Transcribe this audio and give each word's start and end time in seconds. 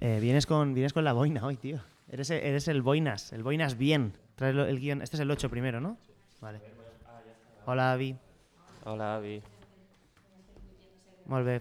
Eh, 0.00 0.18
vienes, 0.20 0.46
con, 0.46 0.72
vienes 0.74 0.92
con 0.92 1.04
la 1.04 1.12
boina 1.12 1.44
hoy, 1.44 1.56
tío. 1.56 1.78
Eres, 2.08 2.30
el- 2.30 2.42
eres 2.42 2.68
el 2.68 2.82
boinas, 2.82 3.32
el 3.32 3.42
boinas 3.42 3.76
bien. 3.76 4.14
Traes 4.34 4.56
el 4.56 4.80
guion. 4.80 5.02
Este 5.02 5.16
es 5.16 5.20
el 5.20 5.30
8 5.30 5.50
primero, 5.50 5.80
¿no? 5.80 5.96
Vale. 6.40 6.60
Hola, 7.66 7.92
Avi. 7.92 8.16
Hola, 8.84 9.16
Avi. 9.16 9.42
Molt 11.26 11.46
bé. 11.46 11.60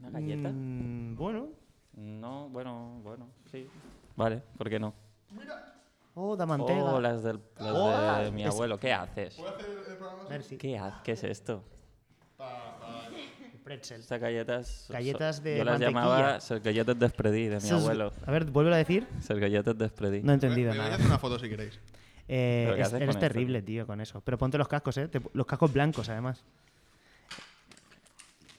¿Una 0.00 0.10
galleta? 0.10 0.50
Mm, 0.52 1.16
bueno. 1.16 1.48
No, 1.94 2.48
bueno, 2.50 3.00
bueno, 3.02 3.26
sí. 3.50 3.66
Vale, 4.14 4.42
¿por 4.58 4.68
qué 4.68 4.78
no? 4.78 4.92
Oh, 6.14 6.36
de 6.36 6.46
mantega. 6.46 6.84
Oh, 6.84 7.00
las, 7.00 7.22
del, 7.22 7.40
las 7.58 7.72
Oh, 7.74 8.18
de 8.22 8.30
mi 8.30 8.42
es- 8.44 8.50
abuelo. 8.50 8.78
¿Qué 8.78 8.92
haces? 8.92 9.38
Merci. 10.28 10.58
¿Qué, 10.58 10.78
ha- 10.78 11.00
¿Qué 11.02 11.12
es 11.12 11.24
esto? 11.24 11.64
Pretzel. 13.66 14.00
Estas 14.00 14.20
galletas... 14.20 14.68
so- 14.86 14.92
Galletas 14.92 15.42
de 15.42 15.58
Yo 15.58 15.64
las 15.64 15.72
mantequilla. 15.72 16.00
llamaba 16.00 16.22
las 16.34 16.50
galletas 16.62 16.96
despredí 17.00 17.48
de 17.48 17.58
mi 17.60 17.68
abuelo. 17.68 18.12
A 18.24 18.30
ver, 18.30 18.44
vuelve 18.44 18.72
a 18.72 18.76
decir. 18.76 19.08
Las 19.28 19.38
galletas 19.40 19.76
despredí. 19.76 20.22
No 20.22 20.30
he 20.30 20.34
entendido 20.34 20.70
Me 20.70 20.76
voy 20.76 20.80
a 20.80 20.82
nada. 20.84 20.94
hacer 20.94 21.06
una 21.06 21.18
foto 21.18 21.38
si 21.38 21.48
queréis. 21.48 21.78
Eh, 22.28 22.62
¿Pero 22.64 22.74
qué 22.76 22.80
es- 22.82 22.86
haces 22.88 22.96
eres 23.02 23.08
esto? 23.10 23.20
terrible, 23.20 23.62
tío, 23.62 23.86
con 23.86 24.00
eso. 24.00 24.20
Pero 24.20 24.36
ponte 24.36 24.58
los 24.58 24.66
cascos, 24.66 24.96
¿eh? 24.98 25.06
Te- 25.06 25.20
los 25.32 25.46
cascos 25.46 25.72
blancos, 25.72 26.08
además. 26.08 26.44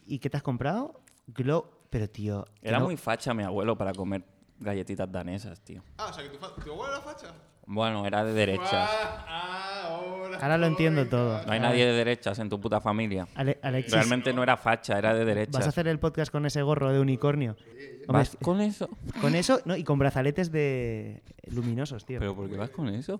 ¿Y 0.05 0.19
qué 0.19 0.29
te 0.29 0.37
has 0.37 0.43
comprado? 0.43 1.01
Glow. 1.27 1.65
Pero, 1.89 2.09
tío. 2.09 2.45
Era 2.61 2.79
no- 2.79 2.85
muy 2.85 2.95
facha 2.97 3.33
mi 3.33 3.43
abuelo 3.43 3.77
para 3.77 3.91
comer 3.93 4.23
galletitas 4.59 5.11
danesas, 5.11 5.59
tío. 5.61 5.83
Ah, 5.97 6.07
o 6.09 6.13
sea 6.13 6.23
que 6.23 6.29
tu, 6.29 6.37
tu 6.37 6.71
abuelo 6.71 6.93
era 6.93 7.01
facha. 7.01 7.33
Bueno, 7.67 8.05
era 8.05 8.23
de 8.23 8.33
derechas. 8.33 8.71
Ah, 8.73 9.25
ah, 9.27 9.81
ahora. 9.89 10.57
Lo 10.57 10.65
entiendo 10.67 11.05
todo. 11.07 11.45
No 11.45 11.51
hay 11.51 11.59
nadie 11.59 11.85
de 11.85 11.91
derechas 11.93 12.39
en 12.39 12.49
tu 12.49 12.59
puta 12.59 12.79
familia. 12.81 13.27
Ale- 13.35 13.59
Alexis, 13.61 13.93
Realmente 13.93 14.33
no 14.33 14.41
era 14.43 14.55
facha, 14.57 14.97
era 14.97 15.13
de 15.13 15.19
¿vas 15.19 15.31
a 15.31 15.35
derechas. 15.35 15.67
hacer 15.67 15.87
el 15.87 15.99
podcast 15.99 16.31
con 16.31 16.45
ese 16.45 16.61
gorro 16.61 16.91
de 16.93 16.99
unicornio? 16.99 17.55
Hombre, 18.07 18.07
¿Vas 18.07 18.37
con 18.41 18.61
eso? 18.61 18.89
con 19.19 19.35
eso, 19.35 19.59
no, 19.65 19.75
y 19.75 19.83
con 19.83 19.99
brazaletes 19.99 20.51
de 20.51 21.21
luminosos, 21.51 22.05
tío. 22.05 22.19
¿Pero 22.19 22.35
por 22.35 22.49
qué 22.49 22.55
vas 22.55 22.69
con 22.69 22.87
eso? 22.89 23.19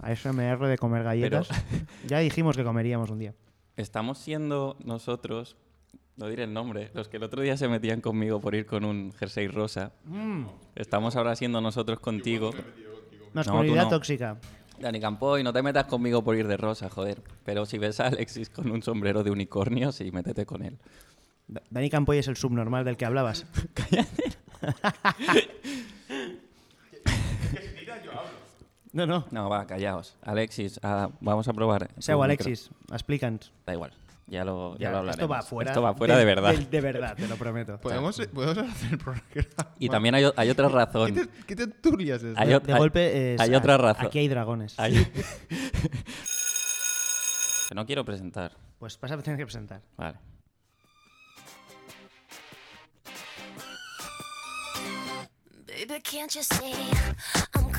A 0.00 0.12
eso 0.12 0.32
me 0.32 0.46
erro 0.46 0.66
de 0.66 0.78
comer 0.78 1.02
galletas. 1.04 1.48
Ya 2.06 2.18
dijimos 2.18 2.56
que 2.56 2.64
comeríamos 2.64 3.10
un 3.10 3.18
día. 3.18 3.34
Estamos 3.76 4.18
siendo 4.18 4.76
nosotros, 4.84 5.56
no 6.16 6.28
diré 6.28 6.44
el 6.44 6.52
nombre, 6.52 6.90
los 6.94 7.08
que 7.08 7.16
el 7.16 7.22
otro 7.22 7.42
día 7.42 7.56
se 7.56 7.68
metían 7.68 8.00
conmigo 8.00 8.40
por 8.40 8.54
ir 8.54 8.66
con 8.66 8.84
un 8.84 9.12
jersey 9.12 9.48
rosa. 9.48 9.92
Mm. 10.04 10.44
Estamos 10.74 11.16
ahora 11.16 11.34
siendo 11.36 11.60
nosotros 11.60 12.00
contigo. 12.00 12.50
Masculinidad 13.32 13.84
no. 13.84 13.90
tóxica. 13.90 14.36
Dani 14.78 14.98
Campoy, 15.00 15.42
no 15.42 15.52
te 15.52 15.62
metas 15.62 15.84
conmigo 15.84 16.24
por 16.24 16.36
ir 16.36 16.46
de 16.48 16.56
rosa, 16.56 16.88
joder. 16.88 17.22
Pero 17.44 17.66
si 17.66 17.78
ves 17.78 18.00
a 18.00 18.06
Alexis 18.06 18.48
con 18.50 18.70
un 18.70 18.82
sombrero 18.82 19.22
de 19.22 19.30
unicornio, 19.30 19.92
sí, 19.92 20.10
métete 20.10 20.46
con 20.46 20.62
él. 20.62 20.78
Da- 21.48 21.62
Dani 21.70 21.90
Campoy 21.90 22.18
es 22.18 22.28
el 22.28 22.36
subnormal 22.36 22.84
del 22.84 22.96
que 22.96 23.04
hablabas. 23.04 23.46
No, 28.92 29.06
no. 29.06 29.24
No, 29.30 29.48
va, 29.48 29.66
callaos. 29.66 30.16
Alexis, 30.22 30.80
ah, 30.82 31.10
vamos 31.20 31.46
a 31.46 31.52
probar. 31.52 31.90
Seu, 31.98 32.22
Alexis, 32.22 32.70
explica'ns. 32.90 33.52
Da 33.64 33.72
igual, 33.74 33.92
ya 34.30 34.44
lo, 34.44 34.74
ya 34.78 34.84
Ya, 34.84 34.90
lo 34.92 34.98
hablaremos. 34.98 35.16
esto 35.16 35.28
va 35.28 35.42
fuera. 35.42 35.70
Esto 35.72 35.82
va 35.82 35.94
fuera 35.94 36.16
de, 36.16 36.24
verdad. 36.24 36.54
De, 36.54 36.64
de 36.64 36.80
verdad, 36.80 37.16
te 37.16 37.26
lo 37.28 37.36
prometo. 37.36 37.78
¿Podemos, 37.82 38.16
¿Podemos 38.32 38.56
hacer 38.58 38.92
el 38.92 38.98
programa? 38.98 39.26
Y 39.78 39.88
también 39.88 40.14
hay, 40.14 40.24
hay 40.36 40.50
otra 40.50 40.68
¿Qué, 40.68 40.74
razón. 40.74 41.14
te, 41.14 41.28
¿Qué 41.46 41.56
tertulias 41.56 42.22
es? 42.22 42.36
Hay 42.38 42.48
De, 42.48 42.60
de 42.60 42.72
hay- 42.72 42.78
golpe 42.78 43.34
es- 43.34 43.40
hay 43.40 43.54
otra 43.54 43.76
razón. 43.76 44.06
Aquí 44.06 44.20
hay 44.20 44.28
dragones. 44.28 44.78
Hay- 44.78 44.94
no 47.74 47.84
quiero 47.86 48.04
presentar. 48.04 48.52
Pues 48.78 48.98
vas 49.00 49.10
a 49.12 49.18
tener 49.18 49.38
que 49.38 49.44
presentar. 49.46 49.82
Vale. 49.96 50.16
Baby, 55.66 56.00
can't 56.02 56.34
you 56.34 56.42
see 56.42 56.74
I'm 57.54 57.69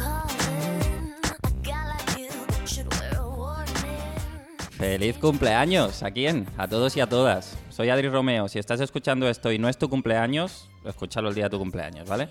¡Feliz 4.82 5.16
cumpleaños! 5.20 6.02
¿A 6.02 6.10
quién? 6.10 6.48
A 6.58 6.68
todos 6.68 6.98
y 6.98 7.02
a 7.02 7.06
todas. 7.08 7.56
Soy 7.70 7.90
Adri 7.90 8.10
Romeo. 8.10 8.48
Si 8.48 8.58
estás 8.58 8.80
escuchando 8.80 9.30
esto 9.30 9.52
y 9.52 9.60
no 9.60 9.70
es 9.70 9.78
tu 9.78 9.88
cumpleaños, 9.90 10.71
escúchalo 10.86 11.30
el 11.30 11.36
día 11.36 11.46
de 11.46 11.50
tu 11.52 11.60
cumpleaños, 11.60 12.08
¿vale? 12.10 12.30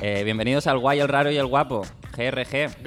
Eh, 0.00 0.22
bienvenidos 0.24 0.66
al 0.66 0.78
Guay, 0.78 1.00
el 1.00 1.08
Raro 1.08 1.30
y 1.30 1.36
el 1.36 1.46
Guapo, 1.46 1.84
GRG. 2.16 2.84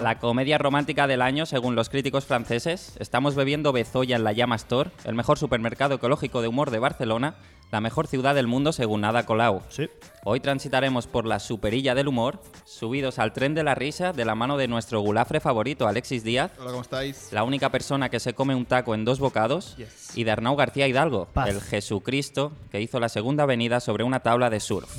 La 0.00 0.18
comedia 0.18 0.58
romántica 0.58 1.06
del 1.06 1.22
año, 1.22 1.46
según 1.46 1.74
los 1.76 1.88
críticos 1.88 2.24
franceses. 2.26 2.96
Estamos 2.98 3.34
bebiendo 3.34 3.72
Bezoya 3.72 4.16
en 4.16 4.24
la 4.24 4.32
Llama 4.32 4.56
Store, 4.56 4.90
el 5.04 5.14
mejor 5.14 5.38
supermercado 5.38 5.94
ecológico 5.94 6.42
de 6.42 6.48
humor 6.48 6.70
de 6.70 6.78
Barcelona, 6.80 7.34
la 7.70 7.80
mejor 7.80 8.06
ciudad 8.06 8.34
del 8.34 8.46
mundo 8.48 8.72
según 8.72 9.00
Nada 9.00 9.24
Colau. 9.24 9.62
Sí. 9.70 9.88
Hoy 10.24 10.40
transitaremos 10.40 11.06
por 11.06 11.24
la 11.26 11.38
superilla 11.40 11.94
del 11.94 12.06
humor, 12.06 12.42
subidos 12.66 13.18
al 13.18 13.32
tren 13.32 13.54
de 13.54 13.64
la 13.64 13.74
risa 13.74 14.12
de 14.12 14.24
la 14.26 14.34
mano 14.34 14.58
de 14.58 14.68
nuestro 14.68 15.00
gulafre 15.00 15.40
favorito, 15.40 15.88
Alexis 15.88 16.22
Díaz, 16.22 16.52
Hola, 16.58 16.70
¿cómo 16.70 16.82
estáis? 16.82 17.32
la 17.32 17.44
única 17.44 17.70
persona 17.70 18.10
que 18.10 18.20
se 18.20 18.34
come 18.34 18.54
un 18.54 18.66
taco 18.66 18.94
en 18.94 19.06
dos 19.06 19.20
bocados, 19.20 19.76
Yes. 19.78 20.16
y 20.16 20.24
de 20.24 20.30
Arnau 20.30 20.54
García 20.54 20.86
Hidalgo, 20.86 21.26
Paz. 21.32 21.48
el 21.48 21.60
Jesucristo 21.62 22.52
que 22.70 22.80
hizo 22.82 23.00
la 23.00 23.08
segunda 23.08 23.46
venida 23.46 23.80
sobre 23.80 24.04
una 24.04 24.20
tabla 24.20 24.31
de 24.38 24.60
surf. 24.60 24.96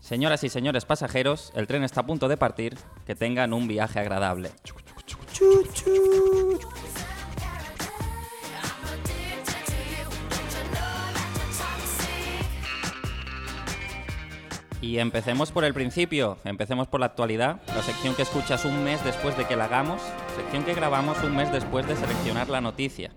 Señoras 0.00 0.44
y 0.44 0.48
señores 0.48 0.84
pasajeros, 0.84 1.52
el 1.54 1.66
tren 1.66 1.82
está 1.82 2.00
a 2.00 2.06
punto 2.06 2.28
de 2.28 2.36
partir, 2.36 2.76
que 3.06 3.14
tengan 3.14 3.52
un 3.52 3.68
viaje 3.68 3.98
agradable. 3.98 4.50
Y 14.82 14.98
empecemos 14.98 15.52
por 15.52 15.64
el 15.64 15.74
principio, 15.74 16.38
empecemos 16.44 16.88
por 16.88 17.00
la 17.00 17.06
actualidad, 17.06 17.60
la 17.68 17.82
sección 17.82 18.14
que 18.14 18.22
escuchas 18.22 18.64
un 18.64 18.82
mes 18.82 19.04
después 19.04 19.36
de 19.36 19.46
que 19.46 19.56
la 19.56 19.64
hagamos, 19.66 20.00
sección 20.36 20.64
que 20.64 20.74
grabamos 20.74 21.22
un 21.22 21.36
mes 21.36 21.52
después 21.52 21.86
de 21.86 21.96
seleccionar 21.96 22.48
la 22.48 22.60
noticia. 22.60 23.12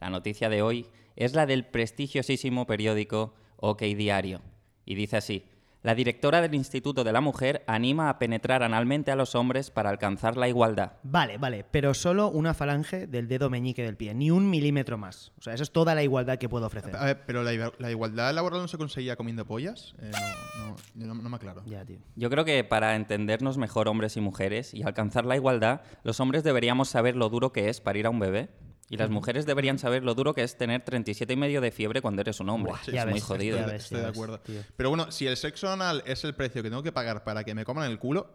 La 0.00 0.10
noticia 0.10 0.48
de 0.48 0.62
hoy 0.62 0.86
es 1.14 1.34
la 1.34 1.46
del 1.46 1.64
prestigiosísimo 1.64 2.66
periódico 2.66 3.34
OK 3.56 3.82
Diario. 3.82 4.42
Y 4.86 4.94
dice 4.94 5.18
así, 5.18 5.44
la 5.82 5.94
directora 5.94 6.40
del 6.40 6.54
Instituto 6.54 7.04
de 7.04 7.12
la 7.12 7.20
Mujer 7.20 7.62
anima 7.68 8.08
a 8.08 8.18
penetrar 8.18 8.64
analmente 8.64 9.12
a 9.12 9.14
los 9.14 9.36
hombres 9.36 9.70
para 9.70 9.90
alcanzar 9.90 10.36
la 10.36 10.48
igualdad. 10.48 10.94
Vale, 11.04 11.38
vale, 11.38 11.64
pero 11.70 11.94
solo 11.94 12.28
una 12.28 12.54
falange 12.54 13.06
del 13.06 13.28
dedo 13.28 13.50
meñique 13.50 13.84
del 13.84 13.96
pie, 13.96 14.12
ni 14.12 14.32
un 14.32 14.50
milímetro 14.50 14.98
más. 14.98 15.32
O 15.38 15.42
sea, 15.42 15.54
eso 15.54 15.62
es 15.62 15.70
toda 15.70 15.94
la 15.94 16.02
igualdad 16.02 16.38
que 16.38 16.48
puedo 16.48 16.66
ofrecer. 16.66 16.96
A 16.96 17.04
ver, 17.04 17.22
pero 17.24 17.44
la, 17.44 17.72
la 17.78 17.90
igualdad 17.90 18.34
laboral 18.34 18.62
no 18.62 18.66
se 18.68 18.78
conseguía 18.78 19.14
comiendo 19.14 19.44
pollas. 19.44 19.94
Eh, 20.00 20.10
no, 20.58 20.76
no, 21.06 21.14
no, 21.14 21.22
no 21.22 21.28
me 21.28 21.36
aclaro. 21.36 21.62
Ya, 21.66 21.84
tío. 21.84 21.98
Yo 22.16 22.30
creo 22.30 22.44
que 22.44 22.64
para 22.64 22.96
entendernos 22.96 23.56
mejor 23.56 23.86
hombres 23.86 24.16
y 24.16 24.20
mujeres 24.20 24.74
y 24.74 24.82
alcanzar 24.82 25.24
la 25.24 25.36
igualdad, 25.36 25.82
los 26.02 26.18
hombres 26.18 26.42
deberíamos 26.42 26.88
saber 26.88 27.14
lo 27.14 27.28
duro 27.28 27.52
que 27.52 27.68
es 27.68 27.80
parir 27.80 28.06
a 28.06 28.10
un 28.10 28.18
bebé. 28.18 28.48
Y 28.88 28.96
las 28.96 29.10
mujeres 29.10 29.46
deberían 29.46 29.78
saber 29.78 30.04
lo 30.04 30.14
duro 30.14 30.32
que 30.32 30.42
es 30.42 30.56
tener 30.56 30.82
37 30.82 31.32
y 31.32 31.36
medio 31.36 31.60
de 31.60 31.72
fiebre 31.72 32.00
cuando 32.00 32.20
eres 32.22 32.38
un 32.38 32.48
hombre. 32.50 32.72
Sí, 32.84 32.96
es 32.96 33.06
muy 33.06 33.20
jodido. 33.20 33.58
Estoy, 33.58 33.72
ves, 33.72 33.82
estoy 33.84 33.98
ya 33.98 34.04
de 34.04 34.10
acuerdo. 34.10 34.40
tío. 34.40 34.60
Pero 34.76 34.90
bueno, 34.90 35.10
si 35.10 35.26
el 35.26 35.36
sexo 35.36 35.68
anal 35.70 36.02
es 36.06 36.22
el 36.24 36.34
precio 36.34 36.62
que 36.62 36.68
tengo 36.70 36.82
que 36.82 36.92
pagar 36.92 37.24
para 37.24 37.42
que 37.42 37.54
me 37.54 37.64
coman 37.64 37.90
el 37.90 37.98
culo, 37.98 38.30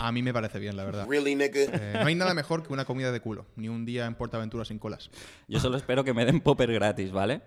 a 0.00 0.12
mí 0.12 0.22
me 0.22 0.32
parece 0.32 0.58
bien, 0.58 0.76
la 0.76 0.84
verdad. 0.84 1.06
Really, 1.08 1.34
nigga? 1.34 1.60
Eh, 1.60 1.92
no 2.00 2.06
hay 2.06 2.14
nada 2.14 2.34
mejor 2.34 2.62
que 2.66 2.72
una 2.72 2.84
comida 2.84 3.12
de 3.12 3.20
culo, 3.20 3.46
ni 3.56 3.68
un 3.68 3.84
día 3.84 4.06
en 4.06 4.14
Portaventura 4.14 4.64
sin 4.64 4.78
colas. 4.78 5.10
Yo 5.48 5.60
solo 5.60 5.76
espero 5.76 6.04
que 6.04 6.14
me 6.14 6.24
den 6.24 6.40
popper 6.40 6.72
gratis, 6.72 7.12
¿vale? 7.12 7.42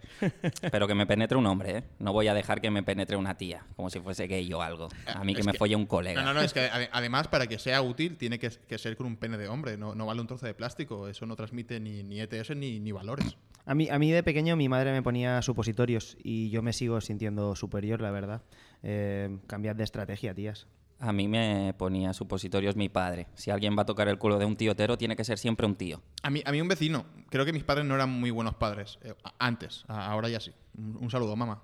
Pero 0.71 0.87
que 0.87 0.95
me 0.95 1.05
penetre 1.05 1.37
un 1.37 1.45
hombre, 1.45 1.77
¿eh? 1.77 1.83
No 1.99 2.13
voy 2.13 2.27
a 2.27 2.33
dejar 2.33 2.61
que 2.61 2.69
me 2.71 2.83
penetre 2.83 3.15
una 3.17 3.37
tía, 3.37 3.65
como 3.75 3.89
si 3.89 3.99
fuese 3.99 4.27
gay 4.27 4.51
o 4.53 4.61
algo. 4.61 4.89
A 5.07 5.23
mí 5.23 5.33
que 5.33 5.41
Es 5.41 5.45
me 5.45 5.51
que- 5.53 5.57
folle 5.57 5.75
un 5.75 5.85
colega. 5.85 6.21
No, 6.21 6.27
no, 6.27 6.33
no, 6.35 6.41
es 6.41 6.53
que 6.53 6.69
ade- 6.69 6.89
además 6.91 7.27
para 7.27 7.47
que 7.47 7.59
sea 7.59 7.81
útil 7.81 8.17
tiene 8.17 8.39
que, 8.39 8.49
que 8.49 8.77
ser 8.77 8.95
con 8.97 9.07
un 9.07 9.17
pene 9.17 9.37
de 9.37 9.47
hombre, 9.47 9.77
no, 9.77 9.95
no 9.95 10.05
vale 10.05 10.21
un 10.21 10.27
trozo 10.27 10.45
de 10.45 10.53
plástico, 10.53 11.07
eso 11.07 11.25
no 11.25 11.35
transmite 11.35 11.79
ni, 11.79 12.03
ni 12.03 12.19
ETS 12.21 12.55
ni, 12.55 12.79
ni 12.79 12.91
valores. 12.91 13.37
A 13.67 13.73
mí, 13.73 13.89
a 13.89 13.97
mí 13.97 14.11
de 14.11 14.21
pequeño 14.21 14.55
mi 14.55 14.69
madre 14.69 14.91
me 14.91 15.01
ponía 15.01 15.41
supositorios 15.41 16.17
y 16.23 16.49
yo 16.51 16.61
me 16.61 16.71
sigo 16.71 17.01
sintiendo 17.01 17.55
superior, 17.55 17.99
la 17.99 18.11
verdad. 18.11 18.43
Eh, 18.83 19.37
cambiad 19.47 19.75
de 19.75 19.83
estrategia, 19.83 20.35
tías. 20.35 20.67
A 20.99 21.11
mí 21.11 21.27
me 21.27 21.73
ponía 21.77 22.13
supositorios 22.13 22.75
mi 22.75 22.89
padre. 22.89 23.27
Si 23.35 23.51
alguien 23.51 23.77
va 23.77 23.81
a 23.81 23.85
tocar 23.85 24.07
el 24.07 24.17
culo 24.17 24.39
de 24.39 24.45
un 24.45 24.55
tío 24.55 24.71
hetero, 24.71 24.97
tiene 24.97 25.15
que 25.15 25.23
ser 25.23 25.37
siempre 25.37 25.65
un 25.65 25.75
tío. 25.75 26.01
A 26.23 26.29
mí, 26.29 26.41
a 26.45 26.51
mí 26.51 26.61
un 26.61 26.67
vecino, 26.67 27.05
creo 27.29 27.45
que 27.45 27.53
mis 27.53 27.63
padres 27.63 27.85
no 27.85 27.95
eran 27.95 28.09
muy 28.09 28.31
buenos 28.31 28.55
padres, 28.55 28.97
eh, 29.03 29.13
antes, 29.37 29.83
ahora 29.87 30.29
ya 30.29 30.39
sí. 30.39 30.51
Un, 30.77 30.97
un 31.01 31.11
saludo, 31.11 31.35
mamá. 31.35 31.61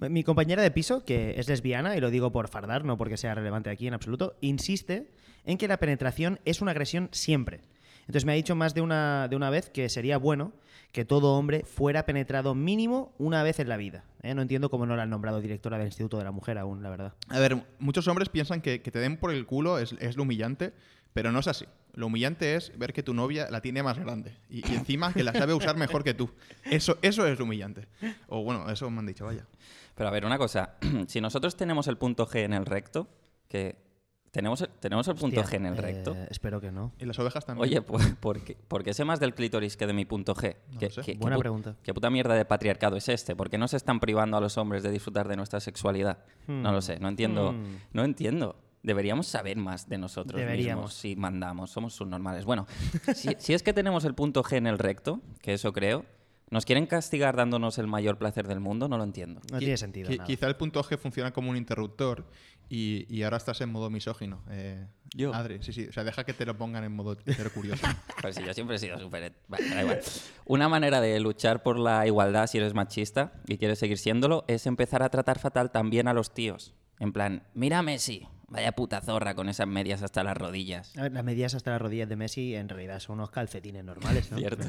Mi 0.00 0.24
compañera 0.24 0.62
de 0.62 0.70
piso, 0.70 1.04
que 1.04 1.38
es 1.38 1.48
lesbiana, 1.48 1.96
y 1.96 2.00
lo 2.00 2.10
digo 2.10 2.32
por 2.32 2.48
fardar, 2.48 2.84
no 2.84 2.96
porque 2.96 3.16
sea 3.16 3.34
relevante 3.34 3.70
aquí 3.70 3.86
en 3.86 3.94
absoluto, 3.94 4.36
insiste 4.40 5.10
en 5.44 5.58
que 5.58 5.68
la 5.68 5.78
penetración 5.78 6.40
es 6.44 6.60
una 6.60 6.72
agresión 6.72 7.08
siempre. 7.12 7.62
Entonces 8.00 8.24
me 8.24 8.32
ha 8.32 8.36
dicho 8.36 8.54
más 8.54 8.74
de 8.74 8.80
una, 8.80 9.28
de 9.28 9.36
una 9.36 9.50
vez 9.50 9.70
que 9.70 9.88
sería 9.88 10.18
bueno 10.18 10.52
que 10.92 11.04
todo 11.04 11.34
hombre 11.34 11.64
fuera 11.64 12.06
penetrado 12.06 12.54
mínimo 12.54 13.14
una 13.18 13.42
vez 13.42 13.60
en 13.60 13.68
la 13.68 13.76
vida. 13.76 14.04
¿eh? 14.22 14.34
No 14.34 14.42
entiendo 14.42 14.70
cómo 14.70 14.86
no 14.86 14.96
la 14.96 15.02
han 15.02 15.10
nombrado 15.10 15.40
directora 15.40 15.78
del 15.78 15.88
Instituto 15.88 16.18
de 16.18 16.24
la 16.24 16.32
Mujer 16.32 16.58
aún, 16.58 16.82
la 16.82 16.90
verdad. 16.90 17.14
A 17.28 17.38
ver, 17.38 17.62
muchos 17.78 18.08
hombres 18.08 18.28
piensan 18.28 18.60
que, 18.60 18.82
que 18.82 18.90
te 18.90 18.98
den 18.98 19.16
por 19.16 19.32
el 19.32 19.46
culo 19.46 19.78
es, 19.78 19.94
es 20.00 20.16
lo 20.16 20.22
humillante, 20.22 20.72
pero 21.12 21.32
no 21.32 21.40
es 21.40 21.48
así. 21.48 21.66
Lo 21.94 22.06
humillante 22.06 22.54
es 22.54 22.76
ver 22.78 22.92
que 22.92 23.02
tu 23.02 23.12
novia 23.12 23.50
la 23.50 23.60
tiene 23.60 23.82
más 23.82 23.98
grande 23.98 24.36
y, 24.48 24.58
y 24.70 24.74
encima 24.74 25.12
que 25.12 25.24
la 25.24 25.32
sabe 25.32 25.52
usar 25.52 25.76
mejor 25.76 26.04
que 26.04 26.14
tú. 26.14 26.30
Eso, 26.64 26.98
eso 27.02 27.26
es 27.26 27.38
lo 27.38 27.44
humillante. 27.44 27.88
O 28.28 28.42
bueno, 28.42 28.70
eso 28.70 28.88
me 28.90 29.00
han 29.00 29.06
dicho, 29.06 29.24
vaya. 29.24 29.46
Pero 29.94 30.08
a 30.08 30.12
ver, 30.12 30.24
una 30.24 30.38
cosa. 30.38 30.76
si 31.08 31.20
nosotros 31.20 31.56
tenemos 31.56 31.88
el 31.88 31.98
punto 31.98 32.26
G 32.26 32.44
en 32.44 32.52
el 32.52 32.66
recto, 32.66 33.08
que 33.48 33.87
tenemos 34.30 34.60
el, 34.60 34.68
tenemos 34.80 35.08
el 35.08 35.14
punto 35.14 35.40
Hostia, 35.40 35.58
G 35.58 35.60
en 35.60 35.66
el 35.66 35.74
eh, 35.74 35.80
recto. 35.80 36.16
espero 36.30 36.60
que 36.60 36.70
no. 36.70 36.92
Y 36.98 37.04
las 37.06 37.18
ovejas 37.18 37.44
también. 37.44 37.68
Oye, 37.68 37.82
pues, 37.82 38.14
¿por 38.20 38.40
qué, 38.42 38.56
por 38.68 38.84
qué 38.84 38.94
sé 38.94 39.04
más 39.04 39.20
del 39.20 39.34
clítoris 39.34 39.76
que 39.76 39.86
de 39.86 39.92
mi 39.92 40.04
punto 40.04 40.34
G? 40.34 40.56
No 40.72 40.78
¿Qué, 40.78 40.90
sé. 40.90 41.16
Buena 41.18 41.38
pregunta. 41.38 41.76
¿Qué 41.82 41.94
puta 41.94 42.10
mierda 42.10 42.34
de 42.34 42.44
patriarcado 42.44 42.96
es 42.96 43.08
este? 43.08 43.34
¿Por 43.34 43.50
qué 43.50 43.58
no 43.58 43.68
se 43.68 43.76
están 43.76 44.00
privando 44.00 44.36
a 44.36 44.40
los 44.40 44.58
hombres 44.58 44.82
de 44.82 44.90
disfrutar 44.90 45.28
de 45.28 45.36
nuestra 45.36 45.60
sexualidad? 45.60 46.18
No 46.46 46.72
lo 46.72 46.80
sé, 46.80 46.98
no 46.98 47.08
entiendo. 47.08 47.52
Hmm. 47.52 47.76
No 47.92 48.04
entiendo. 48.04 48.56
Deberíamos 48.82 49.26
saber 49.26 49.56
más 49.56 49.88
de 49.88 49.98
nosotros 49.98 50.40
Deberíamos. 50.40 50.84
mismos 50.84 50.94
si 50.94 51.16
mandamos, 51.16 51.70
somos 51.70 51.94
subnormales. 51.94 52.44
Bueno, 52.44 52.66
si, 53.14 53.34
si 53.38 53.52
es 53.52 53.62
que 53.62 53.72
tenemos 53.72 54.04
el 54.04 54.14
punto 54.14 54.42
G 54.44 54.56
en 54.56 54.66
el 54.68 54.78
recto, 54.78 55.20
que 55.42 55.54
eso 55.54 55.72
creo, 55.72 56.04
¿nos 56.50 56.64
quieren 56.64 56.86
castigar 56.86 57.36
dándonos 57.36 57.78
el 57.78 57.86
mayor 57.86 58.18
placer 58.18 58.46
del 58.48 58.60
mundo? 58.60 58.88
No 58.88 58.96
lo 58.98 59.04
entiendo. 59.04 59.40
No 59.50 59.56
Qui- 59.56 59.60
tiene 59.60 59.76
sentido. 59.76 60.10
qui- 60.10 60.16
nada. 60.18 60.26
quizá 60.26 60.46
el 60.46 60.56
punto 60.56 60.82
G 60.82 60.98
funciona 60.98 61.32
como 61.32 61.50
un 61.50 61.56
interruptor 61.56 62.26
y, 62.68 63.06
y 63.14 63.22
ahora 63.22 63.36
estás 63.38 63.60
en 63.60 63.70
modo 63.70 63.88
misógino. 63.90 64.42
Eh, 64.50 64.86
Yo. 65.14 65.32
Adri, 65.34 65.62
sí, 65.62 65.72
sí. 65.72 65.86
O 65.88 65.92
sea, 65.92 66.04
deja 66.04 66.24
que 66.24 66.34
te 66.34 66.44
lo 66.44 66.56
pongan 66.58 66.84
en 66.84 66.92
modo 66.92 67.16
curioso. 67.54 67.86
Pues 68.20 68.36
sí, 68.36 68.42
yo 68.46 68.52
siempre 68.52 68.76
he 68.76 68.78
sido 68.78 68.98
súper... 68.98 69.32
Vale, 69.48 69.68
da 69.70 69.82
igual. 69.82 70.00
Una 70.44 70.68
manera 70.68 71.00
de 71.00 71.18
luchar 71.20 71.62
por 71.62 71.78
la 71.78 72.06
igualdad 72.06 72.46
si 72.46 72.58
eres 72.58 72.74
machista 72.74 73.32
y 73.46 73.56
quieres 73.56 73.78
seguir 73.78 73.98
siéndolo 73.98 74.44
es 74.48 74.66
empezar 74.66 75.02
a 75.02 75.08
tratar 75.08 75.38
fatal 75.38 75.70
también 75.70 76.08
a 76.08 76.12
los 76.12 76.34
tíos. 76.34 76.74
En 76.98 77.12
plan, 77.12 77.44
mira 77.54 77.78
a 77.78 77.82
Messi, 77.82 78.26
vaya 78.48 78.72
puta 78.72 79.00
zorra 79.00 79.34
con 79.34 79.48
esas 79.48 79.66
medias 79.66 80.02
hasta 80.02 80.22
las 80.24 80.36
rodillas. 80.36 80.96
A 80.96 81.02
ver, 81.02 81.12
las 81.12 81.24
medidas 81.24 81.54
hasta 81.54 81.72
las 81.72 81.80
rodillas 81.80 82.08
de 82.08 82.16
Messi 82.16 82.54
en 82.54 82.68
realidad 82.68 83.00
son 83.00 83.14
unos 83.14 83.30
calcetines 83.30 83.84
normales, 83.84 84.30
¿no? 84.30 84.38
Cierto, 84.48 84.64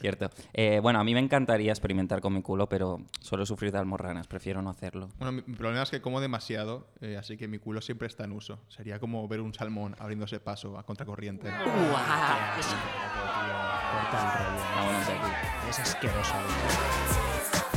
cierto. 0.00 0.30
Eh, 0.52 0.80
bueno, 0.80 1.00
a 1.00 1.04
mí 1.04 1.14
me 1.14 1.20
encantaría 1.20 1.72
experimentar 1.72 2.20
con 2.20 2.34
mi 2.34 2.42
culo, 2.42 2.68
pero 2.68 3.00
suelo 3.20 3.46
sufrir 3.46 3.72
de 3.72 3.78
almorranas, 3.78 4.26
prefiero 4.26 4.62
no 4.62 4.70
hacerlo. 4.70 5.08
Bueno, 5.18 5.32
mi, 5.32 5.42
problema 5.42 5.82
es 5.82 5.90
que 5.90 6.00
como 6.00 6.20
demasiado, 6.20 6.88
eh, 7.00 7.16
así 7.16 7.36
que 7.36 7.48
mi 7.48 7.58
culo 7.58 7.80
siempre 7.80 8.06
está 8.06 8.24
en 8.24 8.32
uso. 8.32 8.60
Sería 8.68 8.98
como 8.98 9.26
ver 9.28 9.40
un 9.40 9.54
salmón 9.54 9.96
abriéndose 9.98 10.40
paso 10.40 10.78
a 10.78 10.84
contracorriente. 10.84 11.48
Qué 16.00 16.08
asco, 16.08 16.40
tío. 16.40 17.67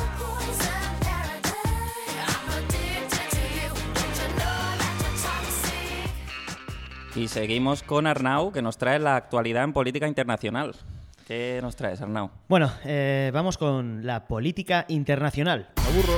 Y 7.16 7.28
seguimos 7.28 7.84
con 7.84 8.08
Arnau, 8.08 8.54
que 8.54 8.62
nos 8.62 8.78
trae 8.78 8.98
la 8.98 9.18
actualidad 9.18 9.66
en 9.66 9.74
política 9.74 10.08
internacional. 10.08 10.75
¿Qué 11.28 11.60
nos 11.62 11.75
traes, 11.75 12.02
Arnau? 12.02 12.31
Bueno, 12.48 12.72
eh, 12.86 13.31
vamos 13.34 13.58
con 13.58 14.06
la 14.06 14.28
política 14.28 14.86
internacional. 14.88 15.69
Aburro. 15.75 16.18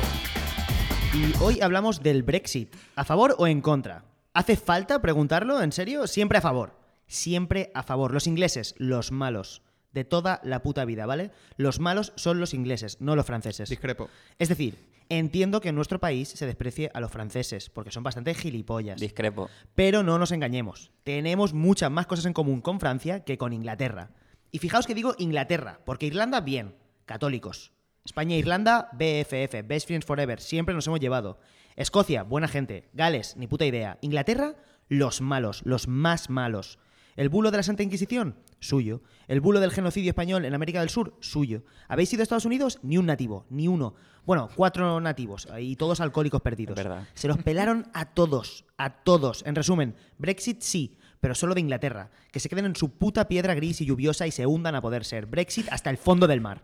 Y 1.13 1.33
hoy 1.43 1.61
hablamos 1.61 2.03
del 2.03 2.21
Brexit. 2.21 2.75
¿A 2.95 3.03
favor 3.03 3.35
o 3.39 3.47
en 3.47 3.61
contra? 3.61 4.03
¿Hace 4.33 4.55
falta 4.55 5.01
preguntarlo? 5.01 5.61
¿En 5.61 5.71
serio? 5.71 6.05
Siempre 6.05 6.37
a 6.37 6.41
favor. 6.41 6.77
Siempre 7.07 7.71
a 7.73 7.81
favor. 7.83 8.13
Los 8.13 8.27
ingleses, 8.27 8.75
los 8.77 9.11
malos. 9.11 9.63
De 9.93 10.03
toda 10.03 10.41
la 10.43 10.61
puta 10.63 10.85
vida, 10.85 11.05
¿vale? 11.05 11.31
Los 11.55 11.79
malos 11.79 12.13
son 12.15 12.39
los 12.39 12.53
ingleses, 12.53 12.99
no 12.99 13.15
los 13.15 13.25
franceses. 13.25 13.69
Discrepo. 13.69 14.09
Es 14.39 14.49
decir, 14.49 14.77
entiendo 15.09 15.61
que 15.61 15.69
en 15.69 15.75
nuestro 15.75 15.99
país 15.99 16.29
se 16.29 16.45
desprecie 16.45 16.91
a 16.93 16.99
los 16.99 17.11
franceses, 17.11 17.69
porque 17.69 17.91
son 17.91 18.03
bastante 18.03 18.33
gilipollas. 18.33 18.99
Discrepo. 18.99 19.49
Pero 19.75 20.03
no 20.03 20.17
nos 20.17 20.31
engañemos. 20.31 20.91
Tenemos 21.03 21.53
muchas 21.53 21.91
más 21.91 22.07
cosas 22.07 22.25
en 22.25 22.33
común 22.33 22.61
con 22.61 22.79
Francia 22.79 23.21
que 23.21 23.37
con 23.37 23.53
Inglaterra. 23.53 24.11
Y 24.51 24.59
fijaos 24.59 24.85
que 24.85 24.95
digo 24.95 25.15
Inglaterra, 25.17 25.79
porque 25.85 26.07
Irlanda, 26.07 26.41
bien, 26.41 26.75
católicos. 27.05 27.71
España 28.05 28.35
e 28.35 28.39
Irlanda, 28.39 28.89
BFF, 28.93 29.65
Best 29.65 29.87
Friends 29.87 30.05
Forever, 30.05 30.41
siempre 30.41 30.75
nos 30.75 30.87
hemos 30.87 30.99
llevado. 30.99 31.39
Escocia, 31.75 32.23
buena 32.23 32.47
gente. 32.47 32.89
Gales, 32.93 33.35
ni 33.37 33.47
puta 33.47 33.65
idea. 33.65 33.97
Inglaterra, 34.01 34.55
los 34.89 35.21
malos, 35.21 35.61
los 35.65 35.87
más 35.87 36.29
malos. 36.29 36.79
El 37.15 37.29
bulo 37.29 37.51
de 37.51 37.57
la 37.57 37.63
Santa 37.63 37.83
Inquisición, 37.83 38.35
suyo. 38.59 39.01
El 39.27 39.39
bulo 39.39 39.59
del 39.59 39.71
genocidio 39.71 40.09
español 40.09 40.45
en 40.45 40.53
América 40.53 40.79
del 40.79 40.89
Sur, 40.89 41.15
suyo. 41.19 41.63
¿Habéis 41.87 42.11
ido 42.11 42.21
a 42.21 42.23
Estados 42.23 42.45
Unidos? 42.45 42.79
Ni 42.81 42.97
un 42.97 43.05
nativo, 43.05 43.45
ni 43.49 43.67
uno. 43.67 43.93
Bueno, 44.25 44.49
cuatro 44.55 44.99
nativos 44.99 45.47
y 45.59 45.75
todos 45.75 46.01
alcohólicos 46.01 46.41
perdidos. 46.41 46.75
Verdad. 46.75 47.07
Se 47.13 47.27
los 47.27 47.37
pelaron 47.37 47.87
a 47.93 48.13
todos, 48.13 48.65
a 48.77 49.03
todos. 49.03 49.43
En 49.45 49.55
resumen, 49.55 49.95
Brexit 50.17 50.61
sí, 50.61 50.97
pero 51.19 51.35
solo 51.35 51.53
de 51.53 51.61
Inglaterra. 51.61 52.09
Que 52.31 52.39
se 52.39 52.49
queden 52.49 52.65
en 52.65 52.75
su 52.75 52.89
puta 52.89 53.27
piedra 53.27 53.53
gris 53.53 53.81
y 53.81 53.85
lluviosa 53.85 54.25
y 54.25 54.31
se 54.31 54.47
hundan 54.47 54.75
a 54.75 54.81
poder 54.81 55.05
ser. 55.05 55.25
Brexit 55.25 55.67
hasta 55.71 55.89
el 55.89 55.97
fondo 55.97 56.25
del 56.27 56.41
mar. 56.41 56.61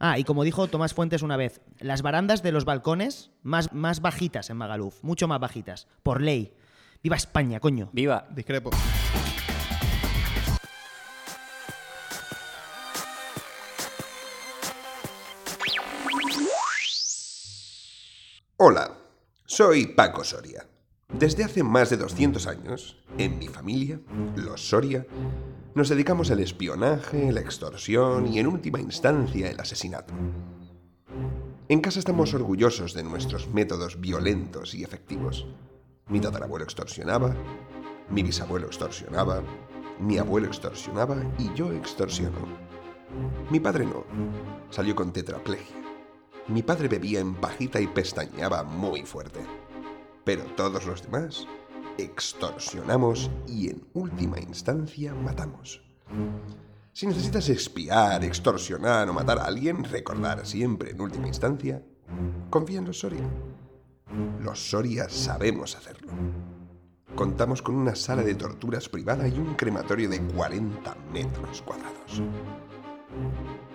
Ah, 0.00 0.18
y 0.18 0.24
como 0.24 0.44
dijo 0.44 0.68
Tomás 0.68 0.94
Fuentes 0.94 1.22
una 1.22 1.36
vez, 1.36 1.60
las 1.80 2.02
barandas 2.02 2.42
de 2.42 2.52
los 2.52 2.64
balcones 2.64 3.32
más, 3.42 3.72
más 3.72 4.00
bajitas 4.00 4.48
en 4.48 4.56
Magaluf, 4.56 5.02
mucho 5.02 5.26
más 5.26 5.40
bajitas, 5.40 5.88
por 6.02 6.20
ley. 6.22 6.52
¡Viva 7.02 7.16
España, 7.16 7.60
coño! 7.60 7.90
Viva. 7.92 8.26
Discrepo. 8.30 8.70
Hola, 18.60 18.90
soy 19.46 19.86
Paco 19.86 20.24
Soria. 20.24 20.66
Desde 21.16 21.44
hace 21.44 21.62
más 21.62 21.90
de 21.90 21.96
200 21.96 22.44
años, 22.48 22.96
en 23.16 23.38
mi 23.38 23.46
familia, 23.46 24.00
los 24.34 24.70
Soria, 24.70 25.06
nos 25.76 25.88
dedicamos 25.88 26.32
al 26.32 26.40
espionaje, 26.40 27.30
la 27.30 27.38
extorsión 27.38 28.26
y, 28.26 28.40
en 28.40 28.48
última 28.48 28.80
instancia, 28.80 29.48
el 29.48 29.60
asesinato. 29.60 30.12
En 31.68 31.80
casa 31.80 32.00
estamos 32.00 32.34
orgullosos 32.34 32.94
de 32.94 33.04
nuestros 33.04 33.46
métodos 33.46 34.00
violentos 34.00 34.74
y 34.74 34.82
efectivos. 34.82 35.46
Mi 36.08 36.18
tatarabuelo 36.18 36.64
extorsionaba, 36.64 37.36
mi 38.10 38.24
bisabuelo 38.24 38.66
extorsionaba, 38.66 39.40
mi 40.00 40.18
abuelo 40.18 40.48
extorsionaba 40.48 41.16
y 41.38 41.54
yo 41.54 41.72
extorsiono. 41.72 42.40
Mi 43.52 43.60
padre 43.60 43.86
no, 43.86 44.04
salió 44.70 44.96
con 44.96 45.12
tetraplegia. 45.12 45.77
Mi 46.48 46.62
padre 46.62 46.88
bebía 46.88 47.20
en 47.20 47.34
pajita 47.34 47.78
y 47.80 47.86
pestañeaba 47.86 48.62
muy 48.64 49.02
fuerte. 49.02 49.40
Pero 50.24 50.44
todos 50.56 50.86
los 50.86 51.02
demás 51.02 51.46
extorsionamos 51.98 53.30
y 53.46 53.68
en 53.68 53.86
última 53.92 54.40
instancia 54.40 55.14
matamos. 55.14 55.82
Si 56.92 57.06
necesitas 57.06 57.48
espiar, 57.50 58.24
extorsionar 58.24 59.08
o 59.10 59.12
matar 59.12 59.38
a 59.38 59.44
alguien, 59.44 59.84
recordar 59.84 60.46
siempre 60.46 60.92
en 60.92 61.00
última 61.00 61.28
instancia, 61.28 61.82
confía 62.48 62.78
en 62.78 62.86
los 62.86 63.00
Soria. 63.00 63.28
Los 64.42 64.70
Soria 64.70 65.08
sabemos 65.10 65.76
hacerlo. 65.76 66.12
Contamos 67.14 67.60
con 67.60 67.74
una 67.74 67.94
sala 67.94 68.22
de 68.22 68.34
torturas 68.34 68.88
privada 68.88 69.28
y 69.28 69.38
un 69.38 69.54
crematorio 69.54 70.08
de 70.08 70.20
40 70.20 70.96
metros 71.12 71.62
cuadrados. 71.62 72.22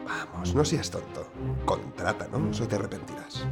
Vamos, 0.06 0.54
no 0.54 0.66
seas 0.66 0.90
tonto. 0.90 1.28
Contrátanos 1.66 2.60
o 2.62 2.68
te 2.68 2.76
arrepentirás. 2.76 3.46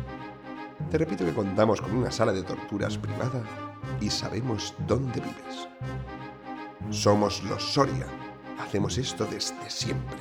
Te 0.90 0.98
repito 0.98 1.26
que 1.26 1.34
contamos 1.34 1.82
con 1.82 1.96
una 1.96 2.12
sala 2.12 2.32
de 2.32 2.44
torturas 2.44 2.98
privada 2.98 3.44
y 4.00 4.10
sabemos 4.10 4.74
dónde 4.88 5.22
vives. 5.22 5.68
Somos 6.90 7.44
los 7.44 7.64
Soria. 7.64 8.08
Hacemos 8.60 8.98
esto 8.98 9.26
desde 9.26 9.70
siempre. 9.70 10.18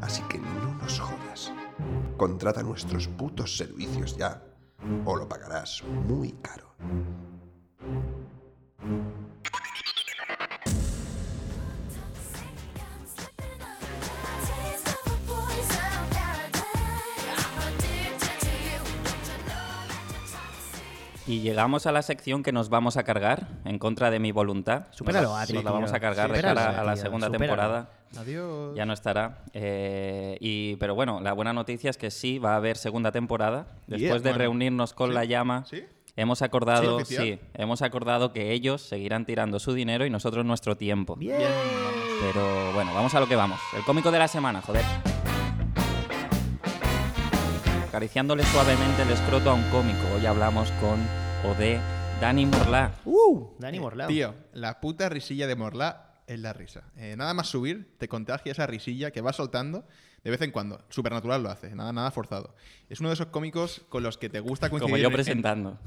Así 0.00 0.22
que 0.22 0.38
no 0.38 0.74
nos 0.74 1.00
jodas. 1.00 1.52
Contrata 2.16 2.62
nuestros 2.62 3.08
putos 3.08 3.56
servicios 3.56 4.16
ya 4.16 4.42
o 5.04 5.16
lo 5.16 5.28
pagarás 5.28 5.82
muy 6.06 6.32
caro. 6.42 6.74
Y 21.30 21.42
llegamos 21.42 21.86
a 21.86 21.92
la 21.92 22.02
sección 22.02 22.42
que 22.42 22.50
nos 22.50 22.70
vamos 22.70 22.96
a 22.96 23.04
cargar 23.04 23.46
en 23.64 23.78
contra 23.78 24.10
de 24.10 24.18
mi 24.18 24.32
voluntad. 24.32 24.86
Supéralo, 24.90 25.28
nos, 25.28 25.38
Adri, 25.38 25.54
nos 25.54 25.64
la 25.64 25.70
vamos 25.70 25.92
a 25.92 26.00
cargar 26.00 26.32
de 26.32 26.40
cara 26.40 26.80
a 26.80 26.82
la 26.82 26.96
segunda 26.96 27.30
temporada. 27.30 27.88
Adiós. 28.18 28.74
Ya 28.74 28.84
no 28.84 28.92
estará. 28.92 29.44
Eh, 29.52 30.36
y, 30.40 30.74
pero 30.76 30.96
bueno, 30.96 31.20
la 31.20 31.32
buena 31.32 31.52
noticia 31.52 31.88
es 31.88 31.96
que 31.98 32.10
sí 32.10 32.40
va 32.40 32.54
a 32.54 32.56
haber 32.56 32.76
segunda 32.76 33.12
temporada. 33.12 33.68
Después 33.86 34.00
Yeah. 34.00 34.14
de 34.14 34.20
Bueno, 34.22 34.38
reunirnos 34.38 34.92
con 34.92 35.10
¿sí? 35.10 35.14
la 35.14 35.24
llama, 35.24 35.64
¿Sí? 35.70 35.84
hemos 36.16 36.42
acordado, 36.42 37.04
¿Sí, 37.04 37.38
hemos 37.54 37.82
acordado 37.82 38.32
que 38.32 38.50
ellos 38.50 38.82
seguirán 38.82 39.24
tirando 39.24 39.60
su 39.60 39.72
dinero 39.72 40.04
y 40.04 40.10
nosotros 40.10 40.44
nuestro 40.44 40.76
tiempo. 40.76 41.14
Bien. 41.14 41.38
Pero 42.20 42.72
bueno, 42.74 42.92
vamos 42.92 43.14
a 43.14 43.20
lo 43.20 43.28
que 43.28 43.36
vamos. 43.36 43.60
El 43.76 43.84
cómico 43.84 44.10
de 44.10 44.18
la 44.18 44.26
semana, 44.26 44.60
joder. 44.62 44.82
Acariciándole 47.90 48.44
suavemente 48.44 49.02
el 49.02 49.10
escroto 49.10 49.50
a 49.50 49.54
un 49.54 49.64
cómico. 49.70 49.98
Hoy 50.14 50.24
hablamos 50.24 50.70
con 50.80 51.00
o 51.44 51.54
de 51.56 51.80
Dani 52.20 52.46
Morlá. 52.46 52.92
¡Uh! 53.04 53.48
Dani 53.58 53.80
Morlao. 53.80 54.06
Tío, 54.06 54.32
la 54.52 54.78
puta 54.80 55.08
risilla 55.08 55.48
de 55.48 55.56
Morla 55.56 56.22
es 56.28 56.38
la 56.38 56.52
risa. 56.52 56.84
Eh, 56.96 57.16
nada 57.18 57.34
más 57.34 57.48
subir, 57.48 57.96
te 57.98 58.06
contagia 58.08 58.52
esa 58.52 58.68
risilla 58.68 59.10
que 59.10 59.20
va 59.20 59.32
soltando 59.32 59.84
de 60.22 60.30
vez 60.30 60.40
en 60.42 60.52
cuando. 60.52 60.84
Supernatural 60.88 61.42
lo 61.42 61.50
hace, 61.50 61.74
nada, 61.74 61.92
nada 61.92 62.12
forzado. 62.12 62.54
Es 62.88 63.00
uno 63.00 63.08
de 63.08 63.14
esos 63.14 63.26
cómicos 63.26 63.84
con 63.88 64.04
los 64.04 64.18
que 64.18 64.28
te 64.28 64.38
gusta 64.38 64.70
coincidir. 64.70 64.90
Como 64.92 64.96
yo 64.96 65.06
en- 65.08 65.12
en- 65.12 65.16
presentando. 65.16 65.78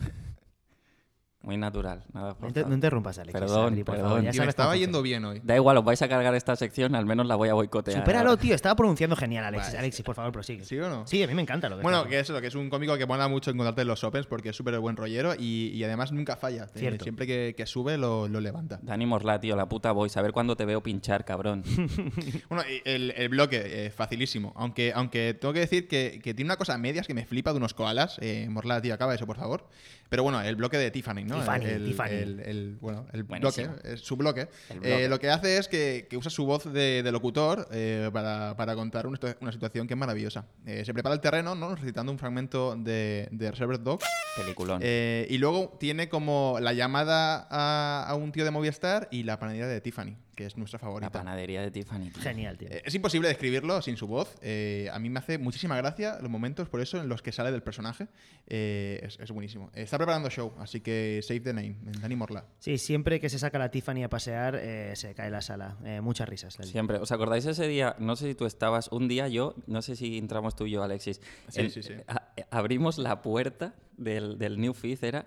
Muy 1.44 1.58
natural, 1.58 2.04
nada 2.14 2.38
No, 2.40 2.74
interrumpas, 2.74 3.18
Alexis. 3.20 3.38
Perdón, 3.38 3.74
Adri, 3.74 3.84
por 3.84 3.96
perdón. 3.96 4.10
favor, 4.12 4.24
ya 4.24 4.32
Y 4.34 4.40
me 4.40 4.48
estaba 4.50 4.78
yendo 4.78 5.02
bien 5.02 5.26
hoy. 5.26 5.42
Da 5.44 5.56
igual, 5.58 5.76
os 5.78 5.84
vais 5.84 6.02
a 6.02 6.08
cargar 6.08 6.34
esta 6.36 6.56
sección, 6.56 6.96
al 6.96 7.06
menos 7.06 7.28
la 7.28 7.36
voy 7.36 7.50
a 7.50 7.54
boicotear. 7.54 8.00
Supéralo, 8.00 8.30
ahora. 8.30 8.42
tío. 8.42 8.56
Estaba 8.56 8.76
pronunciando 8.78 9.18
genial, 9.18 9.44
Alexis. 9.44 9.68
Vale. 9.74 9.80
Alexis, 9.80 10.06
por 10.06 10.16
favor, 10.16 10.32
prosigue. 10.32 10.64
¿Sí 10.64 10.80
o 10.80 10.90
no? 10.90 11.06
Sí, 11.06 11.22
a 11.22 11.28
mí 11.28 11.34
me 11.34 11.42
encanta 11.42 11.68
lo 11.68 11.76
que 11.76 11.84
Bueno, 11.84 12.06
que 12.06 12.20
es 12.20 12.30
lo 12.30 12.40
que 12.40 12.48
es 12.48 12.56
un 12.56 12.70
cómico 12.70 12.98
que 12.98 13.06
mola 13.06 13.28
mucho 13.28 13.52
encontrarte 13.52 13.82
en 13.82 13.90
los 13.90 14.02
Opens 14.06 14.26
porque 14.26 14.50
es 14.50 14.56
súper 14.56 14.80
buen 14.80 14.96
rollero 14.96 15.34
y, 15.38 15.68
y 15.74 15.84
además 15.84 16.14
nunca 16.14 16.38
falla. 16.38 16.64
Eh, 16.64 16.80
Cierto. 16.80 17.04
siempre 17.04 17.28
que, 17.28 17.54
que 17.58 17.66
sube 17.66 17.98
lo, 17.98 18.30
lo 18.30 18.40
levanta. 18.40 18.80
Dani 18.82 19.06
Morla, 19.06 19.42
tío, 19.42 19.58
la 19.58 19.68
puta 19.68 19.92
voice. 19.92 20.18
A 20.18 20.22
ver 20.22 20.32
cuándo 20.32 20.56
te 20.56 20.64
veo 20.64 20.82
pinchar, 20.82 21.26
cabrón. 21.26 21.64
Bueno, 22.50 22.64
y 22.70 22.82
el, 22.90 23.14
el 23.18 23.30
bloque, 23.30 23.86
eh, 23.88 23.90
facilísimo. 23.90 24.54
Aunque, 24.56 24.92
aunque 24.96 25.34
tengo 25.34 25.54
que 25.54 25.60
decir 25.62 25.88
que, 25.88 26.20
que 26.24 26.34
tiene 26.34 26.48
una 26.50 26.58
cosa 26.58 26.76
a 26.76 26.78
medias 26.78 27.06
que 27.08 27.14
me 27.14 27.26
flipa 27.26 27.52
de 27.52 27.58
unos 27.58 27.74
koalas. 27.74 28.18
Eh, 28.22 28.48
Morla, 28.50 28.82
tío, 28.82 28.94
acaba 28.94 29.14
eso, 29.14 29.26
por 29.26 29.36
favor. 29.38 29.68
Pero 30.10 30.24
bueno, 30.24 30.42
el 30.42 30.56
bloque 30.56 30.78
de 30.78 30.92
Tiffany, 30.92 31.24
¿no? 31.26 31.33
Tiffany, 31.40 31.66
el, 31.66 31.86
Tiffany. 31.86 32.10
El, 32.12 32.40
el- 32.42 32.78
bueno, 32.82 33.06
el 33.14 33.24
Buenísimo. 33.24 33.74
bloque, 33.74 33.94
es 33.94 34.02
su 34.02 34.16
bloque. 34.16 34.48
El 34.70 34.80
bloque. 34.80 35.06
Eh, 35.06 35.10
lo 35.10 35.20
que 35.20 35.30
hace 35.30 35.58
es 35.58 35.68
que, 35.68 36.08
que 36.10 36.18
usa 36.18 36.30
su 36.32 36.46
voz 36.46 36.72
de, 36.72 37.02
de 37.04 37.12
locutor 37.12 37.68
eh, 37.72 38.10
para, 38.14 38.56
para 38.56 38.76
contar 38.76 39.08
una, 39.08 39.18
situa- 39.18 39.38
una 39.42 39.52
situación 39.52 39.88
que 39.88 39.94
es 39.94 39.98
maravillosa. 40.00 40.46
Eh, 40.66 40.84
se 40.86 40.94
prepara 40.94 41.16
el 41.16 41.22
terreno, 41.22 41.56
¿no? 41.56 41.76
Recitando 41.76 42.12
un 42.12 42.20
fragmento 42.20 42.76
de, 42.76 43.28
de 43.32 43.52
Reservoir 43.52 43.82
Dogs. 43.82 44.06
Peliculón. 44.38 44.80
Eh, 44.84 45.28
y 45.30 45.38
luego 45.38 45.78
tiene 45.80 46.10
como 46.10 46.58
la 46.60 46.74
llamada 46.74 47.48
a, 47.52 48.06
a 48.08 48.16
un 48.16 48.32
tío 48.32 48.44
de 48.46 48.52
Movistar 48.52 49.08
y 49.12 49.24
la 49.24 49.38
panadería 49.38 49.68
de 49.68 49.80
Tiffany, 49.82 50.16
que 50.36 50.46
es 50.46 50.58
nuestra 50.58 50.78
la 50.78 50.82
favorita. 50.82 51.12
panadería 51.12 51.62
de 51.62 51.72
Tiffany. 51.72 52.10
tío. 52.10 52.22
Genial, 52.22 52.58
tío. 52.58 52.70
Eh, 52.70 52.82
Es 52.86 52.94
imposible 52.96 53.28
describirlo 53.28 53.82
sin 53.82 53.98
su 53.98 54.08
voz. 54.08 54.36
Eh, 54.42 54.90
a 54.92 55.00
mí 55.00 55.10
me 55.10 55.20
hace 55.20 55.38
muchísima 55.38 55.78
gracia 55.78 56.18
los 56.22 56.30
momentos, 56.30 56.70
por 56.70 56.82
eso, 56.82 57.00
en 57.02 57.10
los 57.10 57.22
que 57.22 57.32
sale 57.32 57.52
del 57.52 57.64
personaje. 57.64 58.08
Eh, 58.48 59.00
es, 59.04 59.20
es 59.20 59.32
buenísimo. 59.32 59.70
Eh, 59.74 59.84
Está 59.84 59.98
preparando 59.98 60.30
show, 60.30 60.54
así 60.60 60.82
que 60.82 61.20
save 61.24 61.40
the 61.42 61.54
name, 61.54 61.78
Dani 62.02 62.16
Morla. 62.16 62.46
Sí, 62.60 62.78
siempre 62.78 63.20
que 63.20 63.30
se 63.30 63.40
saca 63.40 63.58
la 63.60 63.70
Tiffany 63.72 64.04
a 64.04 64.10
pasear, 64.10 64.56
eh, 64.56 64.96
se 64.96 65.14
cae 65.14 65.30
la 65.30 65.42
sala. 65.42 65.78
Eh, 65.86 66.02
muchas 66.02 66.28
risas. 66.28 66.58
del- 66.58 66.68
Siempre. 66.68 66.98
¿Os 66.98 67.12
acordáis 67.12 67.46
ese 67.46 67.68
día? 67.68 67.96
No 68.00 68.16
sé 68.16 68.28
si 68.30 68.36
tú 68.36 68.46
estabas. 68.46 68.90
Un 68.92 69.08
día 69.08 69.28
yo, 69.28 69.56
no 69.68 69.82
sé 69.82 69.96
si 69.96 70.18
entramos 70.18 70.56
tú 70.56 70.66
y 70.66 70.72
yo, 70.72 70.84
Alexis. 70.84 71.22
Sí, 71.50 71.70
sí, 71.70 71.84
sí. 71.84 71.94
a- 72.08 72.30
abrimos 72.52 72.98
la 72.98 73.22
puerta 73.22 73.76
del, 73.98 74.38
del 74.38 74.60
New 74.60 74.74
Feed, 74.74 75.04
era, 75.04 75.26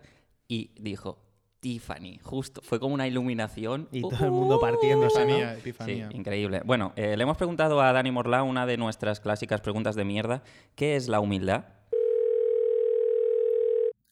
y 0.48 0.70
dijo 0.80 1.25
Tiffany. 1.66 2.20
Justo. 2.23 2.61
Fue 2.62 2.78
como 2.78 2.94
una 2.94 3.08
iluminación. 3.08 3.88
Y 3.90 4.00
todo 4.02 4.25
el 4.25 4.30
mundo 4.30 4.61
partiéndose, 4.61 5.25
¿no? 5.25 5.35
Epifanía, 5.35 5.54
Sí, 5.54 5.61
epifanía. 5.61 6.08
increíble. 6.12 6.62
Bueno, 6.64 6.92
eh, 6.94 7.16
le 7.16 7.23
hemos 7.25 7.37
preguntado 7.37 7.80
a 7.80 7.92
Dani 7.92 8.12
Morla 8.12 8.44
una 8.44 8.66
de 8.66 8.76
nuestras 8.76 9.18
clásicas 9.18 9.61
preguntas 9.61 9.96
de 9.96 10.04
mierda. 10.04 10.44
¿Qué 10.76 10.94
es 10.94 11.08
la 11.08 11.18
humildad? 11.18 11.64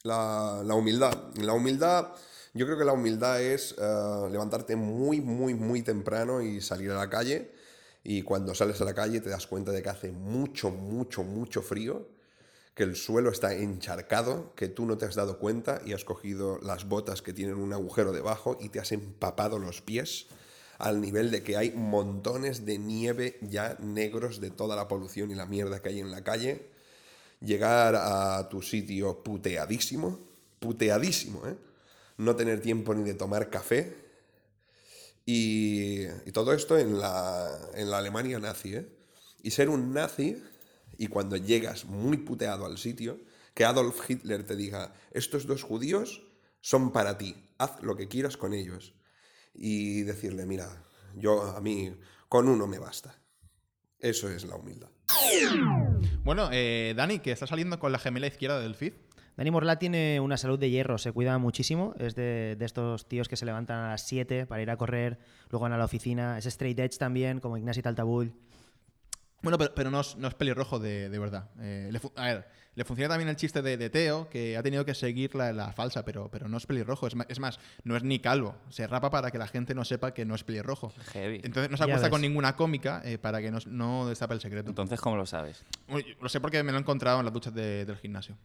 La, 0.02 0.62
la 0.64 0.75
humildad. 0.75 1.14
La 1.37 1.52
humildad, 1.52 2.08
yo 2.54 2.66
creo 2.66 2.76
que 2.76 2.84
la 2.84 2.92
humildad 2.92 3.40
es 3.40 3.75
eh, 3.78 4.28
levantarte 4.32 4.75
muy, 4.76 5.20
muy, 5.20 5.54
muy 5.54 5.82
temprano 5.82 6.42
y 6.42 6.61
salir 6.61 6.90
a 6.90 6.96
la 6.96 7.08
calle. 7.08 7.52
Y 8.02 8.23
cuando 8.23 8.52
sales 8.54 8.80
a 8.80 8.84
la 8.84 8.94
calle 8.94 9.20
te 9.20 9.30
das 9.30 9.46
cuenta 9.46 9.70
de 9.70 9.80
que 9.80 9.88
hace 9.90 10.11
mucho, 10.12 10.70
mucho, 10.70 11.23
mucho 11.23 11.62
frío, 11.62 12.08
que 12.75 12.83
el 12.83 12.97
suelo 12.97 13.31
está 13.31 13.54
encharcado, 13.54 14.52
que 14.57 14.69
tú 14.69 14.85
no 14.85 14.99
te 14.99 15.07
has 15.07 15.14
dado 15.14 15.38
cuenta 15.38 15.81
y 15.87 15.93
has 15.93 16.04
cogido 16.04 16.59
las 16.61 16.88
botas 16.88 17.23
que 17.23 17.33
tienen 17.33 17.57
un 17.57 17.73
agujero 17.73 18.12
debajo 18.12 18.59
y 18.61 18.69
te 18.69 18.81
has 18.81 18.90
empapado 18.93 19.59
los 19.59 19.81
pies 19.81 20.26
al 20.78 21.00
nivel 21.00 21.31
de 21.31 21.45
que 21.45 21.57
hay 21.57 21.71
montones 21.71 22.66
de 22.66 22.78
nieve 22.78 23.38
ya 23.43 23.76
negros 23.81 24.40
de 24.40 24.50
toda 24.50 24.75
la 24.75 24.88
polución 24.88 25.31
y 25.31 25.37
la 25.37 25.47
mierda 25.47 25.81
que 25.81 25.90
hay 25.90 26.00
en 26.00 26.11
la 26.11 26.25
calle 26.25 26.69
llegar 27.40 27.95
a 27.97 28.49
tu 28.49 28.61
sitio 28.61 29.23
puteadísimo, 29.23 30.19
puteadísimo, 30.59 31.47
¿eh? 31.47 31.57
No 32.16 32.37
tener 32.37 32.61
tiempo 32.61 32.95
ni 32.95 33.04
de 33.04 33.14
tomar 33.14 33.50
café. 33.50 33.97
Y, 35.26 36.04
y 36.26 36.33
todo 36.33 36.52
esto 36.52 36.78
en 36.78 36.99
la, 36.99 37.50
en 37.75 37.90
la 37.90 37.99
Alemania 37.99 38.38
nazi, 38.38 38.76
¿eh? 38.76 38.88
Y 39.43 39.50
ser 39.50 39.69
un 39.69 39.93
nazi 39.93 40.43
y 40.98 41.08
cuando 41.08 41.36
llegas 41.36 41.84
muy 41.84 42.18
puteado 42.18 42.66
al 42.66 42.78
sitio, 42.78 43.20
que 43.54 43.64
Adolf 43.64 44.08
Hitler 44.08 44.44
te 44.44 44.56
diga, 44.56 44.94
estos 45.12 45.46
dos 45.46 45.62
judíos 45.62 46.22
son 46.60 46.92
para 46.92 47.18
ti, 47.18 47.36
haz 47.58 47.82
lo 47.82 47.96
que 47.96 48.08
quieras 48.08 48.36
con 48.36 48.52
ellos. 48.52 48.94
Y 49.54 50.02
decirle, 50.02 50.46
mira, 50.46 50.84
yo 51.14 51.42
a 51.42 51.60
mí 51.60 51.94
con 52.28 52.48
uno 52.48 52.66
me 52.66 52.78
basta. 52.78 53.16
Eso 54.00 54.28
es 54.28 54.44
la 54.44 54.56
humildad. 54.56 54.88
Bueno, 56.24 56.48
eh, 56.52 56.94
Dani, 56.96 57.20
que 57.20 57.32
está 57.32 57.46
saliendo 57.46 57.78
con 57.78 57.92
la 57.92 57.98
gemela 57.98 58.26
izquierda 58.26 58.60
del 58.60 58.74
feed. 58.74 58.94
Dani 59.36 59.50
Morla 59.50 59.78
tiene 59.78 60.20
una 60.20 60.36
salud 60.36 60.58
de 60.58 60.70
hierro, 60.70 60.98
se 60.98 61.12
cuida 61.12 61.38
muchísimo. 61.38 61.94
Es 61.98 62.14
de, 62.14 62.56
de 62.58 62.64
estos 62.64 63.08
tíos 63.08 63.28
que 63.28 63.36
se 63.36 63.46
levantan 63.46 63.84
a 63.84 63.90
las 63.90 64.06
7 64.06 64.46
para 64.46 64.62
ir 64.62 64.70
a 64.70 64.76
correr, 64.76 65.18
luego 65.50 65.64
van 65.64 65.72
a 65.72 65.78
la 65.78 65.84
oficina. 65.84 66.38
Es 66.38 66.46
straight 66.46 66.78
edge 66.78 66.98
también, 66.98 67.40
como 67.40 67.56
Ignasi 67.56 67.82
Taltabull. 67.82 68.32
Bueno, 69.44 69.58
pero, 69.58 69.74
pero 69.74 69.90
no, 69.90 70.00
es, 70.00 70.16
no 70.16 70.26
es 70.26 70.34
pelirrojo 70.34 70.78
de, 70.78 71.08
de 71.10 71.18
verdad. 71.18 71.50
Eh, 71.60 71.90
le 71.92 72.00
a 72.16 72.24
ver, 72.24 72.48
le 72.75 72.85
funciona 72.85 73.09
también 73.11 73.28
el 73.28 73.37
chiste 73.37 73.62
de, 73.62 73.76
de 73.76 73.90
Teo, 73.90 74.28
que 74.28 74.57
ha 74.57 74.62
tenido 74.62 74.85
que 74.85 74.95
seguir 74.95 75.35
la, 75.35 75.52
la 75.52 75.73
falsa, 75.73 76.04
pero, 76.04 76.28
pero 76.31 76.49
no 76.49 76.57
es 76.57 76.66
pelirrojo. 76.66 77.07
Es 77.07 77.38
más, 77.40 77.59
no 77.85 77.97
es 77.97 78.02
ni 78.02 78.19
calvo. 78.19 78.57
Se 78.71 78.87
rapa 78.87 79.11
para 79.11 79.31
que 79.31 79.38
la 79.38 79.47
gente 79.47 79.75
no 79.75 79.85
sepa 79.85 80.12
que 80.14 80.25
no 80.25 80.35
es 80.35 80.45
pelirrojo. 80.45 80.93
Heavy. 81.12 81.40
Entonces 81.45 81.71
no 81.71 81.76
se 81.76 81.85
acuesta 81.85 82.11
con 82.11 82.21
ninguna 82.21 82.57
cómica 82.57 83.00
eh, 83.04 83.19
para 83.19 83.40
que 83.40 83.50
no, 83.50 83.59
no 83.66 84.07
destape 84.09 84.35
el 84.35 84.40
secreto. 84.40 84.69
Entonces, 84.71 85.00
¿cómo 85.00 85.16
lo 85.16 85.26
sabes? 85.26 85.64
Lo 86.21 86.28
sé 86.28 86.40
porque 86.40 86.62
me 86.62 86.73
lo 86.73 86.78
he 86.78 86.81
encontrado 86.81 87.19
en 87.21 87.25
las 87.26 87.33
duchas 87.35 87.54
de- 87.54 87.85
del 87.85 87.97
gimnasio. 87.97 88.37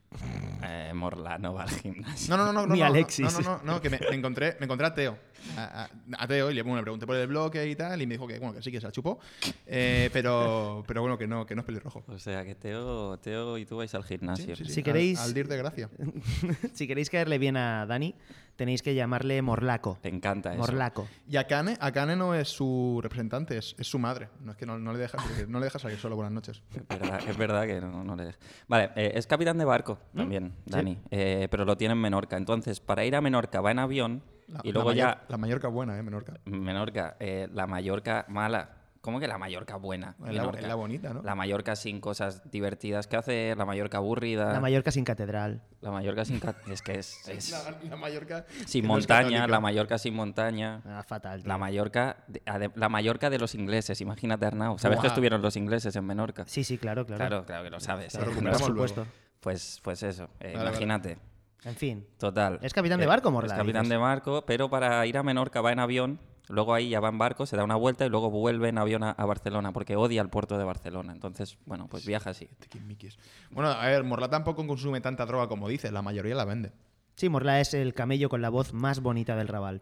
Eh, 0.64 0.92
Morla 0.94 1.38
no 1.38 1.54
va 1.54 1.64
al 1.64 1.70
gimnasio. 1.70 2.36
No, 2.36 2.44
no, 2.46 2.54
no, 2.54 2.68
no. 2.68 2.74
Ni 2.74 2.82
no, 2.82 2.86
Alexis. 2.86 3.26
No, 3.34 3.40
no, 3.42 3.58
no, 3.58 3.62
no, 3.64 3.82
que 3.82 3.90
me, 3.90 4.00
me 4.10 4.16
encontré, 4.16 4.58
me 4.60 4.66
encontré 4.66 4.86
a 4.88 4.94
Teo. 4.94 5.18
A, 5.58 5.84
a- 5.86 5.90
a 6.24 6.28
Teo 6.28 6.52
y 6.52 6.54
le, 6.54 6.62
bueno, 6.62 6.78
le 6.78 6.84
pregunté 6.84 7.08
por 7.08 7.16
el 7.16 7.28
bloque 7.28 7.66
y 7.68 7.76
tal, 7.76 8.02
y 8.02 8.06
me 8.06 8.16
dijo 8.16 8.28
que, 8.28 8.38
bueno, 8.40 8.54
que 8.54 8.62
sí, 8.62 8.72
que 8.72 8.80
se 8.82 8.86
la 8.88 8.92
chupó. 8.92 9.20
Eh, 9.66 10.10
pero, 10.12 10.84
pero 10.88 11.02
bueno, 11.02 11.18
que 11.18 11.28
no, 11.28 11.46
que 11.46 11.56
no 11.56 11.62
es 11.62 11.66
pelirrojo. 11.66 12.04
O 12.08 12.20
sea, 12.20 12.44
que 12.44 12.56
Teo, 12.56 13.18
Teo 13.20 13.58
y 13.58 13.66
tú 13.66 13.78
vais 13.78 13.94
al 13.96 14.04
gimnasio. 14.04 14.19
Si 14.66 14.84
queréis- 14.84 15.20
Al, 15.20 15.34
dir 15.34 15.48
de 15.48 15.58
gracia. 15.58 15.90
si 16.74 16.88
queréis 16.88 17.10
caerle 17.10 17.38
bien 17.38 17.58
a 17.58 17.86
Dani, 17.86 18.16
tenéis 18.56 18.82
que 18.82 18.94
llamarle 18.94 19.42
Morlaco. 19.42 19.98
Te 20.02 20.10
encanta 20.10 20.52
eso. 20.52 20.60
Morlaco. 20.60 21.08
Y 21.28 21.38
Akane, 21.38 21.78
Akane 21.80 22.16
no 22.16 22.36
es 22.36 22.50
su 22.50 23.00
representante, 23.02 23.58
es, 23.58 23.76
es 23.80 23.88
su 23.88 24.00
madre. 24.00 24.30
No 24.42 24.52
es 24.52 24.58
que 24.58 24.66
no, 24.66 24.78
no 24.78 24.92
le 24.94 25.00
deja, 25.00 25.18
no 25.48 25.60
le 25.60 25.66
deja 25.66 25.80
salir 25.80 25.98
solo 25.98 26.16
buenas 26.16 26.34
noches. 26.34 26.62
Es 26.76 26.88
verdad, 27.00 27.20
es 27.28 27.38
verdad 27.38 27.66
que 27.66 27.80
no, 27.82 28.04
no 28.04 28.16
le 28.16 28.26
deja. 28.26 28.40
Vale, 28.68 28.92
eh, 28.96 29.12
es 29.16 29.28
capitán 29.28 29.58
de 29.58 29.66
barco 29.66 30.00
también, 30.16 30.54
Dani, 30.66 30.98
eh, 31.12 31.48
pero 31.50 31.66
lo 31.66 31.78
tiene 31.78 31.94
en 31.94 32.02
Menorca. 32.02 32.38
Entonces, 32.38 32.80
para 32.80 33.06
ir 33.06 33.16
a 33.16 33.22
Menorca 33.22 33.62
va 33.62 33.72
en 33.72 33.80
avión 33.80 34.24
La- 34.48 34.62
y 34.64 34.72
luego 34.72 34.90
la 34.92 34.96
ya... 34.96 35.26
La 35.30 35.38
Mallorca 35.38 35.68
buena, 35.70 35.98
¿eh? 35.98 36.04
Menorca. 36.04 36.34
Menorca, 36.46 37.16
eh, 37.20 37.48
la 37.54 37.68
Mallorca 37.68 38.26
mala. 38.28 38.76
¿Cómo 39.02 39.20
que 39.22 39.28
la 39.28 39.38
Mallorca 39.38 39.78
buena? 39.78 40.16
Es 40.20 40.26
la, 40.26 40.42
Menorca. 40.42 40.60
es 40.60 40.68
la 40.68 40.76
bonita, 40.76 41.14
¿no? 41.14 41.24
La 41.24 41.34
Mallorca 41.34 41.76
sin 41.78 42.02
cosas 42.02 42.52
divertidas 42.52 43.08
que 43.08 43.16
hacer, 43.16 43.58
la 43.58 43.64
Mallorca 43.66 43.98
aburrida, 43.98 44.52
La 44.52 44.60
Mallorca 44.60 44.92
sin 44.92 45.06
catedral. 45.06 45.62
la 45.80 45.92
Mallorca 45.92 46.26
sin... 46.26 46.40
ca- 46.42 46.56
Es 46.70 46.82
que 46.82 47.00
es... 47.00 47.28
es- 47.30 47.52
La, 47.52 47.90
la 47.92 47.96
Mallorca. 47.96 48.46
sin 48.66 48.86
montaña, 48.86 49.48
la 49.48 49.60
Mallorca 49.62 49.98
sin 49.98 50.14
montaña. 50.16 50.82
Ah, 50.86 51.04
fatal. 51.08 51.42
tío. 51.44 51.48
La 51.48 51.58
Mallorca, 51.58 52.26
de, 52.28 52.42
la 52.76 52.90
Mallorca 52.90 53.30
de 53.30 53.40
los 53.40 53.56
ingleses, 53.56 54.02
imagínate 54.02 54.46
Arnau. 54.46 54.78
¿Sabes 54.78 55.00
que 55.00 55.08
estuvieron 55.08 55.42
los 55.42 55.56
ingleses 55.56 55.96
en 55.96 56.06
Menorca? 56.06 56.44
Sí, 56.48 56.66
sí, 56.66 56.78
claro, 56.78 57.06
claro. 57.06 57.20
Claro, 57.20 57.46
claro 57.46 57.64
que 57.64 57.70
lo 57.70 57.80
sabes. 57.80 58.14
Claro, 58.14 58.32
¿eh? 58.32 58.36
Por 58.42 58.58
supuesto. 58.60 59.06
Pues, 59.40 59.80
pues 59.82 60.04
eso, 60.04 60.26
eh, 60.42 60.48
Vale, 60.48 60.56
vale. 60.58 60.70
imagínate. 60.72 61.18
En 61.64 61.76
fin. 61.76 62.06
Total. 62.18 62.60
Es 62.62 62.74
capitán 62.74 63.00
de 63.00 63.06
barco, 63.06 63.32
Morla, 63.32 63.54
Es 63.54 63.58
capitán 63.58 63.84
dices. 63.84 63.92
de 63.92 63.98
barco, 63.98 64.44
pero 64.46 64.70
para 64.70 65.06
ir 65.06 65.18
a 65.18 65.24
Menorca 65.24 65.62
va 65.62 65.72
en 65.72 65.80
avión, 65.80 66.20
luego 66.50 66.74
ahí 66.74 66.90
ya 66.90 67.00
va 67.00 67.08
en 67.10 67.18
barco, 67.18 67.46
se 67.46 67.56
da 67.56 67.64
una 67.64 67.76
vuelta 67.76 68.06
y 68.06 68.10
luego 68.10 68.30
vuelve 68.30 68.68
en 68.70 68.78
avión 68.78 69.04
a, 69.04 69.12
a 69.12 69.26
Barcelona, 69.26 69.72
porque 69.72 69.96
odia 69.96 70.22
el 70.22 70.30
puerto 70.30 70.58
de 70.58 70.66
Barcelona. 70.66 71.14
Entonces, 71.14 71.58
bueno, 71.66 71.88
pues 71.88 72.06
viaja 72.06 72.32
así. 72.32 72.48
Tiquismiquis. 72.60 73.18
Bueno, 73.52 73.70
a 73.70 73.88
ver, 73.88 74.04
Morla 74.04 74.30
tampoco 74.30 74.68
consume 74.68 75.00
tanta 75.00 75.26
droga 75.26 75.48
como 75.48 75.70
dice, 75.70 75.92
la 75.92 76.02
mayoría 76.02 76.36
la 76.36 76.46
vende. 76.46 76.74
Sí, 77.16 77.30
Morla 77.30 77.60
es 77.60 77.74
el 77.74 77.94
camello 77.94 78.30
con 78.30 78.42
la 78.42 78.50
voz 78.50 78.74
más 78.74 79.02
bonita 79.02 79.36
del 79.36 79.48
Raval. 79.48 79.82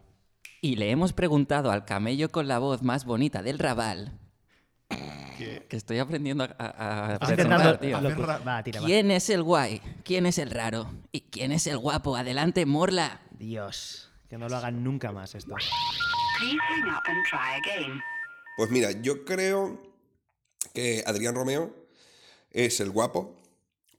Y 0.62 0.76
le 0.76 0.90
hemos 0.92 1.14
preguntado 1.14 1.72
al 1.72 1.86
camello 1.86 2.30
con 2.30 2.48
la 2.48 2.60
voz 2.60 2.82
más 2.82 3.06
bonita 3.06 3.44
del 3.44 3.60
Raval, 3.60 4.18
que 4.90 5.68
estoy 5.70 6.00
aprendiendo 6.00 6.46
a, 6.46 7.16
a, 7.16 7.20
tío. 7.20 7.36
tira, 7.78 8.40
va. 8.40 8.64
¿Quién 8.64 9.12
es 9.12 9.30
el 9.30 9.44
guay? 9.44 9.82
¿Quién 10.04 10.26
es 10.26 10.40
el 10.40 10.50
raro? 10.50 10.90
¿Y 11.12 11.22
quién 11.22 11.52
es 11.52 11.68
el 11.68 11.78
guapo? 11.78 12.16
Adelante, 12.16 12.66
Morla. 12.66 13.22
Dios, 13.32 14.10
que 14.30 14.38
no 14.38 14.50
lo 14.50 14.58
hagan 14.58 14.84
nunca 14.84 15.12
más 15.12 15.36
esto. 15.36 15.56
Please 16.38 16.60
up 16.88 17.04
and 17.08 17.26
try 17.26 17.58
again. 17.58 18.00
Pues 18.58 18.70
mira, 18.70 18.92
yo 18.92 19.26
creo 19.26 19.82
que 20.72 21.04
Adrián 21.08 21.34
Romeo 21.34 21.74
es 22.52 22.80
el 22.80 22.92
guapo 22.92 23.36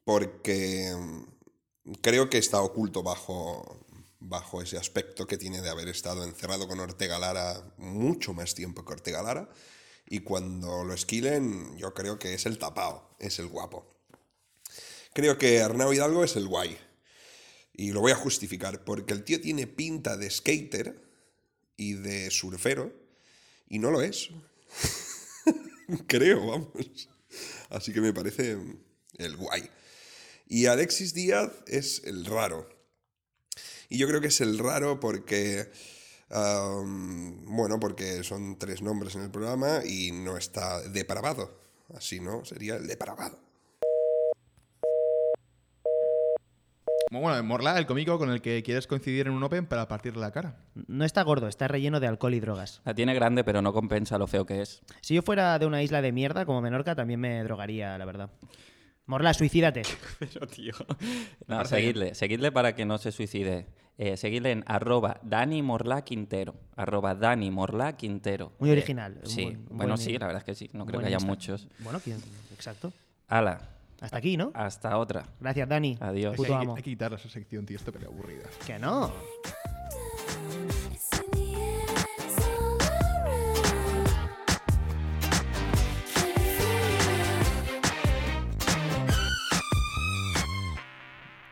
porque 0.05 0.95
mm, 0.97 1.95
creo 2.01 2.31
que 2.31 2.39
está 2.39 2.61
oculto 2.61 3.03
bajo, 3.03 3.85
bajo 4.21 4.63
ese 4.63 4.79
aspecto 4.79 5.27
que 5.27 5.37
tiene 5.37 5.63
de 5.63 5.69
haber 5.69 5.89
estado 5.89 6.23
encerrado 6.23 6.69
con 6.69 6.79
Ortega 6.79 7.19
Lara 7.19 7.61
mucho 7.77 8.35
más 8.35 8.55
tiempo 8.55 8.85
que 8.85 8.93
Ortega 8.93 9.21
Lara. 9.21 9.49
Y 10.07 10.21
cuando 10.21 10.85
lo 10.85 10.95
esquilen, 10.95 11.77
yo 11.77 11.93
creo 11.93 12.21
que 12.21 12.35
es 12.35 12.47
el 12.47 12.57
tapao, 12.57 13.17
es 13.19 13.41
el 13.41 13.49
guapo. 13.49 13.97
Creo 15.13 15.37
que 15.39 15.61
Arnau 15.61 15.93
Hidalgo 15.93 16.23
es 16.23 16.37
el 16.37 16.47
guay. 16.47 16.79
Y 17.73 17.91
lo 17.91 18.01
voy 18.01 18.13
a 18.13 18.17
justificar, 18.17 18.85
porque 18.85 19.13
el 19.13 19.25
tío 19.25 19.41
tiene 19.41 19.67
pinta 19.67 20.17
de 20.17 20.31
skater 20.31 21.08
y 21.79 21.95
de 21.95 22.31
surfero, 22.31 22.93
y 23.67 23.79
no 23.79 23.91
lo 23.91 24.03
es. 24.03 24.29
Creo, 26.07 26.47
vamos. 26.47 27.09
Así 27.71 27.95
que 27.95 28.03
me 28.03 28.13
parece 28.13 28.59
el 29.17 29.37
guay. 29.37 29.71
Y 30.47 30.67
Alexis 30.67 31.15
Díaz 31.15 31.51
es 31.67 32.03
el 32.05 32.27
raro. 32.27 32.69
Y 33.89 33.97
yo 33.97 34.07
creo 34.07 34.21
que 34.21 34.29
es 34.29 34.41
el 34.41 34.59
raro 34.59 35.01
porque. 35.01 35.71
bueno, 36.31 37.81
porque 37.81 38.23
son 38.23 38.59
tres 38.59 38.83
nombres 38.83 39.15
en 39.15 39.23
el 39.23 39.31
programa 39.31 39.83
y 39.85 40.13
no 40.13 40.37
está 40.37 40.83
depravado. 40.89 41.59
Así, 41.95 42.21
¿no? 42.21 42.45
Sería 42.45 42.77
el 42.77 42.87
depravado. 42.87 43.48
Bueno, 47.11 47.43
Morla, 47.43 47.79
el 47.79 47.87
cómico 47.87 48.19
con 48.19 48.31
el 48.31 48.43
que 48.43 48.63
quieres 48.63 48.87
coincidir 48.87 49.27
en 49.29 49.33
un 49.33 49.43
Open 49.43 49.67
para 49.67 49.89
partirle 49.89 50.21
la 50.21 50.31
cara. 50.31 50.57
No 50.89 51.05
está 51.05 51.23
gordo, 51.23 51.49
está 51.49 51.67
relleno 51.67 52.01
de 52.01 52.07
alcohol 52.07 52.35
y 52.35 52.41
drogas. 52.41 52.83
La 52.85 52.95
tiene 52.95 53.15
grande, 53.15 53.45
pero 53.45 53.63
no 53.63 53.73
compensa 53.73 54.19
lo 54.19 54.27
feo 54.27 54.45
que 54.45 54.61
es. 54.61 54.83
Si 55.01 55.15
yo 55.15 55.23
fuera 55.23 55.59
de 55.59 55.65
una 55.67 55.83
isla 55.83 56.03
de 56.03 56.13
mierda 56.13 56.45
como 56.45 56.61
Menorca, 56.61 56.95
también 56.95 57.21
me 57.21 57.43
drogaría, 57.45 57.97
la 57.97 58.05
verdad. 58.05 58.31
Morla, 59.07 59.33
suicídate. 59.33 59.83
Pero, 60.19 60.47
tío. 60.47 60.75
No, 61.47 61.65
seguidle, 61.65 62.15
seguidle 62.15 62.53
para 62.53 62.75
que 62.75 62.85
no 62.85 62.99
se 62.99 63.11
suicide. 63.11 63.67
Eh, 63.97 64.19
seguidle 64.19 64.53
en 64.53 64.65
arroba 64.67 65.19
Dani 65.23 65.63
Morla 65.63 66.03
Quintero. 66.03 66.55
Arroba 66.77 67.15
Dani 67.15 67.51
Morla 67.51 67.97
Quintero. 67.97 68.53
Muy 68.59 68.71
original. 68.71 69.19
sí, 69.25 69.45
buen- 69.45 69.65
bueno, 69.71 69.95
buen- 69.95 69.99
sí, 69.99 70.19
la 70.19 70.27
verdad 70.27 70.41
es 70.43 70.45
que 70.45 70.55
sí. 70.55 70.69
No 70.75 70.85
creo 70.85 71.01
que 71.01 71.07
haya 71.07 71.15
Insta. 71.17 71.27
muchos. 71.27 71.69
Bueno, 71.79 72.01
¿quién? 72.05 72.19
exacto. 72.53 72.93
Ala, 73.29 73.71
Hasta 74.01 74.19
aquí, 74.19 74.37
¿no? 74.37 74.53
hasta 74.55 74.97
otra. 74.97 75.25
Gracias, 75.41 75.69
Dani. 75.69 75.99
Adiós. 76.01 76.37
Puto 76.37 76.57
hay, 76.57 76.63
amo. 76.63 76.77
hay 76.77 76.83
que 76.83 76.91
quitar 76.91 77.13
esa 77.13 77.29
sección, 77.29 77.67
tío. 77.67 77.77
Esto 77.77 77.93
que 77.93 78.05
aburrida. 78.05 78.45
Que 78.65 78.79
no. 78.79 79.13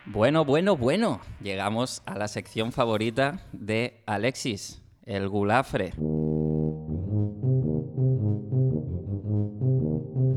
Bueno, 0.07 0.45
bueno, 0.45 0.77
bueno. 0.77 1.21
Llegamos 1.41 2.03
a 2.07 2.17
la 2.17 2.29
sección 2.29 2.73
favorita 2.73 3.43
de 3.53 4.03
Alexis, 4.07 4.83
el 5.05 5.29
gulafre. 5.29 5.93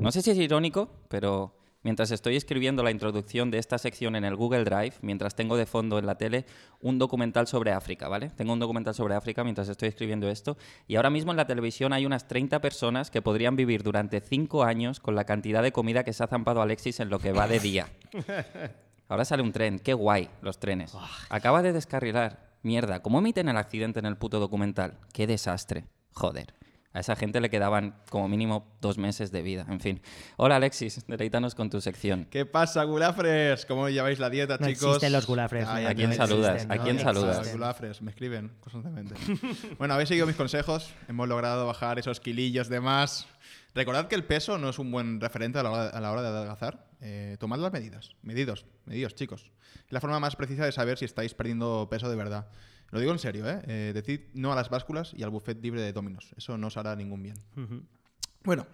No 0.02 0.12
sé 0.12 0.22
si 0.22 0.32
es 0.32 0.38
irónico, 0.38 0.90
pero 1.08 1.59
mientras 1.84 2.12
estoy 2.12 2.36
escribiendo 2.36 2.84
la 2.84 2.92
introducción 2.92 3.52
de 3.52 3.58
esta 3.58 3.78
sección 3.78 4.16
en 4.16 4.24
el 4.24 4.36
Google 4.36 4.64
Drive, 4.64 4.96
mientras 5.02 5.36
tengo 5.36 5.58
de 5.58 5.66
fondo 5.66 6.00
en 6.00 6.06
la 6.06 6.16
tele 6.16 6.46
un 6.82 7.00
documental 7.00 7.48
sobre 7.48 7.72
África, 7.72 8.08
¿vale? 8.08 8.30
Tengo 8.30 8.54
un 8.54 8.60
documental 8.60 8.94
sobre 8.94 9.16
África 9.16 9.44
mientras 9.44 9.70
estoy 9.70 9.90
escribiendo 9.90 10.30
esto 10.30 10.58
y 10.88 10.96
ahora 10.96 11.10
mismo 11.10 11.32
en 11.32 11.38
la 11.38 11.48
televisión 11.48 11.94
hay 11.94 12.06
unas 12.06 12.28
30 12.28 12.60
personas 12.62 13.12
que 13.12 13.22
podrían 13.22 13.56
vivir 13.56 13.84
durante 13.84 14.22
5 14.22 14.64
años 14.64 15.00
con 15.00 15.16
la 15.16 15.26
cantidad 15.26 15.64
de 15.64 15.72
comida 15.72 16.04
que 16.04 16.14
se 16.14 16.24
ha 16.24 16.28
zampado 16.28 16.62
Alexis 16.62 17.00
en 17.00 17.10
lo 17.10 17.20
que 17.20 17.32
va 17.32 17.48
de 17.48 17.60
día. 17.60 17.88
Ahora 19.08 19.26
sale 19.26 19.42
un 19.42 19.52
tren, 19.52 19.80
qué 19.80 19.94
guay 19.94 20.30
los 20.42 20.60
trenes. 20.60 20.94
Acaba 21.30 21.64
de 21.64 21.74
descarrilar. 21.74 22.50
Mierda, 22.62 23.02
¿cómo 23.02 23.20
emiten 23.20 23.50
el 23.50 23.58
accidente 23.58 24.00
en 24.00 24.06
el 24.06 24.18
puto 24.18 24.40
documental? 24.40 25.00
Qué 25.14 25.26
desastre. 25.26 25.86
Joder. 26.12 26.54
A 26.92 27.02
esa 27.02 27.16
gente 27.16 27.40
le 27.40 27.52
quedaban 27.52 27.96
como 28.10 28.28
mínimo 28.28 28.76
dos 28.82 28.98
meses 28.98 29.32
de 29.32 29.44
vida. 29.44 29.64
En 29.70 29.80
fin. 29.80 30.02
Hola 30.38 30.56
Alexis, 30.56 31.06
deleítanos 31.08 31.54
con 31.54 31.70
tu 31.70 31.82
sección. 31.82 32.26
¿Qué 32.32 32.48
pasa, 32.48 32.84
gulafres? 32.84 33.68
¿Cómo 33.68 33.90
lleváis 33.90 34.18
la 34.18 34.32
dieta, 34.32 34.58
No 34.60 34.66
chicos? 34.68 34.84
existen 34.96 35.12
los 35.14 35.28
gulafres, 35.28 35.68
Ay, 35.68 35.86
¿A 35.86 35.94
quién 35.94 36.10
no 36.10 36.16
saludas? 36.16 36.54
existen, 36.56 36.72
¿A 36.72 36.76
no 36.78 36.84
quién 36.84 36.96
existen. 36.96 37.16
saludas? 37.16 37.38
Los 37.38 37.52
gulafres, 37.52 38.02
me 38.02 38.10
escriben 38.10 38.52
constantemente. 38.60 39.14
bueno, 39.78 39.94
habéis 39.94 40.10
seguido 40.10 40.26
mis 40.26 40.36
consejos. 40.36 40.92
Hemos 41.08 41.28
logrado 41.28 41.68
bajar 41.68 42.00
esos 42.00 42.20
kilillos 42.20 42.70
de 42.70 42.82
más. 42.82 43.28
Recordad 43.76 44.08
que 44.08 44.16
el 44.16 44.24
peso 44.24 44.58
no 44.58 44.70
es 44.70 44.80
un 44.80 44.92
buen 44.92 45.22
referente 45.22 45.60
a 45.60 45.64
la 45.64 45.70
hora, 45.72 45.90
a 45.90 46.02
la 46.02 46.12
hora 46.12 46.24
de 46.24 46.28
adelgazar. 46.30 46.88
Eh, 47.02 47.38
tomad 47.40 47.60
las 47.60 47.72
medidas. 47.72 48.16
Medidos, 48.24 48.66
medidos, 48.86 49.14
chicos. 49.14 49.52
Es 49.86 49.92
la 49.92 50.02
forma 50.02 50.20
más 50.20 50.36
precisa 50.36 50.66
de 50.66 50.72
saber 50.72 50.98
si 50.98 51.06
estáis 51.06 51.36
perdiendo 51.36 51.88
peso 51.90 52.10
de 52.10 52.16
verdad. 52.16 52.48
Lo 52.92 53.00
digo 53.00 53.12
en 53.12 53.20
serio, 53.20 53.50
¿eh? 53.50 53.62
eh 53.68 53.92
decid 53.94 54.22
no 54.34 54.52
a 54.52 54.56
las 54.56 54.70
básculas 54.70 55.14
y 55.16 55.24
al 55.24 55.30
buffet 55.30 55.62
libre 55.62 55.82
de 55.82 55.94
dominos. 55.94 56.30
Eso 56.38 56.58
no 56.58 56.68
os 56.68 56.78
hará 56.78 56.96
ningún 56.96 57.22
bien. 57.22 57.36
Bueno, 58.44 58.66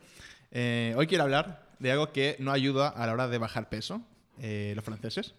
eh, 0.51 0.93
hoy 0.97 1.07
quiero 1.07 1.23
hablar 1.23 1.67
de 1.79 1.91
algo 1.91 2.11
que 2.11 2.37
no 2.39 2.51
ayuda 2.51 2.87
a 2.89 3.05
la 3.05 3.13
hora 3.13 3.27
de 3.27 3.37
bajar 3.37 3.69
peso. 3.69 4.01
Eh, 4.39 4.73
los 4.75 4.83
franceses. 4.83 5.33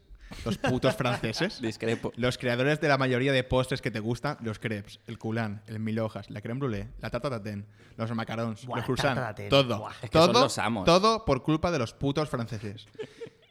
Los 0.44 0.58
putos 0.58 0.96
franceses. 0.96 1.60
Discrepo. 1.60 2.12
Los 2.16 2.36
creadores 2.38 2.80
de 2.80 2.88
la 2.88 2.98
mayoría 2.98 3.32
de 3.32 3.44
postres 3.44 3.80
que 3.80 3.90
te 3.90 4.00
gustan, 4.00 4.36
los 4.40 4.58
crepes, 4.58 5.00
el 5.06 5.18
coulant, 5.18 5.68
el 5.68 5.78
mil 5.78 5.98
hojas, 5.98 6.28
la 6.30 6.40
creme 6.40 6.58
brûlée, 6.60 6.88
la 7.00 7.10
tarta 7.10 7.30
tatin, 7.30 7.64
los 7.96 8.10
macarons, 8.14 8.66
Buah, 8.66 8.78
los 8.78 8.86
croissants, 8.86 9.48
todo. 9.48 9.78
buah. 9.78 9.92
Es 10.02 10.10
que 10.10 10.18
son 10.18 10.32
todo, 10.32 10.42
los 10.44 10.58
amos. 10.58 10.84
todo 10.84 11.24
por 11.24 11.42
culpa 11.42 11.70
de 11.70 11.78
los 11.78 11.92
putos 11.92 12.28
franceses. 12.28 12.86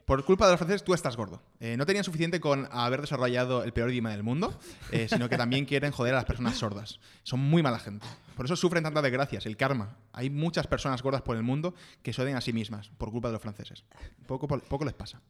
Por 0.05 0.23
culpa 0.23 0.45
de 0.45 0.51
los 0.51 0.59
franceses, 0.59 0.83
tú 0.83 0.93
estás 0.93 1.17
gordo. 1.17 1.41
Eh, 1.59 1.77
no 1.77 1.85
tenían 1.87 2.03
suficiente 2.03 2.39
con 2.39 2.67
haber 2.71 3.01
desarrollado 3.01 3.63
el 3.63 3.73
peor 3.73 3.89
idioma 3.89 4.11
del 4.11 4.21
mundo, 4.21 4.53
eh, 4.91 5.07
sino 5.09 5.27
que 5.29 5.35
también 5.37 5.65
quieren 5.65 5.91
joder 5.91 6.13
a 6.13 6.17
las 6.17 6.25
personas 6.25 6.55
sordas. 6.57 6.99
Son 7.23 7.39
muy 7.39 7.63
mala 7.63 7.79
gente. 7.79 8.05
Por 8.35 8.45
eso 8.45 8.55
sufren 8.55 8.83
tantas 8.83 9.01
desgracias, 9.01 9.47
el 9.47 9.57
karma. 9.57 9.97
Hay 10.13 10.29
muchas 10.29 10.67
personas 10.67 11.01
gordas 11.01 11.23
por 11.23 11.35
el 11.35 11.41
mundo 11.41 11.73
que 12.03 12.13
se 12.13 12.21
odian 12.21 12.37
a 12.37 12.41
sí 12.41 12.53
mismas 12.53 12.89
por 12.99 13.09
culpa 13.09 13.29
de 13.29 13.33
los 13.33 13.41
franceses. 13.41 13.83
Poco, 14.27 14.47
poco 14.47 14.85
les 14.85 14.93
pasa. 14.93 15.21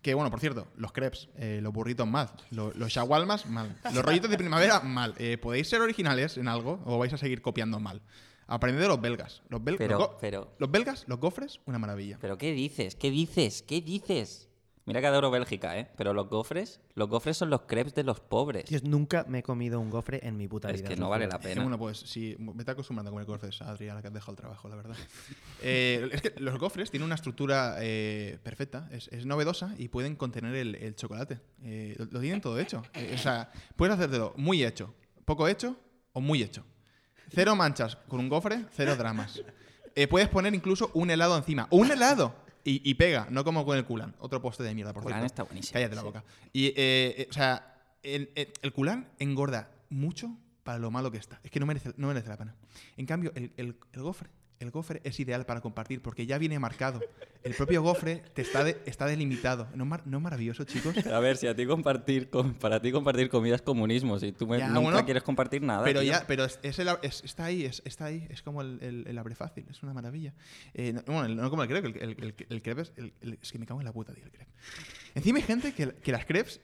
Que 0.00 0.14
bueno, 0.14 0.30
por 0.30 0.38
cierto, 0.38 0.68
los 0.76 0.92
crepes, 0.92 1.28
eh, 1.36 1.58
los 1.60 1.72
burritos 1.72 2.06
mal, 2.06 2.30
lo- 2.50 2.72
los 2.74 2.92
shawarmas 2.92 3.46
mal, 3.46 3.76
los 3.92 4.04
rollitos 4.04 4.30
de 4.30 4.38
primavera 4.38 4.78
mal. 4.80 5.14
¿Podéis 5.42 5.68
ser 5.68 5.80
originales 5.80 6.36
en 6.36 6.46
algo 6.46 6.80
o 6.84 6.98
vais 6.98 7.12
a 7.12 7.18
seguir 7.18 7.42
copiando 7.42 7.80
mal? 7.80 8.00
Aprended 8.48 8.82
de 8.82 8.88
los 8.88 9.00
belgas. 9.00 9.42
Los, 9.48 9.60
bel- 9.60 9.76
Pero- 9.78 9.98
los 9.98 10.08
go- 10.08 10.18
pero- 10.20 10.52
los 10.58 10.70
belgas, 10.70 11.04
los 11.06 11.20
gofres, 11.20 11.60
una 11.66 11.78
maravilla. 11.78 12.18
¿Pero 12.20 12.36
qué 12.38 12.52
dices? 12.52 12.96
¿Qué 12.96 13.10
dices? 13.10 13.62
¿Qué 13.62 13.80
dices? 13.80 14.46
Mira 14.86 15.02
que 15.02 15.06
adoro 15.06 15.30
Bélgica, 15.30 15.78
¿eh? 15.78 15.90
Pero 15.98 16.14
los 16.14 16.30
gofres, 16.30 16.80
los 16.94 17.10
gofres 17.10 17.36
son 17.36 17.50
los 17.50 17.60
crepes 17.66 17.94
de 17.94 18.04
los 18.04 18.20
pobres. 18.20 18.64
Dios, 18.70 18.84
nunca 18.84 19.26
me 19.28 19.40
he 19.40 19.42
comido 19.42 19.78
un 19.80 19.90
gofre 19.90 20.26
en 20.26 20.38
mi 20.38 20.48
puta 20.48 20.70
es 20.70 20.76
vida. 20.80 20.88
que 20.88 20.94
os 20.94 21.00
no 21.00 21.10
vale 21.10 21.26
la 21.26 21.38
pena. 21.38 21.60
Bueno, 21.60 21.78
pues 21.78 21.98
sí, 21.98 22.34
vete 22.38 22.70
acostumbrando 22.70 23.10
a 23.10 23.12
comer 23.12 23.26
gofres, 23.26 23.60
Adri, 23.60 23.90
ahora 23.90 24.00
que 24.00 24.08
has 24.08 24.14
dejado 24.14 24.32
el 24.32 24.36
trabajo, 24.38 24.66
la 24.70 24.76
verdad. 24.76 24.96
Eh, 25.62 26.08
es 26.12 26.22
que 26.22 26.32
los 26.40 26.56
gofres 26.58 26.90
tienen 26.90 27.04
una 27.04 27.16
estructura 27.16 27.76
eh, 27.80 28.38
perfecta, 28.42 28.88
es, 28.92 29.08
es 29.08 29.26
novedosa 29.26 29.74
y 29.76 29.88
pueden 29.88 30.16
contener 30.16 30.54
el, 30.54 30.74
el 30.76 30.94
chocolate. 30.94 31.38
Eh, 31.64 31.94
lo, 31.98 32.06
lo 32.06 32.20
tienen 32.20 32.40
todo 32.40 32.58
hecho. 32.58 32.82
Eh, 32.94 33.12
o 33.14 33.18
sea, 33.18 33.50
puedes 33.76 33.94
hacértelo 33.94 34.32
muy 34.36 34.64
hecho, 34.64 34.94
poco 35.26 35.48
hecho 35.48 35.76
o 36.14 36.22
muy 36.22 36.42
hecho. 36.42 36.64
Cero 37.30 37.54
manchas 37.56 37.96
con 38.08 38.20
un 38.20 38.28
gofre, 38.28 38.64
cero 38.72 38.96
dramas. 38.96 39.40
Eh, 39.94 40.06
puedes 40.06 40.28
poner 40.28 40.54
incluso 40.54 40.90
un 40.94 41.10
helado 41.10 41.36
encima. 41.36 41.66
¡Un 41.70 41.90
helado! 41.90 42.34
Y, 42.64 42.88
y 42.88 42.94
pega, 42.94 43.26
no 43.30 43.44
como 43.44 43.64
con 43.64 43.76
el 43.78 43.84
culan. 43.84 44.14
Otro 44.18 44.40
poste 44.42 44.62
de 44.62 44.74
mierda, 44.74 44.92
por 44.92 45.02
Culán 45.02 45.20
cierto. 45.20 45.26
está 45.32 45.42
buenísimo, 45.44 45.72
Cállate 45.74 45.94
la 45.94 46.00
sí. 46.02 46.06
boca. 46.06 46.24
Y, 46.52 46.66
eh, 46.66 46.74
eh, 46.76 47.26
o 47.30 47.32
sea, 47.32 47.74
el, 48.02 48.30
el, 48.34 48.52
el 48.62 48.72
culán 48.72 49.08
engorda 49.18 49.70
mucho 49.90 50.36
para 50.64 50.78
lo 50.78 50.90
malo 50.90 51.10
que 51.10 51.18
está. 51.18 51.40
Es 51.42 51.50
que 51.50 51.60
no 51.60 51.66
merece, 51.66 51.92
no 51.96 52.08
merece 52.08 52.28
la 52.28 52.36
pena. 52.36 52.54
En 52.96 53.06
cambio, 53.06 53.32
el, 53.34 53.52
el- 53.56 53.76
el 53.92 54.02
gofre, 54.02 54.28
el 54.60 54.70
gofre 54.70 55.00
es 55.04 55.18
ideal 55.20 55.46
para 55.46 55.60
compartir 55.60 56.02
porque 56.02 56.26
ya 56.26 56.36
viene 56.38 56.58
marcado. 56.58 57.00
El 57.44 57.54
propio 57.54 57.80
gofre 57.82 58.22
te 58.34 58.42
está, 58.42 58.64
de- 58.64 58.76
está 58.86 59.06
delimitado. 59.06 59.68
¿No, 59.74 59.84
mar- 59.84 60.02
no 60.06 60.18
es 60.18 60.22
maravilloso, 60.22 60.64
chicos? 60.64 60.94
A 61.06 61.20
ver, 61.20 61.36
si 61.36 61.46
a 61.46 61.54
ti 61.54 61.64
compartir, 61.66 62.28
com- 62.30 62.54
para 62.54 62.80
ti 62.82 62.90
compartir 62.90 63.28
comida 63.28 63.54
es 63.54 63.62
comunismo, 63.62 64.18
si 64.18 64.32
tú 64.32 64.46
Ya, 64.56 64.68
nunca 64.68 64.80
bueno, 64.80 65.04
quieres 65.04 65.22
compartir 65.22 65.62
nada. 65.62 65.84
Pero 65.84 66.00
tío. 66.00 66.10
ya, 66.10 66.24
pero 66.26 66.44
es, 66.44 66.58
es 66.62 66.78
el- 66.80 66.88
es- 67.02 67.22
está 67.24 67.44
ahí, 67.44 67.64
es, 67.64 67.82
está 67.84 68.06
ahí, 68.06 68.26
es 68.30 68.42
como 68.42 68.62
el, 68.62 68.78
el, 68.82 69.06
el 69.06 69.18
abre 69.18 69.34
fácil, 69.36 69.64
es 69.70 69.82
una 69.82 69.92
maravilla. 69.94 70.34
Eh, 70.74 70.92
no, 70.92 71.02
bueno, 71.06 71.28
no 71.34 71.50
como 71.50 71.62
el 71.62 71.68
crepe, 71.68 72.02
el, 72.02 72.62
crepe 72.62 72.82
es, 72.82 72.92
es 73.42 73.52
que 73.52 73.58
me 73.58 73.66
cago 73.66 73.80
en 73.80 73.86
la 73.86 73.92
puta, 73.92 74.12
tío, 74.12 74.24
el 74.24 74.32
crepe. 74.32 74.50
Encima 75.14 75.38
hay 75.38 75.44
gente 75.44 75.72
que, 75.72 75.92
que 75.94 76.12
las 76.12 76.24
crepes 76.26 76.60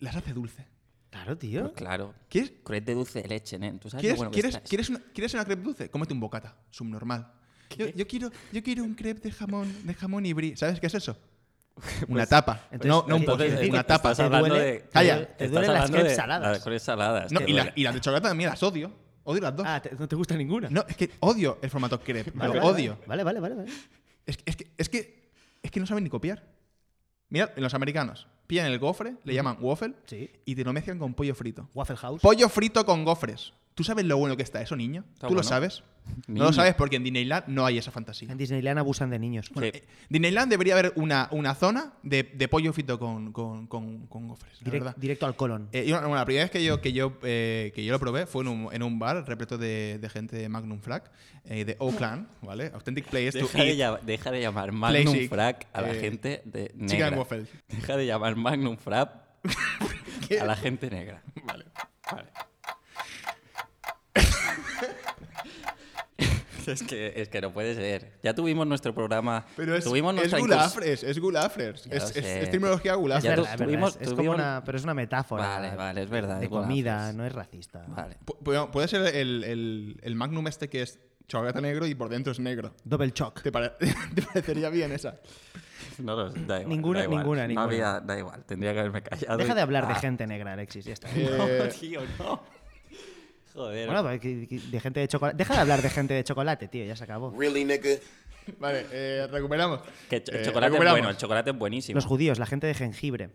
las 0.00 0.14
hace 0.16 0.32
dulce. 0.34 0.66
Claro, 1.14 1.38
tío. 1.38 1.62
Pues 1.62 1.72
claro. 1.74 2.14
¿Quieres, 2.28 2.52
Crepe 2.64 2.86
de 2.90 2.94
dulce 2.94 3.22
de 3.22 3.28
leche, 3.28 3.56
¿eh? 3.56 3.74
¿Tú 3.80 3.88
sabes 3.88 3.94
lo 3.94 4.00
¿Quieres, 4.00 4.16
bueno 4.18 4.30
que 4.32 4.34
¿quieres, 4.34 4.54
está? 4.56 4.68
¿quieres, 4.68 4.88
una, 4.90 4.98
¿Quieres 5.14 5.34
una 5.34 5.44
crepe 5.44 5.62
dulce? 5.62 5.88
Cómete 5.90 6.12
un 6.12 6.20
bocata, 6.20 6.56
subnormal. 6.70 7.30
Yo, 7.78 7.86
yo 7.88 8.06
quiero, 8.06 8.30
yo 8.52 8.62
quiero 8.62 8.82
un 8.82 8.94
crepe 8.94 9.20
de 9.20 9.30
jamón, 9.32 9.72
de 9.86 9.94
jamón 9.94 10.26
y 10.26 10.32
brie. 10.32 10.56
¿Sabes 10.56 10.80
qué 10.80 10.86
es 10.88 10.94
eso? 10.94 11.16
Una 12.08 12.26
tapa. 12.26 12.68
entonces- 12.70 12.88
no, 12.88 13.04
no 13.08 13.16
un 13.16 13.24
postre, 13.24 13.68
una 13.68 13.82
tapa. 13.84 14.10
Hablando 14.10 14.48
duele- 14.48 14.60
de- 14.64 14.78
te 14.80 14.88
Calla. 14.90 15.14
duele- 15.16 15.26
te 15.38 15.48
duelen 15.48 15.72
las 15.72 15.90
crepes 15.90 16.16
saladas. 16.16 16.52
Las 16.52 16.62
crepes 16.64 16.82
saladas. 16.82 17.32
No, 17.32 17.40
que 17.40 17.50
y, 17.50 17.52
la- 17.52 17.62
duele. 17.62 17.72
y 17.76 17.82
las 17.84 17.94
de 17.94 18.00
chocolate 18.00 18.28
también 18.28 18.50
las 18.50 18.62
odio. 18.62 18.92
Odio 19.24 19.40
las 19.40 19.56
dos. 19.56 19.66
Ah, 19.68 19.80
te- 19.80 19.90
no 19.96 20.06
te 20.06 20.14
gusta 20.16 20.36
ninguna. 20.36 20.68
No, 20.70 20.84
es 20.88 20.96
que 20.96 21.10
odio 21.20 21.58
el 21.62 21.70
formato 21.70 21.98
crepe. 22.00 22.30
Vale, 22.34 22.54
lo 22.54 22.60
vale, 22.60 22.72
odio. 22.74 22.98
Vale, 23.06 23.24
vale, 23.24 23.40
vale. 23.40 23.54
vale. 23.56 23.72
Es, 24.26 24.38
es, 24.44 24.56
que, 24.56 24.70
es, 24.76 24.88
que, 24.88 25.30
es 25.62 25.70
que 25.70 25.80
no 25.80 25.86
saben 25.86 26.04
ni 26.04 26.10
copiar. 26.10 26.44
Mira, 27.30 27.52
en 27.56 27.62
los 27.62 27.72
americanos, 27.74 28.26
pillan 28.46 28.66
el 28.66 28.78
gofre, 28.78 29.14
le 29.24 29.34
llaman 29.34 29.56
waffle 29.60 29.94
Sí. 30.06 30.30
y 30.44 30.54
te 30.54 30.64
lo 30.64 30.72
mezclan 30.72 30.98
con 30.98 31.14
pollo 31.14 31.34
frito. 31.34 31.68
Waffle 31.74 31.96
House. 31.96 32.20
Pollo 32.22 32.48
frito 32.48 32.84
con 32.84 33.04
gofres. 33.04 33.52
¿Tú 33.74 33.82
sabes 33.82 34.04
lo 34.04 34.16
bueno 34.18 34.36
que 34.36 34.42
está 34.44 34.62
eso, 34.62 34.76
niño? 34.76 35.04
Está 35.14 35.26
¿Tú 35.26 35.34
lo 35.34 35.38
bueno. 35.40 35.48
sabes? 35.48 35.82
No 36.26 36.34
Niño. 36.34 36.44
lo 36.44 36.52
sabes 36.52 36.74
porque 36.74 36.96
en 36.96 37.02
Disneyland 37.02 37.44
no 37.48 37.64
hay 37.64 37.78
esa 37.78 37.90
fantasía. 37.90 38.30
En 38.30 38.36
Disneyland 38.36 38.78
abusan 38.78 39.08
de 39.08 39.18
niños. 39.18 39.46
Sí. 39.46 39.64
Eh, 39.64 39.84
Disneyland 40.10 40.50
debería 40.50 40.74
haber 40.74 40.92
una, 40.96 41.28
una 41.30 41.54
zona 41.54 41.94
de, 42.02 42.22
de 42.24 42.46
pollo 42.46 42.74
frito 42.74 42.98
con, 42.98 43.32
con, 43.32 43.66
con, 43.68 44.06
con 44.08 44.28
gofres, 44.28 44.60
la 44.60 44.66
Direc- 44.66 44.72
verdad. 44.72 44.96
directo 44.98 45.24
al 45.24 45.34
colon. 45.34 45.70
Eh, 45.72 45.86
bueno, 45.90 46.14
la 46.14 46.26
primera 46.26 46.44
vez 46.44 46.50
que 46.50 46.62
yo, 46.62 46.82
que 46.82 46.92
yo, 46.92 47.14
eh, 47.22 47.72
que 47.74 47.82
yo 47.86 47.90
lo 47.92 47.98
probé 47.98 48.26
fue 48.26 48.42
en 48.42 48.48
un, 48.48 48.68
en 48.70 48.82
un 48.82 48.98
bar 48.98 49.26
repleto 49.26 49.56
de, 49.56 49.98
de 49.98 50.08
gente 50.10 50.36
de 50.36 50.46
Magnum 50.50 50.78
Flag, 50.80 51.10
eh, 51.46 51.64
de 51.64 51.76
Oakland, 51.78 52.28
¿vale? 52.42 52.70
Authentic 52.74 53.06
Place 53.06 53.32
to 53.32 53.38
Deja 53.46 53.58
de, 53.62 53.70
eat 53.70 53.78
llam- 53.78 54.00
deja 54.04 54.30
de 54.30 54.40
llamar 54.42 54.72
Magnum 54.72 55.04
Classic, 55.04 55.30
Frack 55.30 55.66
a 55.72 55.80
la 55.80 55.94
eh, 55.94 56.00
gente 56.00 56.42
de 56.44 56.66
chicken 56.66 56.86
negra. 56.86 57.16
waffles. 57.18 57.48
Deja 57.68 57.96
de 57.96 58.04
llamar 58.04 58.33
Magnum 58.36 58.76
Frapp 58.76 59.24
a 60.40 60.44
la 60.44 60.56
gente 60.56 60.90
negra. 60.90 61.22
Vale. 61.44 61.64
Vale. 62.10 62.28
es, 66.66 66.82
que, 66.82 67.12
es 67.16 67.28
que 67.28 67.40
no 67.40 67.52
puede 67.52 67.74
ser. 67.74 68.18
Ya 68.22 68.34
tuvimos 68.34 68.66
nuestro 68.66 68.94
programa. 68.94 69.44
Pero 69.56 69.74
es, 69.76 69.84
tuvimos 69.84 70.14
es 70.22 70.32
gulafres, 70.34 71.02
es 71.02 71.18
gulafres. 71.18 71.86
Es, 71.90 72.10
es, 72.10 72.16
es 72.16 72.50
terminología 72.50 72.92
Es 72.92 72.98
gulafres. 72.98 73.24
Ya 73.24 73.30
verdad, 73.30 73.44
tu- 73.44 73.52
es 73.52 73.58
verdad, 73.58 73.72
tuvimos- 73.72 73.96
es- 73.96 74.02
es 74.02 74.08
como 74.08 74.16
tuvimos- 74.22 74.34
una, 74.36 74.62
pero 74.64 74.78
es 74.78 74.84
una 74.84 74.94
metáfora. 74.94 75.46
Vale, 75.46 75.76
vale, 75.76 76.02
es 76.02 76.10
verdad, 76.10 76.40
De 76.40 76.48
comida, 76.48 77.12
no 77.12 77.24
es 77.26 77.32
racista. 77.32 77.84
Vale. 77.88 78.16
Pu- 78.24 78.38
pu- 78.38 78.70
Puede 78.70 78.88
ser 78.88 79.14
el, 79.14 79.44
el, 79.44 80.00
el 80.02 80.14
Magnum 80.14 80.46
este 80.46 80.68
que 80.70 80.82
es 80.82 80.98
chocolate 81.28 81.60
negro 81.60 81.86
y 81.86 81.94
por 81.94 82.08
dentro 82.08 82.32
es 82.32 82.40
negro. 82.40 82.74
Double 82.84 83.12
choc. 83.12 83.42
¿Te, 83.42 83.52
pare- 83.52 83.72
¿Te 84.14 84.22
parecería 84.22 84.70
bien 84.70 84.92
esa? 84.92 85.16
No 86.02 86.16
lo 86.16 86.30
sé, 86.30 86.40
da 86.46 86.60
igual, 86.60 86.68
Ninguna, 86.68 86.98
da 87.00 87.04
igual. 87.04 87.18
ninguna, 87.22 87.42
No 87.42 87.48
ninguna. 87.48 87.64
había- 87.64 88.00
da 88.00 88.18
igual, 88.18 88.44
tendría 88.44 88.72
que 88.72 88.78
haberme 88.80 89.02
callado. 89.02 89.36
Deja 89.38 89.52
y- 89.52 89.54
de 89.56 89.60
hablar 89.60 89.88
de 89.88 89.94
gente 89.96 90.26
negra, 90.26 90.52
Alexis, 90.52 90.84
ya 90.84 90.92
está. 90.94 91.08
Eh, 91.16 91.72
tío, 91.80 92.00
no. 92.18 92.42
Joder. 93.54 93.86
Bueno, 93.86 94.02
pues, 94.02 94.20
de 94.20 94.80
gente 94.80 95.00
de 95.00 95.06
chocolate. 95.08 95.36
Deja 95.36 95.54
de 95.54 95.60
hablar 95.60 95.80
de 95.82 95.90
gente 95.90 96.14
de 96.14 96.24
chocolate, 96.24 96.66
tío, 96.68 96.84
ya 96.84 96.96
se 96.96 97.04
acabó. 97.04 97.32
Really, 97.38 97.64
nigga? 97.64 97.90
vale, 98.58 98.84
eh, 98.90 99.26
recuperamos. 99.30 99.80
que 100.10 100.16
el 100.16 100.22
Eh, 100.22 100.42
chocolate 100.44 100.72
es 100.76 100.78
bueno, 100.92 101.08
el 101.10 101.16
chocolate 101.16 101.50
es 101.50 101.56
buenísimo. 101.56 101.94
Los 101.96 102.04
judíos, 102.06 102.38
la 102.40 102.46
gente 102.46 102.66
de 102.66 102.74
jengibre. 102.74 103.30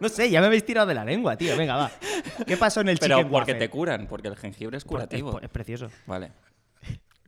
no 0.00 0.08
sé, 0.08 0.30
ya 0.30 0.40
me 0.40 0.46
habéis 0.46 0.64
tirado 0.64 0.86
de 0.86 0.94
la 0.94 1.04
lengua, 1.04 1.36
tío. 1.36 1.54
Venga, 1.56 1.76
va. 1.76 1.90
¿Qué 2.46 2.56
pasó 2.56 2.80
en 2.80 2.88
el 2.88 2.98
Pero 2.98 3.16
chicken 3.18 3.30
porque 3.30 3.52
waffle? 3.52 3.66
te 3.66 3.70
curan, 3.70 4.06
porque 4.06 4.28
el 4.28 4.36
jengibre 4.36 4.78
es 4.78 4.84
curativo. 4.84 5.36
Es, 5.38 5.44
es 5.44 5.50
precioso. 5.50 5.90
Vale. 6.06 6.32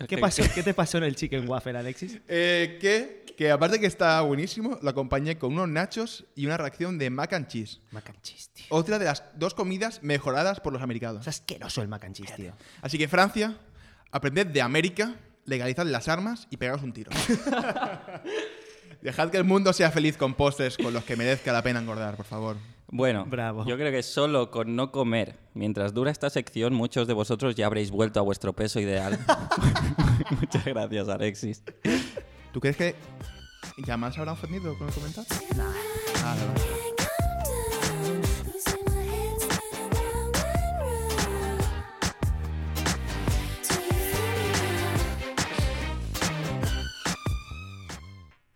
¿Qué, 0.08 0.18
pasó, 0.18 0.42
¿Qué 0.54 0.62
te 0.62 0.74
pasó 0.74 0.98
en 0.98 1.04
el 1.04 1.14
chicken 1.14 1.48
waffle, 1.48 1.78
Alexis? 1.78 2.18
Eh, 2.28 2.78
que, 2.80 3.24
que 3.36 3.50
aparte 3.50 3.78
que 3.78 3.86
está 3.86 4.20
buenísimo, 4.22 4.78
lo 4.82 4.90
acompañé 4.90 5.38
con 5.38 5.52
unos 5.52 5.68
nachos 5.68 6.24
y 6.34 6.46
una 6.46 6.56
reacción 6.56 6.98
de 6.98 7.10
mac 7.10 7.32
and 7.32 7.46
cheese. 7.46 7.80
Mac 7.90 8.08
and 8.08 8.20
cheese, 8.22 8.50
tío. 8.52 8.66
Otra 8.70 8.98
de 8.98 9.04
las 9.06 9.22
dos 9.36 9.54
comidas 9.54 10.02
mejoradas 10.02 10.60
por 10.60 10.72
los 10.72 10.82
americanos. 10.82 11.22
Es 11.22 11.28
asqueroso 11.28 11.82
el 11.82 11.88
mac 11.88 12.04
and 12.04 12.16
cheese, 12.16 12.34
tío. 12.34 12.52
Así 12.80 12.98
que 12.98 13.08
Francia, 13.08 13.56
aprended 14.10 14.46
de 14.46 14.62
América, 14.62 15.16
legalizad 15.44 15.86
las 15.86 16.08
armas 16.08 16.46
y 16.50 16.56
pegaos 16.56 16.82
un 16.82 16.92
tiro. 16.92 17.10
Dejad 19.02 19.30
que 19.30 19.36
el 19.36 19.44
mundo 19.44 19.72
sea 19.72 19.90
feliz 19.90 20.16
con 20.16 20.34
postres 20.34 20.76
con 20.76 20.92
los 20.94 21.04
que 21.04 21.16
merezca 21.16 21.52
la 21.52 21.62
pena 21.62 21.80
engordar, 21.80 22.16
por 22.16 22.24
favor. 22.24 22.56
Bueno, 22.86 23.24
Bravo. 23.26 23.64
yo 23.64 23.76
creo 23.76 23.90
que 23.90 24.02
solo 24.02 24.50
con 24.50 24.76
no 24.76 24.92
comer, 24.92 25.38
mientras 25.54 25.92
dura 25.94 26.10
esta 26.10 26.30
sección, 26.30 26.74
muchos 26.74 27.08
de 27.08 27.14
vosotros 27.14 27.54
ya 27.54 27.66
habréis 27.66 27.90
vuelto 27.90 28.20
a 28.20 28.22
vuestro 28.22 28.52
peso 28.52 28.78
ideal. 28.80 29.18
Muchas 30.40 30.64
gracias, 30.64 31.08
Alexis. 31.08 31.62
¿Tú 32.52 32.60
crees 32.60 32.76
que 32.76 32.94
Yaman 33.86 34.12
se 34.12 34.20
habrá 34.20 34.32
ofendido 34.32 34.76
con 34.76 34.88
el 34.88 34.94
comentario? 34.94 35.28
Ah, 35.58 35.72
vale, 36.22 36.91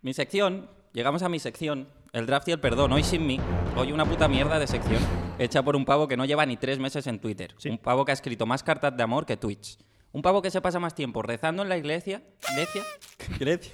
Mi 0.06 0.14
sección, 0.14 0.70
llegamos 0.92 1.24
a 1.24 1.28
mi 1.28 1.40
sección, 1.40 1.88
el 2.12 2.26
draft 2.26 2.46
y 2.46 2.52
el 2.52 2.60
perdón. 2.60 2.92
Hoy 2.92 3.02
sin 3.02 3.26
mí, 3.26 3.40
hoy 3.76 3.90
una 3.90 4.04
puta 4.04 4.28
mierda 4.28 4.56
de 4.60 4.68
sección, 4.68 5.02
hecha 5.36 5.64
por 5.64 5.74
un 5.74 5.84
pavo 5.84 6.06
que 6.06 6.16
no 6.16 6.24
lleva 6.24 6.46
ni 6.46 6.56
tres 6.56 6.78
meses 6.78 7.08
en 7.08 7.18
Twitter. 7.18 7.56
Un 7.68 7.78
pavo 7.78 8.04
que 8.04 8.12
ha 8.12 8.14
escrito 8.14 8.46
más 8.46 8.62
cartas 8.62 8.96
de 8.96 9.02
amor 9.02 9.26
que 9.26 9.36
tweets. 9.36 9.80
Un 10.12 10.22
pavo 10.22 10.42
que 10.42 10.52
se 10.52 10.60
pasa 10.60 10.78
más 10.78 10.94
tiempo 10.94 11.22
rezando 11.22 11.64
en 11.64 11.68
la 11.68 11.76
iglesia, 11.76 12.22
Grecia, 12.54 12.84
Grecia, 13.40 13.72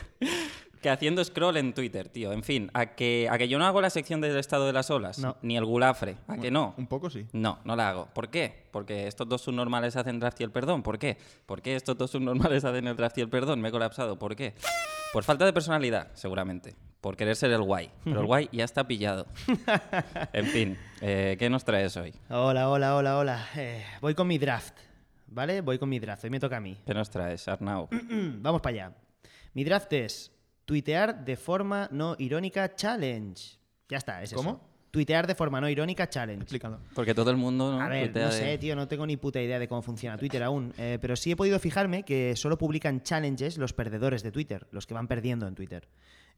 que 0.83 0.91
haciendo 0.91 1.25
scroll 1.25 1.57
en 1.57 1.73
Twitter, 1.73 2.09
tío. 2.11 2.33
En 2.33 2.43
fin, 2.43 2.71
a 2.75 2.87
que, 2.95 3.29
a 3.31 3.39
que 3.39 3.49
yo 3.49 3.59
no 3.59 3.65
hago 3.65 3.81
la 3.81 3.89
sección 3.89 4.21
del 4.21 4.37
estado 4.37 4.67
de 4.67 4.73
las 4.75 4.91
olas, 4.91 5.19
No. 5.19 5.37
ni 5.41 5.57
el 5.57 5.65
gulafre, 5.65 6.17
a 6.29 6.37
que 6.37 6.51
no. 6.51 6.75
Un 6.77 6.87
poco 6.89 7.09
sí. 7.09 7.27
No, 7.33 7.61
no 7.65 7.75
la 7.77 7.89
hago. 7.89 8.09
¿Por 8.13 8.29
qué? 8.29 8.67
Porque 8.71 9.07
estos 9.07 9.27
dos 9.29 9.41
subnormales 9.41 9.97
hacen 9.97 10.21
draft 10.21 10.39
y 10.41 10.45
el 10.45 10.51
perdón. 10.51 10.83
¿Por 10.83 10.99
qué? 10.99 11.17
¿Por 11.47 11.63
qué 11.63 11.77
estos 11.77 11.97
dos 11.97 12.11
subnormales 12.11 12.65
hacen 12.67 12.87
el 12.87 12.97
draft 12.97 13.17
y 13.17 13.23
el 13.23 13.31
perdón? 13.31 13.61
Me 13.63 13.69
he 13.69 13.73
colapsado. 13.73 14.19
¿Por 14.19 14.37
qué? 14.37 14.55
Por 15.15 15.25
falta 15.25 15.45
de 15.47 15.53
personalidad, 15.53 16.09
seguramente. 16.15 16.75
Por 17.01 17.17
querer 17.17 17.37
ser 17.37 17.51
el 17.53 17.63
guay. 17.63 17.91
Pero 18.05 18.21
el 18.21 18.27
guay 18.27 18.49
ya 18.53 18.65
está 18.65 18.87
pillado. 18.87 19.27
En 20.33 20.47
fin, 20.47 20.79
eh, 21.01 21.37
¿qué 21.39 21.49
nos 21.51 21.65
traes 21.65 21.97
hoy? 21.97 22.15
Hola, 22.31 22.69
hola, 22.71 22.97
hola, 22.97 23.19
hola. 23.19 23.47
Eh, 23.57 23.85
voy 24.01 24.15
con 24.15 24.27
mi 24.27 24.39
draft, 24.39 24.75
¿vale? 25.27 25.61
Voy 25.61 25.79
con 25.79 25.89
mi 25.89 25.99
draft. 25.99 26.25
Hoy 26.25 26.31
me 26.31 26.41
toca 26.41 26.57
a 26.57 26.61
mí. 26.61 26.77
¿Qué 26.87 26.95
nos 26.95 27.11
traes, 27.11 27.47
Arnau? 27.49 27.89
Vamos 28.41 28.61
para 28.63 28.75
allá. 28.87 28.93
Mi 29.55 29.65
draft 29.65 29.93
es 29.93 30.32
tuitear 30.65 31.25
de 31.25 31.37
forma 31.37 31.89
no 31.93 32.15
irónica 32.19 32.75
challenge. 32.75 33.59
Ya 33.89 33.99
está, 33.99 34.23
es 34.23 34.31
eso. 34.33 34.37
¿Cómo? 34.37 34.61
Tuitear 34.91 35.27
de 35.27 35.35
forma 35.35 35.59
no 35.61 35.69
irónica 35.71 36.09
challenge. 36.09 36.43
Explícalo. 36.43 36.79
Porque 36.95 37.15
todo 37.15 37.31
el 37.31 37.37
mundo... 37.39 37.73
¿no? 37.73 37.81
A 37.81 37.89
ver, 37.89 38.05
tuitea 38.13 38.27
no 38.27 38.33
de- 38.35 38.39
sé, 38.39 38.59
tío, 38.59 38.77
no 38.77 38.87
tengo 38.89 39.07
ni 39.07 39.17
puta 39.17 39.41
idea 39.41 39.59
de 39.59 39.67
cómo 39.67 39.81
funciona 39.81 40.19
Twitter 40.19 40.43
aún. 40.43 40.75
eh, 40.77 40.99
pero 41.01 41.17
sí 41.17 41.31
he 41.33 41.37
podido 41.37 41.59
fijarme 41.59 42.03
que 42.05 42.37
solo 42.37 42.59
publican 42.59 43.03
challenges 43.03 43.57
los 43.57 43.73
perdedores 43.73 44.23
de 44.23 44.31
Twitter, 44.33 44.67
los 44.71 44.87
que 44.87 44.93
van 44.95 45.09
perdiendo 45.09 45.47
en 45.47 45.55
Twitter. 45.55 45.89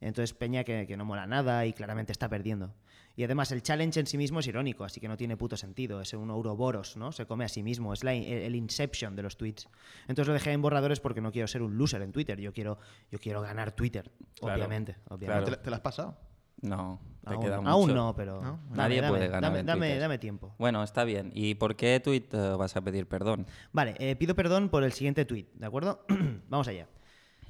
Entonces, 0.01 0.33
Peña 0.33 0.63
que, 0.63 0.85
que 0.87 0.97
no 0.97 1.05
mola 1.05 1.25
nada 1.27 1.65
y 1.65 1.73
claramente 1.73 2.11
está 2.11 2.29
perdiendo. 2.29 2.73
Y 3.17 3.23
además, 3.23 3.51
el 3.53 3.61
challenge 3.63 3.97
en 4.01 4.07
sí 4.07 4.17
mismo 4.17 4.41
es 4.41 4.47
irónico, 4.47 4.83
así 4.83 4.99
que 4.99 5.07
no 5.07 5.15
tiene 5.15 5.37
puto 5.37 5.55
sentido. 5.55 6.01
Es 6.01 6.13
un 6.13 6.29
Ouroboros, 6.31 6.97
¿no? 6.97 7.13
Se 7.13 7.25
come 7.25 7.45
a 7.45 7.47
sí 7.47 7.63
mismo. 7.63 7.93
Es 7.93 8.03
la- 8.03 8.13
el 8.13 8.55
Inception 8.55 9.15
de 9.15 9.23
los 9.23 9.37
tweets. 9.37 9.69
Entonces 10.09 10.27
lo 10.27 10.33
dejé 10.33 10.51
en 10.51 10.61
borradores 10.61 10.99
porque 10.99 11.21
no 11.21 11.31
quiero 11.31 11.47
ser 11.47 11.61
un 11.61 11.77
loser 11.77 12.01
en 12.01 12.11
Twitter. 12.11 12.39
Yo 12.41 12.51
quiero, 12.51 12.77
yo 13.11 13.19
quiero 13.19 13.41
ganar 13.41 13.71
Twitter, 13.71 14.11
Claro, 14.39 14.55
obviamente. 14.55 14.97
obviamente. 15.09 15.43
claro. 15.45 15.57
¿Te, 15.57 15.63
te 15.63 15.69
lo 15.69 15.75
has 15.77 15.81
pasado? 15.81 16.17
No, 16.61 16.99
te 17.27 17.33
Aún, 17.33 17.41
queda 17.43 17.55
no, 17.57 17.61
mucho. 17.63 17.71
aún 17.71 17.93
no, 17.93 18.15
pero 18.15 18.41
¿No? 18.41 18.51
dame, 18.69 18.75
Nadie 18.77 19.01
dame, 19.01 19.09
puede 19.17 19.27
ganar 19.27 19.41
dame, 19.43 19.59
en 19.59 19.65
dame- 19.65 19.79
Twitter. 19.87 19.99
dame 20.01 20.17
tiempo. 20.17 20.55
Bueno, 20.57 20.83
está 20.83 21.03
bien. 21.03 21.31
¿Y 21.33 21.55
por 21.55 21.75
qué 21.75 21.99
tweet 22.01 22.23
eh, 22.31 22.55
vas 22.57 22.75
a 22.75 22.81
pedir 22.81 23.07
perdón? 23.07 23.45
Vale, 23.71 23.95
eh, 23.99 24.15
pido 24.15 24.35
perdón 24.35 24.69
por 24.69 24.83
el 24.83 24.91
siguiente 24.93 25.25
tuit, 25.25 25.51
¿de 25.53 25.65
acuerdo? 25.65 26.05
Vamos 26.49 26.67
allá. 26.67 26.87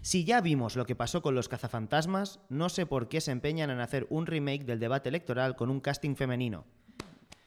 Si 0.06 0.24
ya 0.24 0.40
vimos 0.40 0.76
lo 0.76 0.86
que 0.86 0.94
pasó 0.96 1.24
con 1.24 1.34
los 1.34 1.50
cazafantasmas, 1.50 2.40
no 2.50 2.70
sé 2.70 2.86
por 2.86 3.10
qué 3.10 3.22
se 3.22 3.32
empeñan 3.32 3.72
en 3.72 3.80
hacer 3.80 4.06
un 4.12 4.28
remake 4.28 4.64
del 4.64 4.80
debate 4.80 5.10
electoral 5.10 5.56
con 5.56 5.72
un 5.72 5.80
casting 5.80 6.14
femenino. 6.16 6.64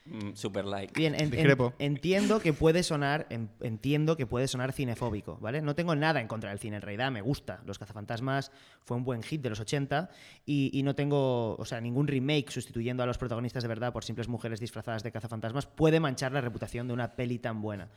Mm, 0.06 0.32
super 0.34 0.64
like. 0.64 0.92
Bien, 0.98 1.14
en- 1.14 1.20
en- 1.20 1.30
Discrepo. 1.30 1.72
entiendo 1.78 2.40
que 2.40 2.52
puede 2.52 2.82
sonar, 2.82 3.28
en- 3.30 3.48
entiendo 3.60 4.16
que 4.16 4.26
puede 4.26 4.48
sonar 4.48 4.72
cinefóbico, 4.72 5.38
¿vale? 5.40 5.62
No 5.62 5.76
tengo 5.76 5.94
nada 5.94 6.20
en 6.20 6.26
contra 6.26 6.50
del 6.50 6.58
cine, 6.58 6.76
en 6.76 6.82
realidad 6.82 7.12
me 7.12 7.20
gusta. 7.20 7.60
Los 7.64 7.78
cazafantasmas 7.78 8.50
fue 8.84 8.96
un 8.96 9.04
buen 9.04 9.22
hit 9.22 9.40
de 9.40 9.50
los 9.50 9.60
80 9.60 10.10
y, 10.44 10.76
y 10.76 10.82
no 10.82 10.96
tengo, 10.96 11.54
o 11.54 11.64
sea, 11.64 11.80
ningún 11.80 12.08
remake 12.08 12.50
sustituyendo 12.50 13.04
a 13.04 13.06
los 13.06 13.18
protagonistas 13.18 13.62
de 13.62 13.68
verdad 13.68 13.92
por 13.92 14.02
simples 14.02 14.26
mujeres 14.26 14.58
disfrazadas 14.58 15.04
de 15.04 15.12
cazafantasmas 15.12 15.66
puede 15.66 16.00
manchar 16.00 16.32
la 16.32 16.40
reputación 16.40 16.88
de 16.88 16.94
una 16.94 17.14
peli 17.14 17.38
tan 17.38 17.62
buena. 17.62 17.88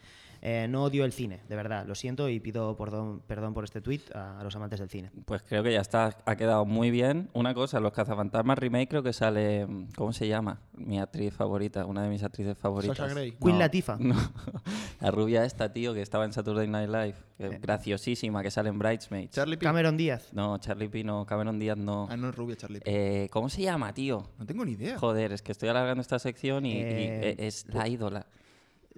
Eh, 0.43 0.65
no 0.67 0.84
odio 0.86 1.06
el 1.06 1.12
cine, 1.13 1.41
de 1.47 1.56
verdad, 1.56 1.86
lo 1.86 1.93
siento 1.93 2.27
y 2.27 2.39
pido 2.39 2.75
perdón, 2.75 3.21
perdón 3.27 3.54
por 3.54 3.63
este 3.63 3.80
tuit 3.80 4.10
a, 4.15 4.39
a 4.39 4.43
los 4.43 4.56
amantes 4.56 4.80
del 4.80 4.89
cine. 4.89 5.12
Pues 5.25 5.43
creo 5.43 5.62
que 5.62 5.71
ya 5.71 5.82
está, 5.82 6.17
ha 6.25 6.36
quedado 6.36 6.65
muy 6.65 6.89
bien. 6.89 7.30
Una 7.34 7.54
cosa, 7.54 7.80
Los 7.80 7.91
Cazafantasmas 7.93 8.58
Remake 8.58 8.88
creo 8.88 9.04
que 9.04 9.13
sale, 9.13 9.67
¿cómo 9.95 10.13
se 10.13 10.27
llama? 10.27 10.60
Mi 10.73 10.99
actriz 10.99 11.32
favorita, 11.36 11.86
una 11.86 12.01
de 12.01 12.10
mis 12.10 12.23
actrices 12.23 12.58
favoritas. 12.58 12.97
Sasha 12.97 13.13
Grey. 13.13 13.34
Queen 13.34 13.54
No, 13.54 13.60
Latifah. 13.60 13.97
No, 13.99 14.15
la 15.01 15.12
rubia 15.12 15.45
esta, 15.45 15.71
tío, 15.71 15.93
que 15.93 16.01
estaba 16.01 16.25
en 16.25 16.34
Saturday 16.34 16.67
Night 16.67 16.89
Live, 16.89 17.15
Eh. 17.38 17.60
graciosísima, 17.62 18.41
que 18.41 18.49
sale 18.49 18.69
en 18.69 18.80
Bridesmaids. 18.80 19.34
Charlie 19.36 19.58
P. 19.58 19.65
Cameron 19.65 19.95
Díaz. 19.95 20.30
No, 20.34 20.58
Charlie 20.58 20.89
Pino, 20.89 21.23
Cameron 21.27 21.60
Díaz 21.60 21.77
no. 21.77 22.08
Ah, 22.10 22.17
no 22.17 22.30
es 22.30 22.36
rubia, 22.36 22.56
Charlie 22.56 22.80
P. 22.80 22.86
Eh, 23.25 23.30
¿Cómo 23.30 23.47
se 23.47 23.62
llama, 23.62 23.93
tío? 23.93 24.27
no 24.39 24.45
tengo 24.47 24.65
ni 24.65 24.71
idea. 24.71 24.97
Joder, 24.97 25.34
es 25.34 25.43
que 25.43 25.51
estoy 25.51 25.69
alargando 25.69 26.01
esta 26.01 26.17
sección 26.17 26.65
y, 26.65 26.73
y, 26.73 26.82
eh, 26.82 27.36
es 27.38 27.67
la 27.67 27.88
ídola. 27.88 28.25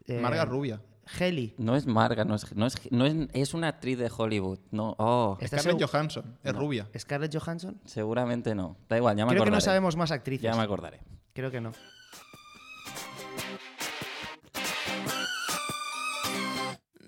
eh, 0.07 0.21
Marga 0.21 0.45
rubia. 0.45 0.79
Heli. 1.19 1.53
No 1.57 1.75
es 1.75 1.85
Marga, 1.85 2.23
no 2.25 2.35
es, 2.35 2.55
no 2.55 2.65
es, 2.65 2.91
no 2.91 3.05
es, 3.05 3.15
es 3.33 3.53
una 3.53 3.67
actriz 3.67 3.97
de 3.97 4.09
Hollywood. 4.15 4.59
No, 4.71 4.95
oh, 4.97 5.37
¿Estás 5.41 5.61
Scarlett 5.61 5.89
Johansson. 5.89 6.37
Es 6.43 6.55
rubia. 6.55 6.87
¿Scarlett 6.97 7.35
Johansson? 7.37 7.79
seguramente 7.85 8.55
no. 8.55 8.77
Da 8.89 8.97
igual, 8.97 9.15
ya 9.17 9.25
me 9.25 9.29
Creo 9.29 9.43
que 9.43 9.49
acordaré. 9.49 9.55
no 9.57 9.61
sabemos 9.61 9.95
más 9.97 10.11
actrices. 10.11 10.43
Ya 10.43 10.55
me 10.55 10.63
acordaré. 10.63 11.01
Creo 11.33 11.51
que 11.51 11.61
no. 11.61 11.71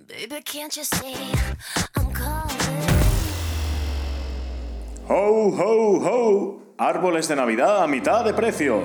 Baby, 0.07 0.41
can't 0.43 0.75
you 0.75 0.83
see 0.83 1.15
I'm 1.95 2.11
calling? 2.11 2.55
¡Ho, 5.07 5.51
ho, 5.51 5.99
ho! 5.99 6.61
Árboles 6.77 7.27
de 7.27 7.35
Navidad 7.35 7.83
a 7.83 7.87
mitad 7.87 8.25
de 8.25 8.33
precio. 8.33 8.81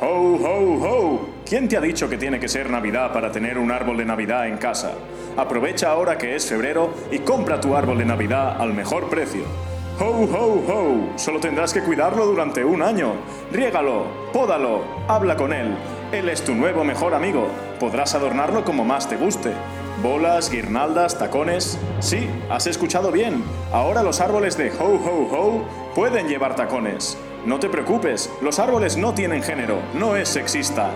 ¡Ho, 0.00 0.06
ho, 0.06 0.78
ho! 0.82 1.27
¿Quién 1.48 1.66
te 1.66 1.78
ha 1.78 1.80
dicho 1.80 2.10
que 2.10 2.18
tiene 2.18 2.38
que 2.38 2.46
ser 2.46 2.68
Navidad 2.68 3.10
para 3.10 3.32
tener 3.32 3.56
un 3.56 3.70
árbol 3.70 3.96
de 3.96 4.04
Navidad 4.04 4.46
en 4.48 4.58
casa? 4.58 4.92
Aprovecha 5.34 5.90
ahora 5.90 6.18
que 6.18 6.36
es 6.36 6.44
febrero 6.44 6.92
y 7.10 7.20
compra 7.20 7.58
tu 7.58 7.74
árbol 7.74 7.96
de 7.96 8.04
Navidad 8.04 8.60
al 8.60 8.74
mejor 8.74 9.08
precio. 9.08 9.44
¡Ho, 9.98 10.04
ho, 10.04 10.62
ho! 10.68 11.18
Solo 11.18 11.40
tendrás 11.40 11.72
que 11.72 11.82
cuidarlo 11.82 12.26
durante 12.26 12.62
un 12.62 12.82
año. 12.82 13.14
Riégalo, 13.50 14.04
pódalo, 14.30 14.82
habla 15.08 15.36
con 15.36 15.54
él. 15.54 15.74
Él 16.12 16.28
es 16.28 16.44
tu 16.44 16.54
nuevo 16.54 16.84
mejor 16.84 17.14
amigo. 17.14 17.48
Podrás 17.80 18.14
adornarlo 18.14 18.62
como 18.62 18.84
más 18.84 19.08
te 19.08 19.16
guste. 19.16 19.52
Bolas, 20.02 20.50
guirnaldas, 20.50 21.18
tacones. 21.18 21.78
Sí, 22.00 22.28
has 22.50 22.66
escuchado 22.66 23.10
bien. 23.10 23.42
Ahora 23.72 24.02
los 24.02 24.20
árboles 24.20 24.58
de 24.58 24.70
Ho 24.72 24.84
Ho 24.84 25.28
Ho 25.32 25.64
pueden 25.94 26.28
llevar 26.28 26.56
tacones. 26.56 27.16
No 27.46 27.58
te 27.58 27.70
preocupes, 27.70 28.30
los 28.42 28.58
árboles 28.58 28.98
no 28.98 29.14
tienen 29.14 29.42
género, 29.42 29.78
no 29.94 30.14
es 30.14 30.28
sexista. 30.28 30.90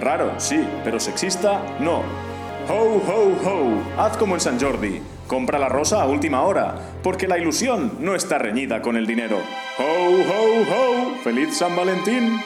Raro, 0.00 0.34
sí, 0.38 0.66
pero 0.84 1.00
sexista, 1.00 1.62
no. 1.80 2.02
Ho 2.68 3.00
Ho 3.06 3.48
Ho, 3.48 4.02
haz 4.02 4.16
como 4.16 4.34
en 4.34 4.40
San 4.40 4.60
Jordi. 4.60 5.00
Compra 5.26 5.58
la 5.58 5.68
rosa 5.68 6.02
a 6.02 6.06
última 6.06 6.42
hora, 6.42 6.74
porque 7.02 7.26
la 7.26 7.38
ilusión 7.38 7.98
no 8.00 8.14
está 8.14 8.38
reñida 8.38 8.82
con 8.82 8.96
el 8.96 9.06
dinero. 9.06 9.38
Ho 9.78 9.82
Ho 9.82 10.60
Ho, 10.70 11.14
feliz 11.24 11.56
San 11.56 11.74
Valentín. 11.74 12.38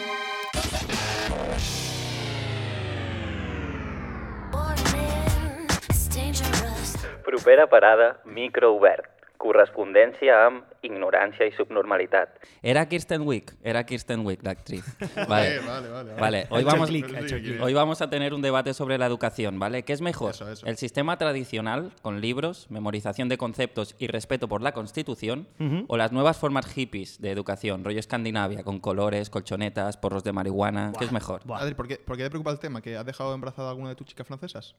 Propera 7.25 7.67
parada, 7.69 8.21
micro 8.25 8.75
obert. 8.75 9.10
Correspondència 9.41 10.35
amb 10.47 10.85
ignorància 10.85 11.47
i 11.49 11.53
subnormalitat. 11.57 12.35
Era 12.63 12.85
Kirsten 12.89 13.23
Wick, 13.25 13.55
era 13.63 13.85
Kirsten 13.89 14.25
Wick, 14.27 14.43
l'actriz. 14.45 14.85
Vale, 15.29 15.61
vale, 15.61 15.89
vale, 15.89 15.89
vale. 15.91 16.21
Vale, 16.21 16.47
hoy 16.51 16.65
vamos, 16.65 16.91
hoy 16.91 18.01
a 18.01 18.11
tener 18.11 18.35
un 18.35 18.43
debate 18.43 18.75
sobre 18.75 18.99
la 18.99 19.07
educación, 19.07 19.59
¿vale? 19.59 19.83
¿Qué 19.83 19.93
es 19.93 20.01
mejor? 20.01 20.31
Eso, 20.33 20.51
eso. 20.51 20.67
¿El 20.67 20.77
sistema 20.77 21.17
tradicional, 21.17 21.93
con 22.03 22.21
libros, 22.21 22.71
memorización 22.71 23.29
de 23.29 23.39
conceptos 23.39 23.97
y 23.99 24.07
respeto 24.07 24.49
por 24.49 24.63
la 24.63 24.73
Constitución? 24.73 25.49
¿O 25.89 25.97
las 25.97 26.13
nuevas 26.13 26.39
formas 26.39 26.67
hippies 26.67 27.21
de 27.21 27.31
educación, 27.31 27.85
rollo 27.85 27.99
Escandinavia, 27.99 28.63
con 28.63 28.81
colores, 28.81 29.31
colchonetas, 29.31 29.97
porros 29.97 30.25
de 30.25 30.33
marihuana? 30.33 30.93
¿Qué 30.99 31.05
es 31.05 31.13
mejor? 31.13 31.43
Buah. 31.45 31.61
Adri, 31.61 31.75
¿por 31.75 31.89
qué, 31.89 31.97
por 31.97 32.17
qué 32.17 32.25
te 32.25 32.31
preocupa 32.31 32.51
el 32.51 32.59
tema? 32.59 32.81
¿Que 32.83 32.97
has 32.97 33.07
dejado 33.07 33.35
embarazada 33.35 33.71
alguna 33.71 33.91
de 33.91 33.95
tus 33.95 34.07
chicas 34.07 34.27
francesas? 34.27 34.77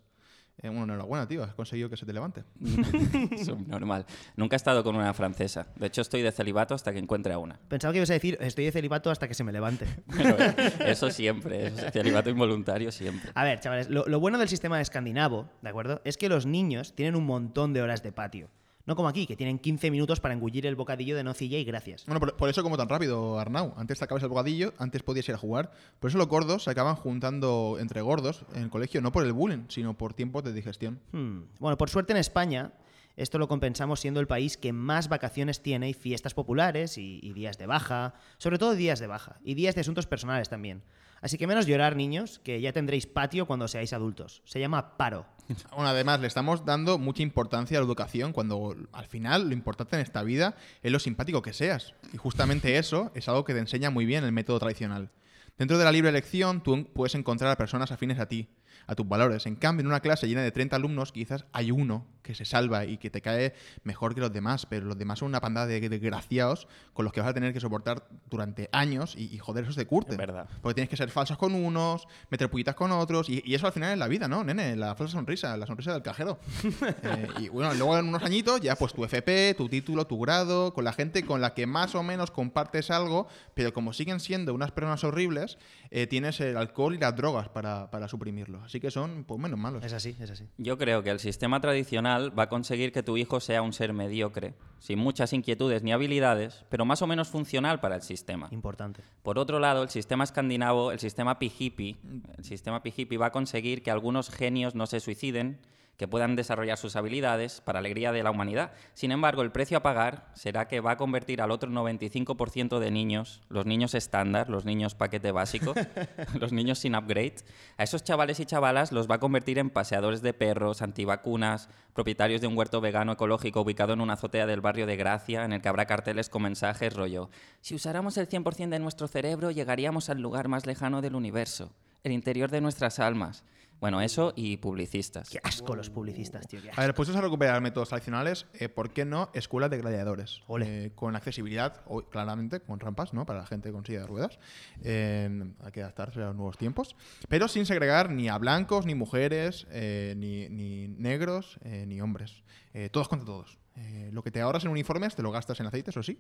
Eh, 0.64 0.70
bueno, 0.70 0.84
enhorabuena, 0.84 1.28
tío. 1.28 1.44
Has 1.44 1.54
conseguido 1.54 1.90
que 1.90 1.98
se 1.98 2.06
te 2.06 2.14
levante. 2.14 2.44
Subnormal. 3.44 4.06
Nunca 4.36 4.56
he 4.56 4.58
estado 4.58 4.84
con 4.84 4.96
una 4.96 5.14
francesa. 5.14 5.68
De 5.76 5.88
hecho, 5.88 6.02
estoy 6.02 6.22
de 6.22 6.32
celibato 6.32 6.76
hasta 6.76 6.92
que 6.94 7.00
encuentre 7.00 7.34
a 7.34 7.40
una. 7.40 7.60
Pensaba 7.68 7.92
que 7.92 7.98
ibas 7.98 8.10
a 8.12 8.14
decir, 8.14 8.38
estoy 8.42 8.66
de 8.66 8.72
celibato 8.72 9.10
hasta 9.10 9.28
que 9.28 9.34
se 9.34 9.44
me 9.44 9.52
levante. 9.52 9.88
Pero, 10.16 10.38
eh, 10.40 10.56
eso 10.86 11.10
siempre, 11.10 11.68
eso 11.68 11.86
es 11.88 11.94
celibato 11.94 12.30
involuntario 12.30 12.92
siempre. 12.92 13.32
A 13.34 13.44
ver, 13.44 13.60
chavales, 13.60 13.90
lo, 13.90 14.06
lo 14.08 14.20
bueno 14.20 14.38
del 14.38 14.50
sistema 14.50 14.80
escandinavo, 14.82 15.50
¿de 15.62 15.70
acuerdo? 15.70 16.02
Es 16.04 16.18
que 16.18 16.30
los 16.30 16.46
niños 16.46 16.94
tienen 16.94 17.16
un 17.16 17.26
montón 17.26 17.74
de 17.74 17.82
horas 17.82 18.04
de 18.04 18.12
patio. 18.12 18.50
No 18.86 18.96
como 18.96 19.08
aquí, 19.08 19.28
que 19.28 19.36
tienen 19.36 19.60
15 19.60 19.92
minutos 19.92 20.20
para 20.20 20.34
engullir 20.34 20.66
el 20.66 20.76
bocadillo 20.76 21.16
de 21.16 21.24
nocilla 21.24 21.58
y 21.58 21.64
gracias. 21.64 22.06
Bueno, 22.06 22.20
por, 22.20 22.36
por 22.36 22.50
eso 22.50 22.64
como 22.64 22.78
tan 22.78 22.90
rápido, 22.90 23.40
Arnau. 23.40 23.74
Antes 23.78 24.00
te 24.00 24.06
acabas 24.06 24.24
el 24.24 24.30
bocadillo, 24.30 24.74
antes 24.78 25.04
podías 25.04 25.28
ir 25.30 25.36
a 25.36 25.38
jugar. 25.38 25.72
Por 26.00 26.10
eso 26.10 26.18
los 26.18 26.28
gordos 26.28 26.64
se 26.64 26.72
acaban 26.72 26.96
juntando 26.96 27.78
entre 27.80 28.02
gordos 28.02 28.44
en 28.56 28.64
el 28.64 28.70
colegio, 28.70 29.02
no 29.02 29.12
por 29.12 29.26
el 29.26 29.34
bullying, 29.34 29.66
sino 29.70 29.98
por 29.98 30.14
tiempos 30.14 30.44
de 30.44 30.54
digestión. 30.54 31.00
Hmm. 31.12 31.42
Bueno, 31.60 31.78
por 31.78 31.90
suerte 31.90 32.14
en 32.14 32.18
España, 32.18 32.74
esto 33.18 33.38
lo 33.38 33.48
compensamos 33.48 34.00
siendo 34.00 34.20
el 34.20 34.28
país 34.28 34.58
que 34.58 34.74
más 34.74 35.10
vacaciones 35.10 35.62
tiene 35.62 35.90
y 35.90 35.94
fiestas 35.94 36.34
populares 36.34 36.98
y, 36.98 37.20
y 37.22 37.34
días 37.34 37.58
de 37.58 37.68
baja, 37.68 38.14
sobre 38.38 38.58
todo 38.58 38.74
días 38.74 39.00
de 39.00 39.08
baja, 39.08 39.38
y 39.44 39.54
días 39.54 39.76
de 39.76 39.82
asuntos 39.82 40.08
personales 40.08 40.50
también. 40.50 40.84
Así 41.22 41.38
que 41.38 41.46
menos 41.46 41.68
llorar, 41.68 41.96
niños, 41.96 42.40
que 42.44 42.60
ya 42.60 42.74
tendréis 42.74 43.06
patio 43.06 43.46
cuando 43.46 43.68
seáis 43.68 43.94
adultos. 43.94 44.42
Se 44.46 44.60
llama 44.60 44.98
paro. 44.98 45.28
Además, 45.78 46.20
le 46.20 46.28
estamos 46.28 46.66
dando 46.66 46.98
mucha 46.98 47.22
importancia 47.22 47.78
a 47.78 47.82
la 47.82 47.86
educación 47.86 48.34
cuando 48.34 48.76
al 48.92 49.06
final 49.06 49.48
lo 49.48 49.54
importante 49.54 49.96
en 49.96 50.02
esta 50.02 50.24
vida 50.24 50.56
es 50.82 50.92
lo 50.92 51.00
simpático 51.00 51.42
que 51.42 51.54
seas. 51.54 51.94
Y 52.12 52.18
justamente 52.18 52.78
eso 52.78 53.12
es 53.14 53.30
algo 53.30 53.46
que 53.46 53.54
te 53.54 53.60
enseña 53.60 53.92
muy 53.92 54.06
bien 54.06 54.24
el 54.24 54.32
método 54.32 54.60
tradicional. 54.60 55.12
Dentro 55.58 55.78
de 55.78 55.86
la 55.86 55.92
libre 55.92 56.10
elección, 56.10 56.64
tú 56.64 56.88
puedes 56.92 57.14
encontrar 57.14 57.52
a 57.52 57.58
personas 57.58 57.92
afines 57.92 58.18
a 58.18 58.28
ti, 58.28 58.48
a 58.88 58.96
tus 58.96 59.08
valores. 59.08 59.46
En 59.46 59.56
cambio, 59.56 59.82
en 59.82 59.88
una 59.88 60.00
clase 60.00 60.28
llena 60.28 60.42
de 60.42 60.52
30 60.52 60.76
alumnos, 60.76 61.12
quizás 61.12 61.46
hay 61.54 61.72
uno 61.72 62.06
que 62.22 62.36
se 62.36 62.46
salva 62.46 62.86
y 62.86 62.98
que 62.98 63.10
te 63.10 63.22
cae 63.22 63.54
mejor 63.84 64.14
que 64.14 64.22
los 64.22 64.32
demás, 64.32 64.66
pero 64.66 64.86
los 64.86 64.98
demás 64.98 65.20
son 65.20 65.30
una 65.30 65.42
pandada 65.42 65.68
de 65.68 65.90
desgraciados 65.90 66.68
con 66.94 67.04
los 67.04 67.14
que 67.14 67.20
vas 67.20 67.30
a 67.30 67.34
tener 67.34 67.54
que 67.54 67.60
soportar 67.60 68.08
durante 68.30 68.70
años 68.72 69.16
y, 69.18 69.34
y 69.34 69.38
joder, 69.40 69.64
eso 69.66 69.74
te 69.74 69.86
curte. 69.86 70.12
Es 70.12 70.18
verdad. 70.18 70.48
Porque 70.62 70.76
tienes 70.76 70.90
que 70.90 70.98
ser 70.98 71.10
falsos 71.10 71.38
con 71.38 71.56
unos, 71.56 72.08
meter 72.30 72.50
pullitas 72.50 72.76
con 72.76 72.92
otros, 72.92 73.30
y, 73.30 73.42
y 73.46 73.56
eso 73.56 73.68
al 73.68 73.74
final 73.74 73.94
es 73.94 73.98
la 73.98 74.08
vida, 74.08 74.28
¿no, 74.28 74.44
nene? 74.44 74.76
La 74.76 74.96
falsa 74.96 75.14
sonrisa, 75.14 75.58
la 75.58 75.66
sonrisa 75.66 75.94
del 75.94 76.02
cajero. 76.02 76.40
Eh, 77.04 77.28
y 77.40 77.50
bueno, 77.50 77.74
luego 77.74 77.98
en 77.98 78.08
unos 78.10 78.24
añitos 78.24 78.62
ya 78.62 78.76
pues 78.76 78.94
tu 78.94 79.04
FP, 79.04 79.56
tu 79.56 79.70
título, 79.70 80.06
tu 80.06 80.20
grado, 80.20 80.74
con 80.74 80.84
la 80.84 80.94
gente 80.94 81.24
con 81.24 81.42
la 81.42 81.54
que 81.54 81.66
más 81.66 81.96
o 81.96 82.04
menos 82.04 82.32
compartes 82.32 82.92
algo, 82.92 83.28
pero 83.54 83.74
como 83.74 83.94
siguen 83.94 84.20
siendo 84.20 84.54
unas 84.54 84.72
personas 84.72 85.04
horribles, 85.04 85.58
eh, 85.90 86.08
tienes 86.08 86.40
el 86.42 86.58
alcohol 86.58 86.96
y 86.96 86.98
las 86.98 87.16
drogas 87.16 87.50
para, 87.50 87.90
para 87.90 88.08
suprimirlo. 88.08 88.61
Así 88.64 88.80
que 88.80 88.92
son 88.92 89.24
pues 89.24 89.40
menos 89.40 89.60
malos. 89.60 89.84
Es 89.84 89.94
así, 89.94 90.16
es 90.20 90.30
así. 90.30 90.48
Yo 90.58 90.78
creo 90.78 91.04
que 91.04 91.10
el 91.10 91.20
sistema 91.20 91.60
tradicional 91.62 92.38
va 92.38 92.44
a 92.44 92.50
conseguir 92.50 92.92
que 92.92 93.04
tu 93.04 93.18
hijo 93.18 93.40
sea 93.40 93.62
un 93.62 93.74
ser 93.74 93.94
mediocre, 93.94 94.54
sin 94.80 95.00
muchas 95.00 95.34
inquietudes 95.34 95.84
ni 95.84 95.92
habilidades, 95.92 96.66
pero 96.70 96.86
más 96.86 97.02
o 97.02 97.08
menos 97.08 97.30
funcional 97.30 97.80
para 97.80 97.96
el 97.96 98.02
sistema. 98.02 98.48
Importante. 98.52 99.02
Por 99.24 99.38
otro 99.40 99.60
lado, 99.60 99.84
el 99.84 99.90
sistema 99.90 100.24
escandinavo, 100.24 100.92
el 100.92 101.00
sistema 101.00 101.40
pijipi, 101.40 101.98
el 102.38 102.44
sistema 102.44 102.84
pijipi 102.84 103.18
va 103.18 103.28
a 103.28 103.32
conseguir 103.32 103.84
que 103.84 103.92
algunos 103.92 104.30
genios 104.30 104.76
no 104.76 104.88
se 104.88 105.00
suiciden, 105.00 105.60
que 106.02 106.08
puedan 106.08 106.36
desarrollar 106.36 106.80
sus 106.80 106.96
habilidades 106.96 107.62
para 107.62 107.78
alegría 107.78 108.12
de 108.12 108.24
la 108.24 108.32
humanidad. 108.32 108.72
Sin 108.96 109.12
embargo, 109.12 109.44
el 109.44 109.52
precio 109.52 109.78
a 109.78 109.84
pagar 109.84 110.32
será 110.34 110.68
que 110.68 110.80
va 110.80 110.94
a 110.94 110.98
convertir 110.98 111.44
al 111.44 111.52
otro 111.52 111.70
95% 111.70 112.80
de 112.80 112.90
niños, 112.90 113.44
los 113.50 113.68
niños 113.68 113.94
estándar, 113.94 114.50
los 114.50 114.66
niños 114.66 114.96
paquete 114.96 115.32
básico, 115.32 115.76
los 116.40 116.54
niños 116.54 116.80
sin 116.80 116.96
upgrade, 116.96 117.36
a 117.78 117.84
esos 117.84 118.04
chavales 118.04 118.40
y 118.40 118.48
chavalas 118.48 118.92
los 118.92 119.08
va 119.08 119.16
a 119.16 119.20
convertir 119.20 119.60
en 119.60 119.70
paseadores 119.70 120.24
de 120.24 120.34
perros, 120.34 120.82
antivacunas, 120.82 121.70
propietarios 121.94 122.42
de 122.42 122.48
un 122.48 122.58
huerto 122.58 122.82
vegano 122.82 123.12
ecológico 123.12 123.62
ubicado 123.62 123.94
en 123.94 124.02
una 124.02 124.14
azotea 124.14 124.48
del 124.48 124.60
barrio 124.60 124.88
de 124.88 124.98
Gracia, 124.98 125.46
en 125.46 125.54
el 125.54 125.62
que 125.62 125.70
habrá 125.70 125.86
carteles 125.86 126.30
con 126.30 126.42
mensajes 126.42 126.96
rollo, 126.96 127.30
si 127.60 127.76
usáramos 127.76 128.18
el 128.18 128.28
100% 128.28 128.70
de 128.70 128.80
nuestro 128.80 129.08
cerebro, 129.08 129.52
llegaríamos 129.52 130.10
al 130.10 130.20
lugar 130.20 130.48
más 130.48 130.66
lejano 130.66 131.00
del 131.00 131.14
universo, 131.14 131.70
el 132.04 132.12
interior 132.12 132.50
de 132.50 132.62
nuestras 132.62 132.98
almas. 132.98 133.44
Bueno, 133.82 134.00
eso 134.00 134.32
y 134.36 134.58
publicistas. 134.58 135.28
Qué 135.30 135.40
asco 135.44 135.76
los 135.76 135.90
publicistas, 135.90 136.48
tío. 136.48 136.62
qué 136.62 136.70
A 136.70 136.82
ver, 136.82 136.94
puestos 136.94 137.16
a 137.16 137.22
recuperar 137.22 137.60
métodos 137.62 137.90
tradicionales, 137.90 138.46
eh, 138.54 138.70
¿por 138.70 138.92
qué 138.92 139.06
no 139.06 139.32
escuelas 139.34 139.72
de 139.72 139.80
gladiadores? 139.80 140.44
Ole. 140.46 140.86
Eh, 140.86 140.92
con 140.94 141.16
accesibilidad, 141.16 141.82
o, 141.88 142.04
claramente, 142.04 142.60
con 142.60 142.80
rampas, 142.80 143.12
¿no? 143.12 143.26
Para 143.26 143.40
la 143.40 143.48
gente 143.48 143.72
con 143.72 143.84
silla 143.84 144.02
de 144.02 144.08
ruedas. 144.08 144.38
Eh, 144.84 145.52
hay 145.62 145.72
que 145.72 145.82
adaptarse 145.82 146.22
a 146.22 146.28
los 146.28 146.36
nuevos 146.36 146.60
tiempos. 146.60 146.96
Pero 147.28 147.48
sin 147.48 147.66
segregar 147.66 148.12
ni 148.12 148.30
a 148.30 148.38
blancos, 148.38 148.86
ni 148.86 148.94
mujeres, 148.94 149.66
eh, 149.72 150.14
ni, 150.16 150.48
ni 150.50 150.88
negros, 150.88 151.58
eh, 151.64 151.86
ni 151.88 152.02
hombres. 152.02 152.44
Eh, 152.74 152.90
todos 152.90 153.08
contra 153.08 153.26
todos. 153.26 153.61
Eh, 153.78 154.10
lo 154.12 154.22
que 154.22 154.32
te 154.32 154.42
ahorras 154.42 154.66
en 154.66 154.72
uniformes 154.72 155.16
te 155.16 155.22
lo 155.24 155.32
gastas 155.32 155.60
en 155.62 155.66
aceite, 155.66 155.92
eso 155.92 156.04
sí. 156.04 156.20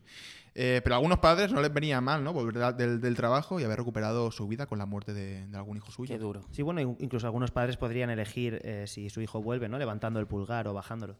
Eh, 0.55 0.79
pero 0.83 0.95
a 0.95 0.97
algunos 0.97 1.19
padres 1.19 1.51
no 1.51 1.61
les 1.61 1.73
venía 1.73 1.99
mal, 1.99 2.23
¿no? 2.23 2.31
Volver 2.31 2.75
del, 2.75 3.01
del 3.01 3.15
trabajo 3.15 3.59
y 3.59 3.63
haber 3.63 3.77
recuperado 3.79 4.31
su 4.31 4.47
vida 4.47 4.67
con 4.67 4.77
la 4.79 4.85
muerte 4.85 5.13
de, 5.13 5.45
algún 5.53 5.77
hijo 5.77 5.91
suyo. 5.91 6.13
Qué 6.15 6.19
duro. 6.19 6.41
Sí, 6.51 6.61
bueno, 6.61 6.79
in- 6.79 6.95
incluso 6.99 7.27
algunos 7.27 7.51
padres 7.51 7.75
podrían 7.77 8.09
elegir 8.09 8.61
eh, 8.63 8.85
si 8.87 9.09
su 9.09 9.21
hijo 9.21 9.41
vuelve, 9.41 9.67
¿no? 9.67 9.77
Levantando 9.77 10.19
el 10.19 10.27
pulgar 10.27 10.67
o 10.67 10.73
bajándolo. 10.73 11.17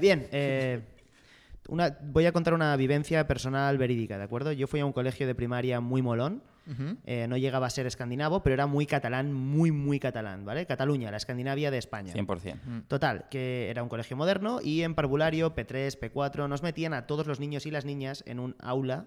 Bien, 0.00 0.26
una, 1.68 1.98
voy 2.02 2.26
a 2.26 2.32
contar 2.32 2.54
una 2.54 2.76
vivencia 2.76 3.26
personal 3.26 3.78
verídica, 3.78 4.18
¿de 4.18 4.24
acuerdo? 4.24 4.52
Yo 4.52 4.66
fui 4.66 4.80
a 4.80 4.86
un 4.86 4.92
colegio 4.92 5.26
de 5.26 5.34
primaria 5.34 5.80
muy 5.80 6.02
molón. 6.02 6.42
Eh, 7.04 7.28
no 7.28 7.36
llegaba 7.36 7.68
a 7.68 7.70
ser 7.70 7.86
escandinavo, 7.86 8.42
pero 8.42 8.54
era 8.54 8.66
muy 8.66 8.86
catalán, 8.86 9.32
muy, 9.32 9.70
muy 9.70 10.00
catalán, 10.00 10.44
¿vale? 10.44 10.66
Cataluña, 10.66 11.12
la 11.12 11.16
Escandinavia 11.16 11.70
de 11.70 11.78
España. 11.78 12.12
100%. 12.12 12.88
Total, 12.88 13.28
que 13.30 13.70
era 13.70 13.84
un 13.84 13.88
colegio 13.88 14.16
moderno 14.16 14.58
y 14.60 14.82
en 14.82 14.96
parvulario, 14.96 15.54
P3, 15.54 15.96
P4, 15.96 16.48
nos 16.48 16.64
metían 16.64 16.92
a 16.92 17.06
todos 17.06 17.28
los 17.28 17.38
niños 17.38 17.66
y 17.66 17.70
las 17.70 17.84
niñas 17.84 18.24
en 18.26 18.40
un 18.40 18.56
aula 18.58 19.06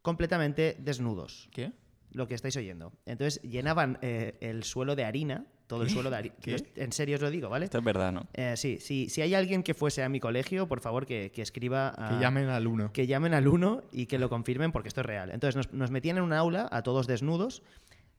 completamente 0.00 0.76
desnudos. 0.78 1.48
¿Qué? 1.52 1.72
Lo 2.12 2.26
que 2.26 2.34
estáis 2.34 2.56
oyendo. 2.56 2.92
Entonces 3.04 3.42
llenaban 3.42 3.98
eh, 4.00 4.38
el 4.40 4.62
suelo 4.64 4.96
de 4.96 5.04
harina, 5.04 5.46
todo 5.66 5.82
el 5.82 5.90
suelo 5.90 6.10
de 6.10 6.16
harina. 6.16 6.34
¿Qué? 6.40 6.56
En 6.76 6.92
serio 6.92 7.16
os 7.16 7.22
lo 7.22 7.30
digo, 7.30 7.48
¿vale? 7.48 7.64
Esto 7.64 7.78
es 7.78 7.84
verdad, 7.84 8.12
¿no? 8.12 8.26
Eh, 8.34 8.54
sí, 8.56 8.78
sí, 8.80 9.08
si 9.08 9.22
hay 9.22 9.34
alguien 9.34 9.62
que 9.62 9.74
fuese 9.74 10.02
a 10.02 10.08
mi 10.08 10.20
colegio, 10.20 10.68
por 10.68 10.80
favor 10.80 11.06
que, 11.06 11.30
que 11.32 11.42
escriba 11.42 11.94
a- 11.96 12.10
Que 12.10 12.20
llamen 12.22 12.48
al 12.48 12.66
uno. 12.66 12.92
que 12.92 13.06
llamen 13.06 13.32
al 13.34 13.48
uno 13.48 13.82
y 13.92 14.06
que 14.06 14.18
lo 14.18 14.28
confirmen 14.28 14.72
porque 14.72 14.88
esto 14.88 15.00
es 15.00 15.06
real. 15.06 15.30
Entonces 15.30 15.56
nos, 15.56 15.72
nos 15.72 15.90
metían 15.90 16.18
en 16.18 16.22
un 16.24 16.32
aula 16.32 16.68
a 16.70 16.82
todos 16.82 17.06
desnudos 17.06 17.62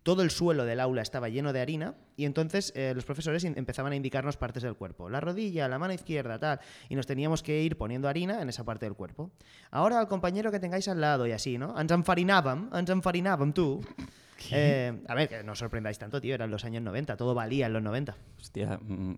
todo 0.04 0.22
el 0.22 0.30
suelo 0.30 0.66
del 0.66 0.80
aula 0.82 1.02
estaba 1.02 1.30
lleno 1.30 1.52
de 1.52 1.60
harina 1.62 1.96
y 2.16 2.26
entonces 2.26 2.72
eh, 2.76 2.92
los 2.94 3.06
profesores 3.06 3.44
empezaban 3.44 3.92
a 3.92 3.96
indicarnos 3.96 4.38
partes 4.38 4.62
del 4.62 4.76
cuerpo. 4.76 5.10
La 5.10 5.20
rodilla, 5.20 5.68
la 5.68 5.80
mano 5.80 5.94
izquierda, 5.96 6.38
tal. 6.38 6.60
Y 6.90 6.96
nos 6.96 7.08
teníamos 7.08 7.42
que 7.42 7.64
ir 7.64 7.76
poniendo 7.76 8.08
harina 8.08 8.40
en 8.40 8.48
esa 8.50 8.64
parte 8.64 8.86
del 8.86 8.94
cuerpo. 8.94 9.32
Ahora 9.72 10.00
al 10.00 10.08
compañero 10.08 10.52
que 10.52 10.60
tengáis 10.60 10.88
al 10.90 11.02
lado 11.02 11.26
y 11.26 11.32
así, 11.32 11.58
¿no? 11.58 11.74
Ens 11.82 11.92
enfarinábam, 11.92 12.70
ens 12.76 12.88
enfarinábam, 12.92 13.52
tú. 13.52 13.82
Eh, 14.52 15.02
a 15.08 15.16
ver, 15.16 15.30
que 15.30 15.44
no 15.44 15.54
os 15.54 15.60
sorprendáis 15.60 15.98
tanto, 15.98 16.20
tío. 16.22 16.36
Eran 16.36 16.52
los 16.52 16.66
años 16.66 16.84
90, 16.84 17.18
todo 17.18 17.34
valía 17.34 17.66
en 17.68 17.74
los 17.74 17.82
90. 17.82 18.16
Hostia, 18.40 18.78
mm, 18.82 19.14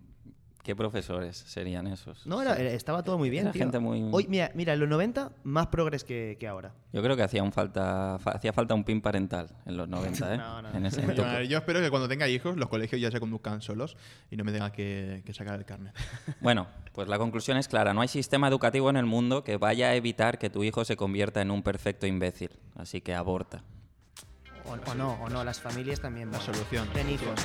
¿qué 0.62 0.76
profesores 0.76 1.36
serían 1.36 1.86
esos? 1.86 2.26
No, 2.26 2.40
era- 2.42 2.56
estaba 2.60 3.02
todo 3.02 3.18
muy 3.18 3.28
bien, 3.30 3.44
Era 3.44 3.52
tío. 3.52 3.60
gente 3.62 3.78
muy- 3.78 4.08
Hoy, 4.12 4.26
mira, 4.28 4.50
mira, 4.54 4.74
en 4.74 4.80
los 4.80 4.88
90 4.88 5.32
más 5.44 5.66
progres 5.68 6.04
que, 6.04 6.36
que 6.38 6.46
ahora. 6.46 6.72
Yo 6.92 7.02
creo 7.02 7.16
que 7.16 7.22
hacía, 7.22 7.42
un 7.42 7.52
falta, 7.52 8.18
fa- 8.20 8.32
hacía 8.32 8.52
falta 8.52 8.74
un 8.74 8.84
pin 8.84 9.00
parental 9.00 9.48
en 9.66 9.76
los 9.76 9.88
90, 9.88 10.34
¿eh? 10.34 10.36
No, 10.38 10.62
no, 10.62 10.70
En 10.74 10.86
ese- 10.86 11.02
Yo, 11.14 11.42
yo 11.42 11.58
espero 11.58 11.80
que 11.80 11.90
cuando 11.90 12.06
tenga 12.08 12.28
hijos, 12.28 12.56
los 12.56 12.68
colegios 12.68 13.00
ya 13.00 13.10
se 13.10 13.18
conduzcan 13.18 13.60
solos 13.60 13.96
y 14.30 14.36
no 14.36 14.44
me 14.44 14.52
tenga 14.52 14.70
que, 14.72 15.22
que 15.26 15.32
sacar 15.34 15.58
el 15.58 15.64
carnet. 15.64 15.94
Bueno, 16.40 16.68
pues 16.92 17.08
la 17.08 17.18
conclusión 17.18 17.56
es 17.56 17.66
clara. 17.68 17.92
No 17.94 18.00
hay 18.02 18.08
sistema 18.08 18.46
educativo 18.48 18.88
en 18.90 18.96
el 18.96 19.06
mundo 19.06 19.42
que 19.42 19.56
vaya 19.56 19.88
a 19.88 19.94
evitar 19.94 20.38
que 20.38 20.48
tu 20.50 20.62
hijo 20.64 20.84
se 20.84 20.96
convierta 20.96 21.40
en 21.42 21.50
un 21.50 21.62
perfecto 21.62 22.06
imbécil. 22.06 22.50
Así 22.76 23.00
que 23.00 23.14
aborta. 23.14 23.62
O, 24.68 24.90
o 24.90 24.94
no, 24.94 25.18
o 25.22 25.28
no, 25.28 25.44
las 25.44 25.60
familias 25.60 26.00
también. 26.00 26.30
La 26.30 26.40
solución. 26.40 26.88
Ten 26.92 27.10
hijos. 27.10 27.40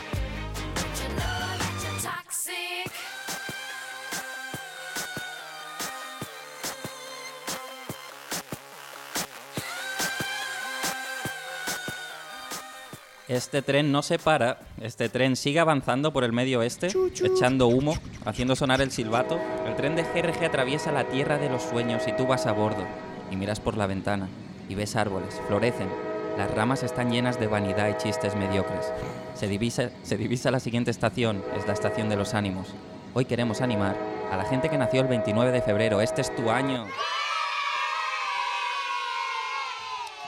Este 13.34 13.64
tren 13.64 13.92
no 13.92 14.04
se 14.04 14.20
para, 14.20 14.60
este 14.80 15.10
tren 15.10 15.36
sigue 15.36 15.60
avanzando 15.60 16.14
por 16.14 16.24
el 16.24 16.34
medio 16.34 16.60
oeste, 16.60 16.90
echando 17.24 17.68
humo, 17.68 17.96
haciendo 18.26 18.56
sonar 18.56 18.80
el 18.82 18.92
silbato. 18.92 19.40
El 19.66 19.76
tren 19.76 19.96
de 19.96 20.04
GRG 20.04 20.46
atraviesa 20.46 20.92
la 20.92 21.06
tierra 21.06 21.40
de 21.40 21.50
los 21.50 21.64
sueños 21.64 22.04
y 22.08 22.12
tú 22.12 22.28
vas 22.28 22.46
a 22.46 22.52
bordo 22.52 22.86
y 23.32 23.36
miras 23.36 23.60
por 23.60 23.76
la 23.76 23.88
ventana 23.88 24.28
y 24.70 24.76
ves 24.76 24.96
árboles, 24.96 25.42
florecen. 25.48 26.13
Las 26.38 26.50
ramas 26.52 26.82
están 26.84 27.12
llenas 27.12 27.40
de 27.40 27.48
vanidad 27.48 27.90
y 27.90 27.98
chistes 28.02 28.36
mediocres. 28.36 28.92
Se 29.36 29.48
divisa, 29.48 29.92
se 30.02 30.18
divisa 30.18 30.50
la 30.50 30.60
siguiente 30.60 30.90
estación, 30.92 31.44
es 31.56 31.68
la 31.68 31.74
estación 31.74 32.10
de 32.10 32.16
los 32.16 32.34
ánimos. 32.34 32.74
Hoy 33.14 33.26
queremos 33.26 33.62
animar 33.62 33.96
a 34.32 34.38
la 34.38 34.46
gente 34.46 34.70
que 34.70 34.78
nació 34.78 35.02
el 35.02 35.08
29 35.08 35.52
de 35.52 35.62
febrero. 35.62 36.02
Este 36.02 36.22
es 36.22 36.36
tu 36.36 36.50
año. 36.50 36.88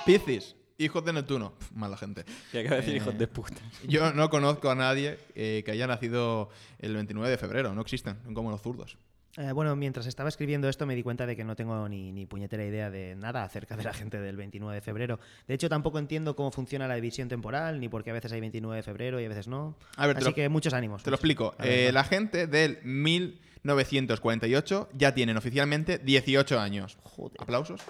Piscis, 0.05 0.55
hijos 0.77 1.03
de 1.03 1.13
Neptuno. 1.13 1.53
Pf, 1.57 1.71
mala 1.73 1.97
gente. 1.97 2.23
¿Qué 2.51 2.59
acaba 2.59 2.75
de 2.75 2.81
decir, 2.81 2.93
Eh, 2.93 2.97
hijos 2.97 3.17
de 3.17 3.27
puta? 3.27 3.61
Yo 3.87 4.13
no 4.13 4.29
conozco 4.29 4.69
a 4.69 4.75
nadie 4.75 5.17
eh, 5.33 5.63
que 5.65 5.71
haya 5.71 5.87
nacido 5.87 6.49
el 6.77 6.93
29 6.93 7.29
de 7.31 7.37
febrero. 7.39 7.73
No 7.73 7.81
existen. 7.81 8.21
Son 8.23 8.35
como 8.35 8.51
los 8.51 8.61
zurdos. 8.61 8.99
Eh, 9.37 9.51
bueno, 9.51 9.75
mientras 9.75 10.05
estaba 10.07 10.29
escribiendo 10.29 10.69
esto 10.69 10.85
me 10.85 10.95
di 10.95 11.03
cuenta 11.03 11.25
de 11.25 11.35
que 11.35 11.43
no 11.43 11.57
tengo 11.57 11.89
ni, 11.89 12.13
ni 12.13 12.25
puñetera 12.25 12.63
idea 12.63 12.89
de 12.89 13.15
nada 13.15 13.43
acerca 13.43 13.75
de 13.75 13.83
la 13.83 13.93
gente 13.93 14.17
del 14.21 14.37
29 14.37 14.75
de 14.75 14.81
febrero. 14.81 15.19
De 15.47 15.53
hecho, 15.55 15.67
tampoco 15.67 15.99
entiendo 15.99 16.37
cómo 16.37 16.51
funciona 16.51 16.87
la 16.87 16.95
división 16.95 17.27
temporal, 17.27 17.81
ni 17.81 17.89
por 17.89 18.03
qué 18.05 18.11
a 18.11 18.13
veces 18.13 18.31
hay 18.31 18.39
29 18.39 18.77
de 18.77 18.83
febrero 18.83 19.19
y 19.19 19.25
a 19.25 19.29
veces 19.29 19.49
no. 19.49 19.75
A 19.97 20.07
ver, 20.07 20.15
te 20.15 20.19
Así 20.21 20.29
lo- 20.29 20.35
que 20.35 20.47
muchos 20.47 20.73
ánimos. 20.73 21.03
Te 21.03 21.09
lo 21.09 21.17
explico. 21.17 21.53
Eh, 21.59 21.91
la 21.93 22.05
gente 22.05 22.47
del 22.47 22.79
1948 22.83 24.89
ya 24.93 25.13
tienen 25.13 25.35
oficialmente 25.35 25.97
18 25.97 26.57
años. 26.59 26.97
Joder. 27.03 27.35
Aplausos. 27.41 27.81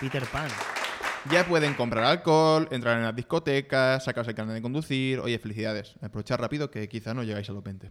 Peter 0.00 0.24
Pan. 0.26 0.50
Ya 1.30 1.46
pueden 1.46 1.74
comprar 1.74 2.02
alcohol, 2.04 2.66
entrar 2.72 2.96
en 2.98 3.04
las 3.04 3.14
discotecas, 3.14 4.04
sacarse 4.04 4.32
el 4.32 4.36
carnet 4.36 4.56
de 4.56 4.62
conducir. 4.62 5.20
Oye, 5.20 5.38
felicidades. 5.38 5.94
Aprovechar 6.02 6.40
rápido 6.40 6.68
que 6.70 6.88
quizá 6.88 7.14
no 7.14 7.22
llegáis 7.22 7.48
a 7.48 7.52
los 7.52 7.62
20. 7.62 7.90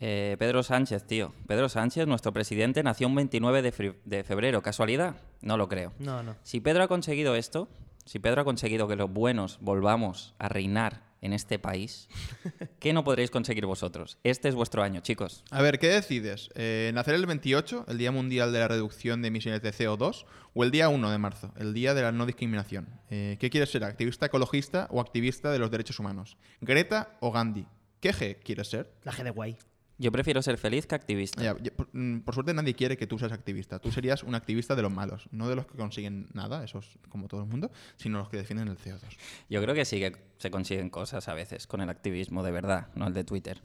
Eh, 0.00 0.36
Pedro 0.38 0.62
Sánchez, 0.62 1.04
tío. 1.04 1.32
Pedro 1.46 1.68
Sánchez, 1.68 2.06
nuestro 2.06 2.32
presidente, 2.32 2.82
nació 2.82 3.08
un 3.08 3.14
29 3.14 3.62
de, 3.62 4.24
febrero. 4.24 4.62
¿Casualidad? 4.62 5.16
No 5.40 5.56
lo 5.56 5.68
creo. 5.68 5.92
No, 5.98 6.22
no. 6.22 6.36
Si 6.42 6.60
Pedro 6.60 6.82
ha 6.84 6.88
conseguido 6.88 7.34
esto, 7.34 7.68
si 8.04 8.18
Pedro 8.18 8.42
ha 8.42 8.44
conseguido 8.44 8.88
que 8.88 8.96
los 8.96 9.10
buenos 9.10 9.58
volvamos 9.60 10.34
a 10.38 10.48
reinar 10.48 11.06
en 11.22 11.32
este 11.32 11.58
país, 11.58 12.08
¿qué 12.78 12.92
no 12.92 13.04
podréis 13.04 13.30
conseguir 13.30 13.64
vosotros? 13.64 14.18
Este 14.22 14.48
es 14.48 14.54
vuestro 14.54 14.82
año, 14.82 15.00
chicos. 15.00 15.42
A 15.50 15.62
ver, 15.62 15.78
¿qué 15.78 15.88
decides? 15.88 16.50
Eh, 16.54 16.90
¿Nacer 16.94 17.14
el 17.14 17.24
28, 17.24 17.86
el 17.88 17.96
Día 17.96 18.12
Mundial 18.12 18.52
de 18.52 18.58
la 18.58 18.68
Reducción 18.68 19.22
de 19.22 19.28
Emisiones 19.28 19.62
de 19.62 19.72
CO2, 19.72 20.26
o 20.52 20.62
el 20.62 20.70
día 20.70 20.90
1 20.90 21.10
de 21.10 21.18
marzo, 21.18 21.52
el 21.56 21.72
Día 21.72 21.94
de 21.94 22.02
la 22.02 22.12
No 22.12 22.26
Discriminación? 22.26 22.88
Eh, 23.08 23.38
¿Qué 23.40 23.48
quieres 23.48 23.70
ser? 23.70 23.82
¿Activista 23.82 24.26
ecologista 24.26 24.88
o 24.90 25.00
activista 25.00 25.50
de 25.50 25.58
los 25.58 25.70
derechos 25.70 25.98
humanos? 25.98 26.36
¿Greta 26.60 27.16
o 27.20 27.32
Gandhi? 27.32 27.66
¿Qué 28.00 28.12
G 28.12 28.36
quieres 28.44 28.68
ser? 28.68 28.92
La 29.02 29.12
G 29.12 29.24
de 29.24 29.30
guay. 29.30 29.56
Yo 29.98 30.12
prefiero 30.12 30.42
ser 30.42 30.58
feliz 30.58 30.86
que 30.86 30.94
activista. 30.94 31.42
Ya, 31.42 31.56
ya, 31.60 31.70
por, 31.70 31.88
mm, 31.92 32.20
por 32.20 32.34
suerte 32.34 32.52
nadie 32.52 32.74
quiere 32.74 32.96
que 32.96 33.06
tú 33.06 33.18
seas 33.18 33.32
activista. 33.32 33.78
Tú 33.78 33.90
serías 33.90 34.22
un 34.22 34.34
activista 34.34 34.74
de 34.74 34.82
los 34.82 34.92
malos, 34.92 35.28
no 35.30 35.48
de 35.48 35.56
los 35.56 35.66
que 35.66 35.76
consiguen 35.76 36.26
nada, 36.34 36.62
esos 36.64 36.98
como 37.08 37.28
todo 37.28 37.42
el 37.42 37.48
mundo, 37.48 37.70
sino 37.96 38.18
los 38.18 38.28
que 38.28 38.36
defienden 38.36 38.68
el 38.68 38.76
CO2. 38.76 39.00
Yo 39.48 39.62
creo 39.62 39.74
que 39.74 39.84
sí 39.84 39.98
que 39.98 40.16
se 40.38 40.50
consiguen 40.50 40.90
cosas 40.90 41.28
a 41.28 41.34
veces 41.34 41.66
con 41.66 41.80
el 41.80 41.88
activismo 41.88 42.42
de 42.42 42.50
verdad, 42.50 42.88
no 42.94 43.06
el 43.06 43.14
de 43.14 43.24
Twitter. 43.24 43.60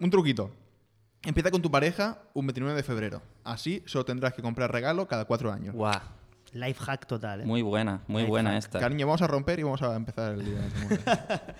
Un 0.00 0.10
truquito. 0.10 0.50
Empieza 1.22 1.50
con 1.50 1.62
tu 1.62 1.70
pareja 1.70 2.22
un 2.34 2.46
29 2.46 2.76
de 2.76 2.82
febrero. 2.82 3.22
Así 3.42 3.82
solo 3.86 4.04
tendrás 4.04 4.32
que 4.32 4.42
comprar 4.42 4.70
regalo 4.70 5.08
cada 5.08 5.24
cuatro 5.24 5.52
años. 5.52 5.74
Guau, 5.74 6.00
Life 6.56 6.82
hack 6.84 7.06
total, 7.06 7.42
¿eh? 7.42 7.44
muy 7.44 7.60
buena, 7.62 8.02
muy 8.06 8.22
Life 8.22 8.30
buena 8.30 8.50
hack. 8.50 8.58
esta. 8.58 8.80
Cariño, 8.80 9.06
vamos 9.06 9.20
a 9.22 9.26
romper 9.26 9.58
y 9.60 9.62
vamos 9.62 9.82
a 9.82 9.94
empezar 9.94 10.32
el 10.32 10.44
día. 10.44 10.58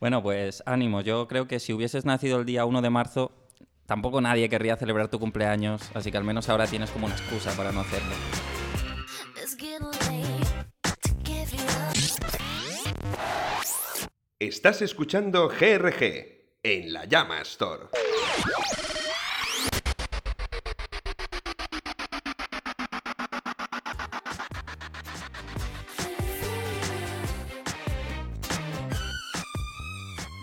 Bueno, 0.00 0.20
pues 0.22 0.62
ánimo. 0.66 1.00
Yo 1.02 1.28
creo 1.28 1.46
que 1.46 1.60
si 1.60 1.72
hubieses 1.72 2.04
nacido 2.04 2.40
el 2.40 2.44
día 2.44 2.64
1 2.64 2.82
de 2.82 2.90
marzo, 2.90 3.30
tampoco 3.86 4.20
nadie 4.20 4.48
querría 4.48 4.76
celebrar 4.76 5.08
tu 5.08 5.20
cumpleaños, 5.20 5.82
así 5.94 6.10
que 6.10 6.16
al 6.16 6.24
menos 6.24 6.48
ahora 6.48 6.66
tienes 6.66 6.90
como 6.90 7.06
una 7.06 7.14
excusa 7.14 7.52
para 7.56 7.70
no 7.70 7.80
hacerlo. 7.80 8.14
Estás 14.40 14.82
escuchando 14.82 15.48
GRG 15.48 16.58
en 16.62 16.92
la 16.92 17.04
Llama 17.04 17.40
Store. 17.42 17.84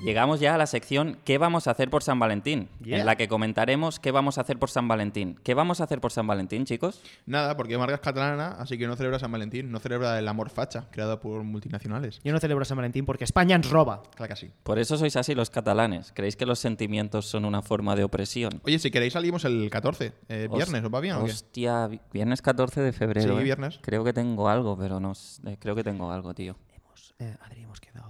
Llegamos 0.04 0.40
ya 0.40 0.56
a 0.56 0.58
la 0.58 0.66
sección 0.66 1.18
¿Qué 1.26 1.38
vamos 1.38 1.68
a 1.68 1.72
hacer 1.72 1.90
por 1.90 2.04
San 2.04 2.20
Valentín? 2.20 2.70
Yeah. 2.82 3.00
En 3.00 3.06
la 3.06 3.18
que 3.18 3.28
comentaremos 3.28 4.00
qué 4.00 4.12
vamos 4.12 4.38
a 4.38 4.42
hacer 4.42 4.58
por 4.58 4.70
San 4.70 4.88
Valentín. 4.88 5.38
¿Qué 5.44 5.54
vamos 5.54 5.82
a 5.82 5.84
hacer 5.84 6.00
por 6.00 6.12
San 6.14 6.26
Valentín, 6.26 6.64
chicos? 6.66 7.02
Nada, 7.26 7.58
porque 7.58 7.78
Marga 7.78 7.96
es 7.96 8.02
catalana, 8.02 8.56
así 8.60 8.78
que 8.78 8.88
no 8.88 8.96
celebra 8.96 9.20
San 9.20 9.32
Valentín, 9.32 9.72
no 9.72 9.80
celebra 9.80 10.18
el 10.18 10.28
amor 10.30 10.50
facha, 10.52 10.86
creado 10.92 11.20
por 11.20 11.44
multinacionales. 11.44 12.22
Yo 12.24 12.32
no 12.32 12.40
celebro 12.40 12.64
San 12.64 12.78
Valentín 12.78 13.06
porque 13.06 13.26
España 13.26 13.58
nos 13.58 13.70
roba. 13.70 14.02
Claro 14.16 14.34
que 14.34 14.40
sí. 14.40 14.52
Por 14.64 14.80
eso 14.80 14.98
sois 14.98 15.16
así 15.18 15.36
los 15.36 15.50
catalanes. 15.50 16.14
¿Creéis 16.14 16.38
que 16.38 16.46
los 16.46 16.60
sentimientos 16.60 17.26
son 17.26 17.44
una 17.44 17.62
forma 17.62 17.96
de 17.98 18.06
opresión? 18.06 18.62
Oye, 18.64 18.80
si 18.80 18.92
queréis 18.92 19.14
salimos 19.14 19.44
el 19.44 19.70
14, 19.70 20.14
eh, 20.30 20.48
viernes, 20.52 20.84
¿os 20.84 20.94
va 20.94 21.02
bien 21.02 21.16
o 21.16 21.26
qué? 21.26 21.32
Hostia, 21.32 21.88
vi- 21.88 22.00
viernes 22.14 22.42
14 22.42 22.80
de 22.82 22.94
febrero. 22.94 23.36
Sí, 23.36 23.40
¿eh? 23.42 23.44
viernes. 23.44 23.80
Creo 23.82 24.06
que 24.06 24.14
tengo 24.14 24.48
algo, 24.48 24.78
pero 24.78 25.00
no 25.02 25.12
eh, 25.46 25.58
creo 25.60 25.76
que 25.76 25.84
tengo 25.84 26.10
algo, 26.12 26.34
tío. 26.34 26.56
Hemos, 26.74 27.14
eh, 27.20 27.36
Adri, 27.42 27.64
hemos 27.64 27.80
quedado, 27.82 28.09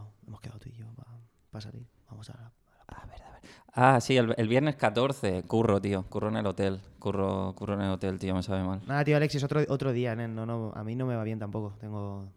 para 1.60 1.72
salir. 1.72 1.88
Vamos 2.10 2.30
a 2.30 2.34
la... 2.38 2.52
A 2.88 3.06
ver, 3.06 3.22
a 3.24 3.32
ver. 3.32 3.42
Ah, 3.74 4.02
sí, 4.02 4.18
el, 4.18 4.34
el 4.38 4.48
viernes 4.48 4.76
14, 4.76 5.44
curro, 5.44 5.80
tío. 5.82 6.04
Curro 6.10 6.30
en 6.30 6.38
el 6.38 6.46
hotel. 6.46 6.82
Curro, 7.00 7.54
curro 7.56 7.74
en 7.76 7.82
el 7.82 7.92
hotel, 7.92 8.18
tío, 8.18 8.34
me 8.34 8.42
sabe 8.44 8.64
mal. 8.64 8.82
Nada, 8.88 9.04
tío, 9.04 9.16
Alexis, 9.18 9.44
otro, 9.44 9.62
otro 9.68 9.92
día, 9.92 10.16
nen. 10.16 10.34
No, 10.36 10.46
no, 10.46 10.72
a 10.76 10.84
mí 10.84 10.96
no 10.96 11.06
me 11.06 11.16
va 11.16 11.24
bien 11.24 11.38
tampoco. 11.40 11.76
Tengo, 11.80 12.32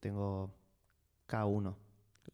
tengo 0.00 0.54
K1. 1.28 1.74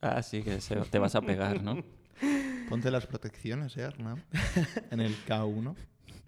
Ah, 0.01 0.23
sí, 0.23 0.43
que 0.43 0.61
se- 0.61 0.77
te 0.77 0.99
vas 0.99 1.15
a 1.15 1.23
pegar, 1.23 1.63
¿no? 1.63 1.77
Ponte 2.69 2.91
las 2.91 3.07
protecciones, 3.07 3.77
¿eh, 3.77 3.83
Hernán? 3.83 4.23
en 4.91 5.01
el 5.01 5.15
K1. 5.27 5.75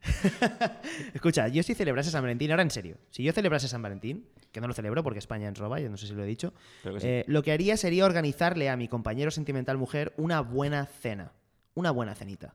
Escucha, 1.14 1.48
yo 1.48 1.62
si 1.62 1.74
celebrase 1.74 2.10
San 2.10 2.22
Valentín, 2.22 2.50
ahora 2.50 2.62
en 2.62 2.70
serio, 2.70 2.98
si 3.10 3.22
yo 3.22 3.32
celebrase 3.32 3.68
San 3.68 3.82
Valentín, 3.82 4.26
que 4.54 4.60
no 4.60 4.68
lo 4.68 4.72
celebro 4.72 5.02
porque 5.02 5.18
España 5.18 5.48
en 5.48 5.56
roba, 5.56 5.80
yo 5.80 5.90
no 5.90 5.96
sé 5.96 6.06
si 6.06 6.14
lo 6.14 6.22
he 6.22 6.26
dicho, 6.26 6.54
que 6.84 7.00
sí. 7.00 7.06
eh, 7.08 7.24
lo 7.26 7.42
que 7.42 7.50
haría 7.50 7.76
sería 7.76 8.06
organizarle 8.06 8.70
a 8.70 8.76
mi 8.76 8.86
compañero 8.86 9.32
sentimental 9.32 9.76
mujer 9.76 10.14
una 10.16 10.40
buena 10.40 10.86
cena, 10.86 11.32
una 11.74 11.90
buena 11.90 12.14
cenita. 12.14 12.54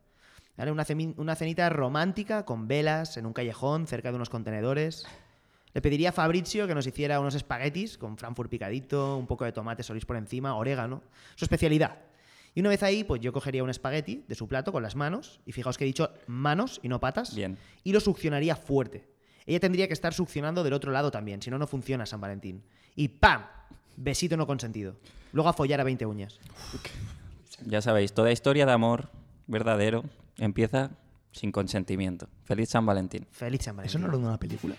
¿Vale? 0.58 0.72
Una, 0.72 0.86
una 1.18 1.36
cenita 1.36 1.70
romántica 1.70 2.44
con 2.46 2.68
velas 2.68 3.18
en 3.18 3.26
un 3.26 3.34
callejón 3.34 3.86
cerca 3.86 4.10
de 4.12 4.16
unos 4.16 4.30
contenedores. 4.30 5.06
Le 5.74 5.82
pediría 5.82 6.10
a 6.10 6.12
Fabrizio 6.14 6.68
que 6.68 6.76
nos 6.76 6.88
hiciera 6.88 7.20
unos 7.20 7.36
espaguetis 7.36 7.98
con 7.98 8.18
Frankfurt 8.18 8.50
picadito, 8.50 9.18
un 9.18 9.28
poco 9.28 9.46
de 9.46 9.52
tomate 9.52 9.84
solís 9.84 10.06
por 10.06 10.16
encima, 10.16 10.56
orégano, 10.56 11.04
su 11.36 11.46
especialidad. 11.46 12.00
Y 12.56 12.62
una 12.62 12.70
vez 12.70 12.82
ahí, 12.82 13.04
pues 13.04 13.22
yo 13.22 13.32
cogería 13.32 13.64
un 13.64 13.70
espagueti 13.70 14.24
de 14.28 14.36
su 14.36 14.48
plato 14.48 14.72
con 14.72 14.82
las 14.84 14.96
manos, 14.96 15.40
y 15.46 15.52
fijaos 15.52 15.78
que 15.78 15.84
he 15.84 15.88
dicho 15.88 16.12
manos 16.28 16.80
y 16.82 16.88
no 16.90 17.00
patas, 17.00 17.36
Bien. 17.36 17.58
y 17.84 17.94
lo 17.94 18.00
succionaría 18.00 18.56
fuerte. 18.56 19.08
Ella 19.50 19.60
tendría 19.60 19.88
que 19.88 19.94
estar 19.94 20.14
succionando 20.14 20.64
del 20.64 20.74
otro 20.74 20.92
lado 20.92 21.10
también, 21.10 21.42
si 21.42 21.50
no, 21.50 21.58
no 21.58 21.66
funciona 21.66 22.06
San 22.06 22.22
Valentín. 22.22 22.62
Y 22.96 23.08
¡pam! 23.08 23.46
besito 23.98 24.38
no 24.38 24.46
consentido. 24.46 24.96
Luego 25.34 25.50
a 25.50 25.54
follar 25.54 25.82
a 25.82 25.84
20 25.84 26.06
uñas. 26.06 26.40
Ya 27.66 27.82
sabéis, 27.82 28.14
toda 28.14 28.32
historia 28.32 28.68
de 28.68 28.74
amor 28.74 29.10
verdadero 29.48 30.04
empieza 30.38 30.92
sin 31.32 31.52
consentimiento. 31.52 32.30
Feliz 32.44 32.70
San 32.70 32.86
Valentín. 32.86 33.26
Feliz 33.32 33.64
San 33.64 33.76
Valentín. 33.76 33.90
¿Eso 33.90 33.98
no 33.98 34.06
era 34.14 34.18
de 34.20 34.24
una 34.24 34.38
película? 34.38 34.76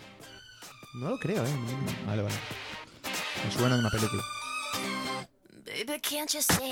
No 1.01 1.11
lo 1.11 1.19
creo, 1.19 1.45
¿eh? 1.45 1.51
Vale, 2.07 2.23
vale. 2.23 2.35
Me 3.45 3.51
suena 3.51 3.75
de 3.75 3.81
una 3.81 3.91
película. 3.91 4.23
Baby, 5.67 6.01
can't 6.01 6.33
you 6.33 6.43
see 6.43 6.71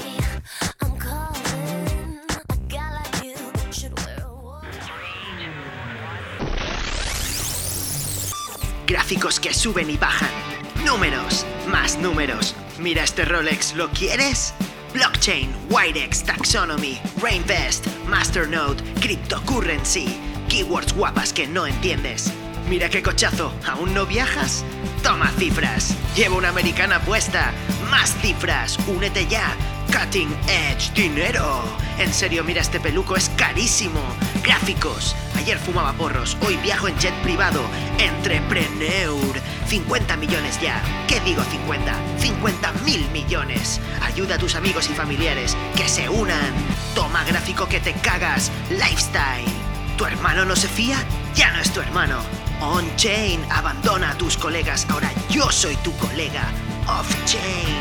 Gráficos 8.88 9.38
que 9.38 9.52
suben 9.52 9.90
y 9.90 9.98
bajan. 9.98 10.30
Números, 10.86 11.44
más 11.70 11.98
números. 11.98 12.56
Mira 12.78 13.04
este 13.04 13.26
Rolex, 13.26 13.74
¿lo 13.74 13.90
quieres? 13.90 14.54
Blockchain, 14.94 15.54
Wirex, 15.68 16.24
Taxonomy, 16.24 16.98
Rainvest, 17.20 17.86
Masternode, 18.06 18.82
Cryptocurrency. 18.94 20.06
Keywords 20.48 20.94
guapas 20.94 21.34
que 21.34 21.46
no 21.46 21.66
entiendes. 21.66 22.32
Mira 22.70 22.88
qué 22.88 23.02
cochazo, 23.02 23.52
¿aún 23.66 23.92
no 23.92 24.06
viajas? 24.06 24.64
Toma 25.02 25.30
cifras. 25.38 25.94
Llevo 26.16 26.38
una 26.38 26.48
americana 26.48 26.98
puesta. 27.00 27.52
Más 27.90 28.14
cifras. 28.22 28.78
Únete 28.86 29.26
ya. 29.26 29.54
Cutting 29.92 30.34
Edge 30.48 30.92
Dinero. 30.94 31.62
En 31.98 32.12
serio, 32.12 32.42
mira 32.42 32.62
este 32.62 32.80
peluco, 32.80 33.16
es 33.16 33.28
carísimo. 33.36 34.00
Gráficos. 34.48 35.14
Ayer 35.36 35.58
fumaba 35.58 35.92
porros, 35.92 36.38
hoy 36.40 36.56
viajo 36.56 36.88
en 36.88 36.98
jet 36.98 37.12
privado. 37.22 37.60
Entrepreneur. 37.98 39.38
50 39.66 40.16
millones 40.16 40.58
ya. 40.58 40.80
¿Qué 41.06 41.20
digo 41.20 41.42
50? 41.44 41.94
50 42.18 42.72
mil 42.86 43.06
millones. 43.10 43.78
Ayuda 44.00 44.36
a 44.36 44.38
tus 44.38 44.54
amigos 44.54 44.88
y 44.88 44.94
familiares 44.94 45.54
que 45.76 45.86
se 45.86 46.08
unan. 46.08 46.54
Toma 46.94 47.24
gráfico 47.24 47.68
que 47.68 47.78
te 47.78 47.92
cagas. 47.92 48.50
Lifestyle. 48.70 49.44
¿Tu 49.98 50.06
hermano 50.06 50.46
no 50.46 50.56
se 50.56 50.66
fía? 50.66 50.96
Ya 51.34 51.52
no 51.52 51.60
es 51.60 51.70
tu 51.70 51.80
hermano. 51.80 52.18
On-chain, 52.62 53.44
abandona 53.50 54.12
a 54.12 54.14
tus 54.16 54.38
colegas. 54.38 54.86
Ahora 54.88 55.12
yo 55.28 55.52
soy 55.52 55.76
tu 55.76 55.94
colega. 55.98 56.44
Off-chain. 56.86 57.76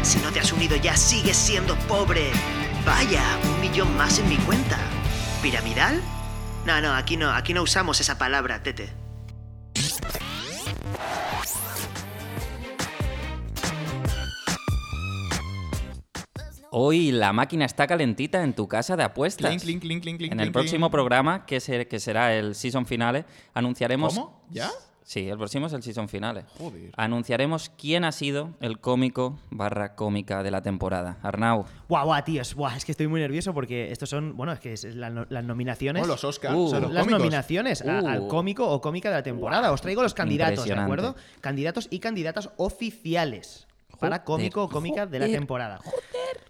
Si 0.00 0.18
no 0.20 0.32
te 0.32 0.40
has 0.40 0.50
unido 0.50 0.76
ya, 0.76 0.96
sigues 0.96 1.36
siendo 1.36 1.76
pobre. 1.80 2.30
Vaya, 2.86 3.22
un 3.44 3.60
millón 3.60 3.94
más 3.98 4.18
en 4.18 4.30
mi 4.30 4.36
cuenta. 4.38 4.78
¿Piramidal? 5.42 6.00
No, 6.66 6.80
no, 6.80 6.94
aquí 6.94 7.16
no, 7.16 7.30
aquí 7.30 7.54
no 7.54 7.62
usamos 7.62 8.00
esa 8.00 8.18
palabra, 8.18 8.62
Tete. 8.62 8.90
Hoy 16.78 17.10
la 17.10 17.32
máquina 17.32 17.64
está 17.64 17.86
calentita 17.86 18.42
en 18.42 18.52
tu 18.52 18.68
casa 18.68 18.96
de 18.96 19.04
apuestas. 19.04 19.48
Clink, 19.48 19.62
clink, 19.62 19.80
clink, 19.80 20.02
clink, 20.02 20.18
clink, 20.18 20.32
en 20.32 20.40
el 20.40 20.46
clink, 20.46 20.52
próximo 20.52 20.86
clink. 20.86 20.92
programa, 20.92 21.46
que, 21.46 21.86
que 21.88 22.00
será 22.00 22.34
el 22.34 22.54
season 22.54 22.84
finale, 22.84 23.24
anunciaremos... 23.54 24.14
¿Cómo? 24.14 24.42
¿Ya? 24.50 24.70
Sí, 25.08 25.28
el 25.28 25.38
próximo 25.38 25.68
es 25.68 25.72
el 25.72 25.84
season 25.84 26.08
finale. 26.08 26.42
Joder. 26.58 26.90
Anunciaremos 26.96 27.70
quién 27.78 28.02
ha 28.04 28.10
sido 28.10 28.54
el 28.60 28.80
cómico 28.80 29.38
barra 29.50 29.94
cómica 29.94 30.42
de 30.42 30.50
la 30.50 30.62
temporada. 30.62 31.18
Arnau. 31.22 31.64
Guau, 31.88 32.06
guau, 32.06 32.24
tíos. 32.24 32.56
Guau, 32.56 32.76
es 32.76 32.84
que 32.84 32.90
estoy 32.90 33.06
muy 33.06 33.20
nervioso 33.20 33.54
porque 33.54 33.92
estos 33.92 34.10
son, 34.10 34.36
bueno, 34.36 34.52
es 34.52 34.58
que 34.58 34.72
es 34.72 34.82
la 34.96 35.10
las 35.28 35.44
nominaciones. 35.44 36.02
Oh, 36.02 36.08
los 36.08 36.24
Oscars. 36.24 36.56
Uh, 36.56 36.68
sea, 36.70 36.80
los 36.80 36.92
las 36.92 37.04
cómicos. 37.04 37.20
nominaciones 37.22 37.82
a- 37.82 38.00
Uh. 38.02 38.06
al 38.08 38.26
cómico 38.26 38.68
o 38.68 38.80
cómica 38.80 39.08
de 39.10 39.14
la 39.14 39.22
temporada. 39.22 39.70
Os 39.70 39.80
traigo 39.80 40.02
los 40.02 40.12
candidatos, 40.12 40.64
¿de 40.64 40.74
acuerdo? 40.74 41.14
Candidatos 41.40 41.86
y 41.88 42.00
candidatas 42.00 42.50
oficiales 42.56 43.68
para 44.00 44.24
cómico 44.24 44.64
o 44.64 44.68
cómica 44.68 45.06
de 45.06 45.20
la 45.20 45.26
joder, 45.26 45.38
temporada. 45.38 45.80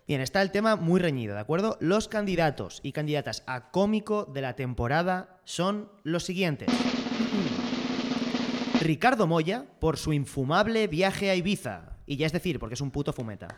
Bien, 0.08 0.22
está 0.22 0.40
el 0.40 0.50
tema 0.50 0.76
muy 0.76 0.98
reñido, 0.98 1.34
¿de 1.34 1.40
acuerdo? 1.40 1.76
Los 1.80 2.08
candidatos 2.08 2.80
y 2.82 2.92
candidatas 2.92 3.42
a 3.46 3.70
cómico 3.70 4.24
de 4.24 4.40
la 4.40 4.56
temporada 4.56 5.40
son 5.44 5.90
los 6.04 6.24
siguientes. 6.24 6.68
Ricardo 8.86 9.26
Moya 9.26 9.66
por 9.80 9.96
su 9.96 10.12
infumable 10.12 10.86
viaje 10.86 11.28
a 11.28 11.34
Ibiza. 11.34 11.96
Y 12.06 12.16
ya 12.16 12.26
es 12.26 12.32
decir, 12.32 12.60
porque 12.60 12.74
es 12.74 12.80
un 12.80 12.92
puto 12.92 13.12
fumeta. 13.12 13.48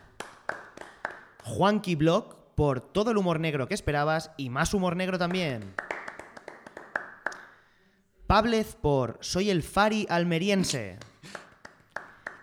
Juanqui 1.45 1.97
Block 1.97 2.55
por 2.55 2.81
todo 2.81 3.11
el 3.11 3.19
humor 3.19 3.39
negro 3.39 3.69
que 3.69 3.75
esperabas 3.75 4.31
y 4.39 4.49
más 4.49 4.73
humor 4.73 4.97
negro 4.97 5.19
también. 5.19 5.75
Pablez 8.27 8.75
por 8.75 9.19
Soy 9.21 9.51
el 9.51 9.63
Fari 9.63 10.07
almeriense. 10.09 10.99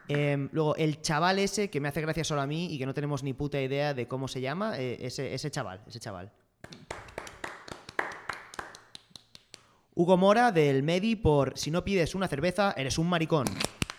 Em, 0.07 0.49
luego, 0.51 0.75
el 0.75 1.01
chaval 1.01 1.39
ese 1.39 1.71
que 1.71 1.79
me 1.79 1.87
hace 1.87 2.01
gracia 2.01 2.23
solo 2.23 2.41
a 2.41 2.47
mí 2.47 2.71
y 2.71 2.77
que 2.77 2.85
no 2.85 2.93
tenemos 2.93 3.23
ni 3.23 3.33
puta 3.33 3.59
idea 3.59 3.95
de 3.95 4.07
cómo 4.07 4.27
se 4.27 4.41
llama, 4.41 4.77
eh, 4.77 4.97
ese, 5.01 5.33
ese 5.33 5.49
chaval, 5.49 5.81
ese 5.87 5.99
chaval. 5.99 6.31
Hugo 9.97 10.17
Mora 10.17 10.51
del 10.51 10.83
Medi 10.83 11.15
por 11.15 11.57
Si 11.57 11.71
no 11.71 11.85
pides 11.85 12.15
una 12.15 12.27
cerveza, 12.27 12.73
eres 12.75 12.97
un 12.97 13.07
maricón. 13.07 13.45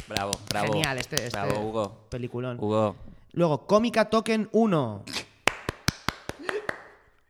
Bravo, 0.07 0.33
bravo. 0.51 0.67
Genial, 0.75 0.99
este, 0.99 1.25
este 1.27 1.41
Bravo, 1.41 1.61
Hugo. 1.61 2.07
peliculón. 2.11 2.59
Hugo. 2.61 2.97
Luego, 3.33 3.67
Cómica 3.67 4.05
Token 4.11 4.49
1. 4.53 5.05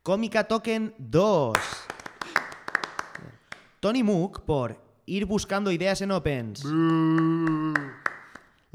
Cómica 0.02 0.44
Token 0.44 0.94
2. 0.98 1.52
Tony 3.78 4.02
Mook 4.02 4.40
por 4.44 4.76
Ir 5.06 5.26
buscando 5.26 5.70
ideas 5.70 6.00
en 6.00 6.10
Opens. 6.10 6.64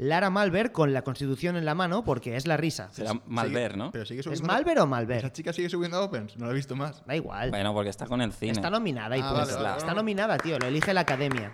Lara 0.02 0.30
Malver 0.30 0.72
con 0.72 0.92
la 0.92 1.02
constitución 1.02 1.56
en 1.56 1.64
la 1.64 1.74
mano 1.74 2.04
porque 2.04 2.36
es 2.36 2.46
la 2.46 2.56
risa. 2.56 2.88
Será 2.92 3.12
Malver, 3.26 3.76
¿no? 3.76 3.92
Pero 3.92 4.04
sigue 4.04 4.20
¿Es. 4.20 4.42
Malver 4.42 4.78
o 4.78 4.82
Esa 4.82 4.86
Malver? 4.86 5.32
chica 5.32 5.52
sigue 5.52 5.68
subiendo 5.68 5.96
a 5.96 6.02
Opens. 6.02 6.36
No 6.36 6.46
la 6.46 6.52
he 6.52 6.54
visto 6.54 6.74
más. 6.74 7.04
Da 7.06 7.14
igual. 7.14 7.50
Bueno, 7.50 7.72
porque 7.72 7.90
está 7.90 8.06
con 8.06 8.20
el 8.20 8.32
cine. 8.32 8.52
Está 8.52 8.68
nominada 8.70 9.16
y 9.16 9.20
Ah, 9.20 9.32
vale, 9.32 9.54
vale, 9.54 9.78
Está 9.78 9.94
nominada, 9.94 10.36
tío. 10.38 10.58
Lo 10.58 10.66
elige 10.66 10.92
la 10.92 11.02
academia. 11.02 11.52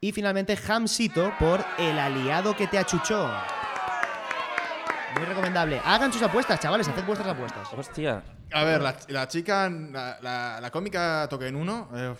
Y 0.00 0.12
finalmente 0.12 0.58
Hamsito 0.68 1.32
por 1.38 1.62
El 1.78 1.98
aliado 1.98 2.56
que 2.56 2.66
te 2.66 2.78
achuchó. 2.78 3.30
Muy 5.16 5.24
recomendable. 5.24 5.80
Hagan 5.84 6.12
sus 6.12 6.22
apuestas, 6.22 6.60
chavales. 6.60 6.88
Haced 6.88 7.04
vuestras 7.04 7.28
apuestas. 7.28 7.68
Hostia. 7.76 8.22
A 8.52 8.64
ver, 8.64 8.80
la, 8.80 8.96
la 9.08 9.28
chica, 9.28 9.68
la, 9.68 10.18
la, 10.22 10.58
la 10.60 10.70
cómica 10.70 11.26
Token 11.28 11.54
1, 11.54 11.88
eh, 11.94 12.14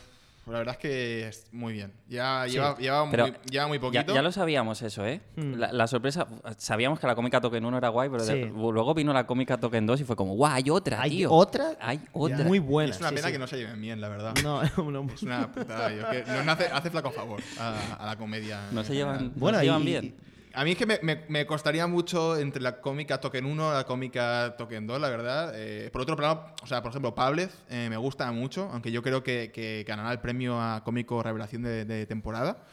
la 0.51 0.59
verdad 0.59 0.75
es 0.75 0.81
que 0.81 1.29
es 1.29 1.47
muy 1.53 1.73
bien. 1.73 1.93
Ya 2.09 2.47
lleva, 2.47 2.77
lleva, 2.77 3.05
muy, 3.05 3.17
lleva 3.51 3.67
muy 3.69 3.79
Ya, 3.79 3.81
poquito. 3.81 4.15
ya 4.15 4.23
lo 4.23 4.33
sabíamos 4.33 4.83
eso, 4.83 5.07
¿eh? 5.07 5.21
La, 5.37 5.73
la 5.73 5.87
sorpresa, 5.87 6.27
sabíamos 6.59 6.99
que 7.01 7.07
la 7.07 7.15
cómica 7.15 7.41
Token 7.41 7.65
1 7.65 7.79
era 7.79 7.89
guay, 7.89 8.09
pero 8.11 8.25
de- 8.25 8.45
Sí. 8.45 8.51
luego 8.55 8.95
vino 8.95 9.13
la 9.13 9.27
cómica 9.27 9.59
Token 9.59 9.87
2 9.87 10.01
y 10.01 10.05
fue 10.05 10.17
como, 10.17 10.35
guau, 10.35 10.53
hay 10.53 10.71
otra, 10.71 11.01
¿Hay 11.03 11.11
tío. 11.11 11.33
otra? 11.33 11.73
Hay 11.81 12.01
otra. 12.13 12.45
Muy 12.45 12.59
buena. 12.59 12.91
es 12.93 13.01
una 13.01 13.11
sí, 13.11 13.15
pena 13.17 13.27
sí. 13.29 13.33
que 13.33 13.39
no 13.39 13.47
se 13.47 13.57
lleven 13.59 13.81
bien, 13.81 14.01
la 14.01 14.09
verdad. 14.09 14.35
No, 14.43 14.63
no, 14.91 15.07
Es 15.13 15.23
una 15.23 15.51
putada. 15.51 15.93
yo 15.93 16.09
que 16.11 16.25
no, 16.27 16.45
no 16.45 16.53
hace, 16.53 16.67
hace 16.67 16.91
flaco 16.91 17.11
favor 17.11 17.41
a, 17.59 17.95
a 17.99 18.07
la 18.07 18.17
comedia. 18.17 18.61
No 18.73 18.83
se 18.85 18.95
llevan, 18.95 19.15
general. 19.17 19.33
no 19.37 19.41
Bueno, 19.41 19.59
se 19.59 19.65
llevan 19.65 19.83
y- 19.83 19.85
bien. 19.87 20.15
A 20.55 20.65
mí 20.65 20.73
es 20.73 20.77
que 20.79 20.87
me, 20.87 20.99
me- 21.03 21.25
me 21.29 21.47
costaría 21.47 21.87
mucho 21.87 22.37
entre 22.37 22.61
la 22.61 22.81
cómica 22.81 23.21
Token 23.21 23.45
1 23.47 23.71
y 23.71 23.75
la 23.75 23.85
cómica 23.85 24.55
Token 24.59 24.87
2, 24.87 25.01
la 25.01 25.09
verdad. 25.09 25.53
Eh, 25.55 25.91
por 25.93 26.03
otro 26.03 26.17
lado, 26.17 26.47
o 26.63 26.67
sea, 26.67 26.83
por 26.83 26.91
ejemplo, 26.91 27.15
Pablez 27.15 27.51
eh, 27.69 27.87
me 27.89 27.97
gusta 27.97 28.31
mucho, 28.33 28.69
aunque 28.73 28.91
yo 28.91 29.03
creo 29.03 29.23
que, 29.23 29.53
que 29.53 29.85
ganará 29.87 30.11
el 30.13 30.19
premio 30.19 30.61
a 30.61 30.83
cómico 30.83 31.23
revelación 31.23 31.63
de, 31.63 31.85
de 31.85 32.07
temporada. 32.07 32.65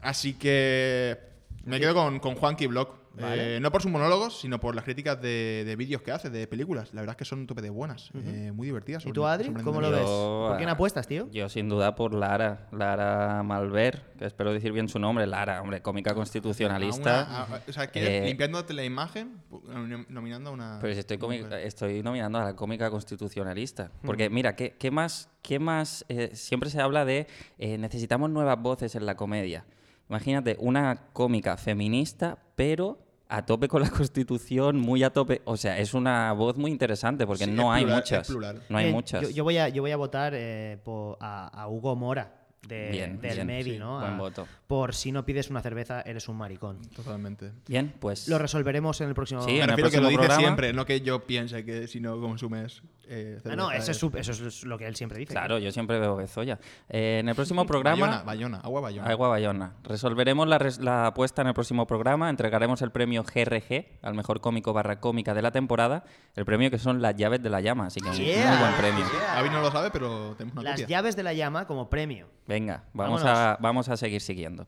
Así 0.00 0.34
que 0.34 1.18
me 1.64 1.78
quedo 1.78 1.94
con, 1.94 2.20
con 2.20 2.34
Juanqui 2.36 2.66
Block. 2.66 2.96
Vale. 3.20 3.56
Eh, 3.56 3.60
no 3.60 3.70
por 3.72 3.82
sus 3.82 3.90
monólogos, 3.90 4.40
sino 4.40 4.60
por 4.60 4.74
las 4.74 4.84
críticas 4.84 5.20
de, 5.20 5.64
de 5.66 5.76
vídeos 5.76 6.02
que 6.02 6.12
hace, 6.12 6.30
de 6.30 6.46
películas. 6.46 6.92
La 6.94 7.00
verdad 7.02 7.14
es 7.14 7.18
que 7.18 7.24
son 7.24 7.40
un 7.40 7.46
tope 7.46 7.62
de 7.62 7.70
buenas, 7.70 8.10
eh, 8.14 8.52
muy 8.52 8.66
divertidas. 8.66 9.04
¿Y 9.06 9.12
tú, 9.12 9.26
Adri? 9.26 9.52
¿Cómo 9.64 9.80
lo 9.80 9.90
ves? 9.90 10.00
Yo, 10.00 10.46
¿Por 10.48 10.56
quién 10.56 10.68
ah, 10.68 10.72
apuestas, 10.72 11.06
tío? 11.06 11.28
Yo 11.30 11.48
sin 11.48 11.68
duda 11.68 11.94
por 11.94 12.14
Lara, 12.14 12.68
Lara 12.72 13.42
Malver, 13.42 14.02
que 14.18 14.26
espero 14.26 14.52
decir 14.52 14.72
bien 14.72 14.88
su 14.88 14.98
nombre, 14.98 15.26
Lara, 15.26 15.60
hombre, 15.62 15.82
cómica 15.82 16.14
constitucionalista. 16.14 17.22
A 17.22 17.44
una- 17.46 17.56
a- 17.56 17.62
o 17.68 17.72
sea, 17.72 17.86
¿quieres 17.88 18.22
Eh, 18.22 18.26
limpiándote 18.26 18.72
la 18.74 18.84
imagen, 18.84 19.40
nom- 19.50 20.06
nominando 20.08 20.50
a 20.50 20.52
una. 20.52 20.78
Pero 20.80 20.94
si 20.94 21.00
estoy, 21.00 21.18
estoy 21.62 22.02
nominando 22.02 22.38
a 22.38 22.44
la 22.44 22.56
cómica 22.56 22.90
constitucionalista. 22.90 23.90
Porque, 24.04 24.30
mira, 24.30 24.54
¿qué, 24.56 24.76
qué 24.78 24.90
más? 24.90 25.30
Qué 25.42 25.58
más 25.58 26.04
eh, 26.08 26.30
siempre 26.34 26.68
se 26.70 26.80
habla 26.80 27.04
de 27.04 27.26
eh, 27.58 27.78
necesitamos 27.78 28.30
nuevas 28.30 28.60
voces 28.60 28.94
en 28.94 29.06
la 29.06 29.16
comedia. 29.16 29.64
Imagínate 30.08 30.56
una 30.58 31.08
cómica 31.12 31.56
feminista, 31.56 32.38
pero 32.56 32.98
a 33.28 33.44
tope 33.44 33.68
con 33.68 33.82
la 33.82 33.90
constitución, 33.90 34.78
muy 34.78 35.02
a 35.02 35.10
tope. 35.10 35.42
O 35.44 35.56
sea, 35.56 35.78
es 35.78 35.94
una 35.94 36.32
voz 36.32 36.56
muy 36.56 36.70
interesante 36.70 37.26
porque 37.26 37.44
Sí, 37.44 37.50
no 37.50 37.74
es 37.74 37.78
hay 37.78 37.84
plural, 37.84 38.02
es 38.02 38.30
muchas. 38.30 38.30
No 38.70 38.78
hay 38.78 38.86
Eh, 38.88 38.92
muchas. 38.92 39.34
Yo, 39.34 39.44
voy, 39.44 39.58
a, 39.58 39.68
yo 39.68 39.82
voy 39.82 39.90
a 39.90 39.96
votar 39.96 40.32
eh, 40.34 40.78
po- 40.84 41.16
a, 41.20 41.48
a 41.48 41.68
Hugo 41.68 41.94
Mora. 41.96 42.37
De- 42.66 42.90
Bien, 42.90 43.20
del 43.20 43.46
bien, 43.46 43.64
sí, 43.64 43.78
¿no? 43.78 43.98
buen 44.00 44.12
A- 44.14 44.16
voto. 44.18 44.46
Por 44.66 44.94
si 44.94 45.12
no 45.12 45.24
pides 45.24 45.48
una 45.48 45.62
cerveza, 45.62 46.02
eres 46.02 46.28
un 46.28 46.36
maricón. 46.36 46.82
Totalmente. 46.94 47.52
Bien, 47.66 47.94
pues. 47.98 48.28
Lo 48.28 48.38
resolveremos 48.38 49.00
en 49.00 49.08
el 49.08 49.14
próximo. 49.14 49.40
Sí, 49.42 49.52
Me 49.52 49.56
en 49.56 49.62
el 49.62 49.68
refiero 49.70 49.90
que 49.90 49.96
lo 49.96 50.02
próximo 50.02 50.08
dice 50.10 50.18
programa- 50.28 50.40
siempre, 50.42 50.72
no 50.74 50.84
que 50.84 51.00
yo 51.00 51.24
piense 51.26 51.64
que 51.64 51.86
si 51.88 52.00
no 52.00 52.20
consumes 52.20 52.82
eh, 53.10 53.38
Ah, 53.46 53.56
no, 53.56 53.70
eso 53.70 53.84
es, 53.84 53.88
es- 53.88 53.96
su- 53.96 54.12
eso 54.14 54.32
es 54.32 54.64
lo 54.64 54.76
que 54.76 54.86
él 54.86 54.94
siempre 54.94 55.18
dice. 55.18 55.32
Claro, 55.32 55.56
yo 55.58 55.72
siempre 55.72 55.98
veo 55.98 56.14
Bezoya. 56.16 56.58
Eh, 56.90 57.20
en 57.20 57.28
el 57.30 57.34
próximo 57.34 57.64
programa. 57.66 57.96
Bayona, 58.06 58.22
Bayona, 58.22 58.58
agua 58.58 58.80
Bayona. 58.82 59.08
Agua 59.10 59.28
Bayona. 59.28 59.72
Resolveremos 59.84 60.46
la, 60.46 60.58
res- 60.58 60.78
la 60.80 61.06
apuesta 61.06 61.40
en 61.40 61.48
el 61.48 61.54
próximo 61.54 61.86
programa. 61.86 62.28
Entregaremos 62.28 62.82
el 62.82 62.90
premio 62.90 63.24
GRG 63.24 63.86
al 64.02 64.12
mejor 64.14 64.42
cómico 64.42 64.74
barra 64.74 65.00
cómica 65.00 65.32
de 65.32 65.40
la 65.40 65.50
temporada. 65.52 66.04
El 66.36 66.44
premio 66.44 66.70
que 66.70 66.76
son 66.78 67.00
las 67.00 67.16
llaves 67.16 67.42
de 67.42 67.48
la 67.48 67.62
llama. 67.62 67.86
Así 67.86 68.00
que 68.00 68.10
Yeah. 68.10 68.50
muy 68.50 68.58
buen 68.58 68.74
premio. 68.74 69.06
Avi 69.36 69.48
no 69.48 69.62
lo 69.62 69.70
sabe, 69.70 69.90
pero 69.90 70.34
tenemos 70.36 70.58
una 70.60 70.70
Las 70.72 70.80
copia. 70.82 70.98
llaves 70.98 71.16
de 71.16 71.22
la 71.22 71.32
llama 71.32 71.66
como 71.66 71.88
premio. 71.88 72.26
Venga, 72.48 72.84
vamos 72.94 73.22
Vámonos. 73.22 73.38
a, 73.38 73.58
vamos 73.60 73.88
a 73.90 73.96
seguir 73.98 74.22
siguiendo. 74.22 74.66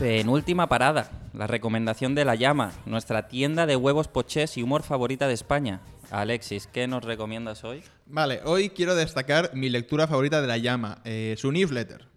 Penúltima 0.00 0.68
parada, 0.68 1.10
la 1.32 1.46
recomendación 1.46 2.14
de 2.14 2.24
La 2.24 2.34
Llama, 2.34 2.72
nuestra 2.86 3.28
tienda 3.28 3.66
de 3.66 3.76
huevos 3.76 4.08
pochés 4.08 4.56
y 4.56 4.62
humor 4.62 4.82
favorita 4.82 5.28
de 5.28 5.34
España. 5.34 5.80
Alexis, 6.10 6.66
¿qué 6.66 6.88
nos 6.88 7.04
recomiendas 7.04 7.62
hoy? 7.62 7.84
Vale, 8.06 8.40
hoy 8.44 8.70
quiero 8.70 8.96
destacar 8.96 9.50
mi 9.54 9.68
lectura 9.68 10.08
favorita 10.08 10.40
de 10.40 10.48
La 10.48 10.56
Llama, 10.56 10.98
eh, 11.04 11.36
su 11.38 11.52
newsletter. 11.52 12.09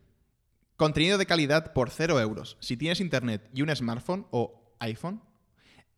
Contenido 0.76 1.18
de 1.18 1.26
calidad 1.26 1.74
por 1.74 1.90
0 1.90 2.20
euros. 2.20 2.58
Si 2.60 2.78
tienes 2.78 3.00
internet 3.00 3.50
y 3.54 3.62
un 3.62 3.76
smartphone 3.76 4.26
o 4.32 4.76
iPhone 4.80 5.22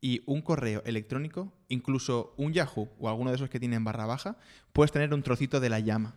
y 0.02 0.22
un 0.26 0.42
correo 0.42 0.84
electrónico, 0.86 1.54
incluso 1.70 2.34
un 2.38 2.54
Yahoo 2.54 2.90
o 3.00 3.10
alguno 3.10 3.32
de 3.32 3.38
esos 3.38 3.50
que 3.50 3.60
tienen 3.60 3.84
barra 3.84 4.06
baja, 4.06 4.38
puedes 4.74 4.92
tener 4.92 5.14
un 5.14 5.24
trocito 5.24 5.60
de 5.60 5.70
La 5.70 5.80
Llama. 5.80 6.16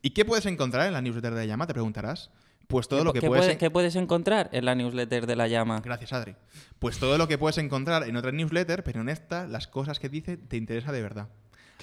¿Y 0.00 0.10
qué 0.10 0.24
puedes 0.24 0.46
encontrar 0.46 0.86
en 0.86 0.94
la 0.94 1.02
newsletter 1.02 1.34
de 1.34 1.40
La 1.40 1.46
Llama? 1.46 1.66
Te 1.66 1.74
preguntarás. 1.74 2.30
Pues 2.66 2.88
todo 2.88 3.00
¿Qué, 3.00 3.04
lo 3.04 3.12
que 3.12 3.20
puedes... 3.20 3.56
qué 3.58 3.70
puedes 3.70 3.96
encontrar 3.96 4.48
en 4.52 4.64
la 4.64 4.74
newsletter 4.74 5.26
de 5.26 5.36
La 5.36 5.46
Llama? 5.46 5.82
Gracias, 5.84 6.14
Adri. 6.14 6.34
Pues 6.78 6.98
todo 6.98 7.18
lo 7.18 7.28
que 7.28 7.36
puedes 7.36 7.58
encontrar 7.58 8.08
en 8.08 8.16
otra 8.16 8.32
newsletter, 8.32 8.82
pero 8.82 9.02
en 9.02 9.10
esta, 9.10 9.46
las 9.46 9.68
cosas 9.68 9.98
que 9.98 10.08
dice 10.08 10.38
te 10.38 10.56
interesa 10.56 10.90
de 10.90 11.02
verdad. 11.02 11.28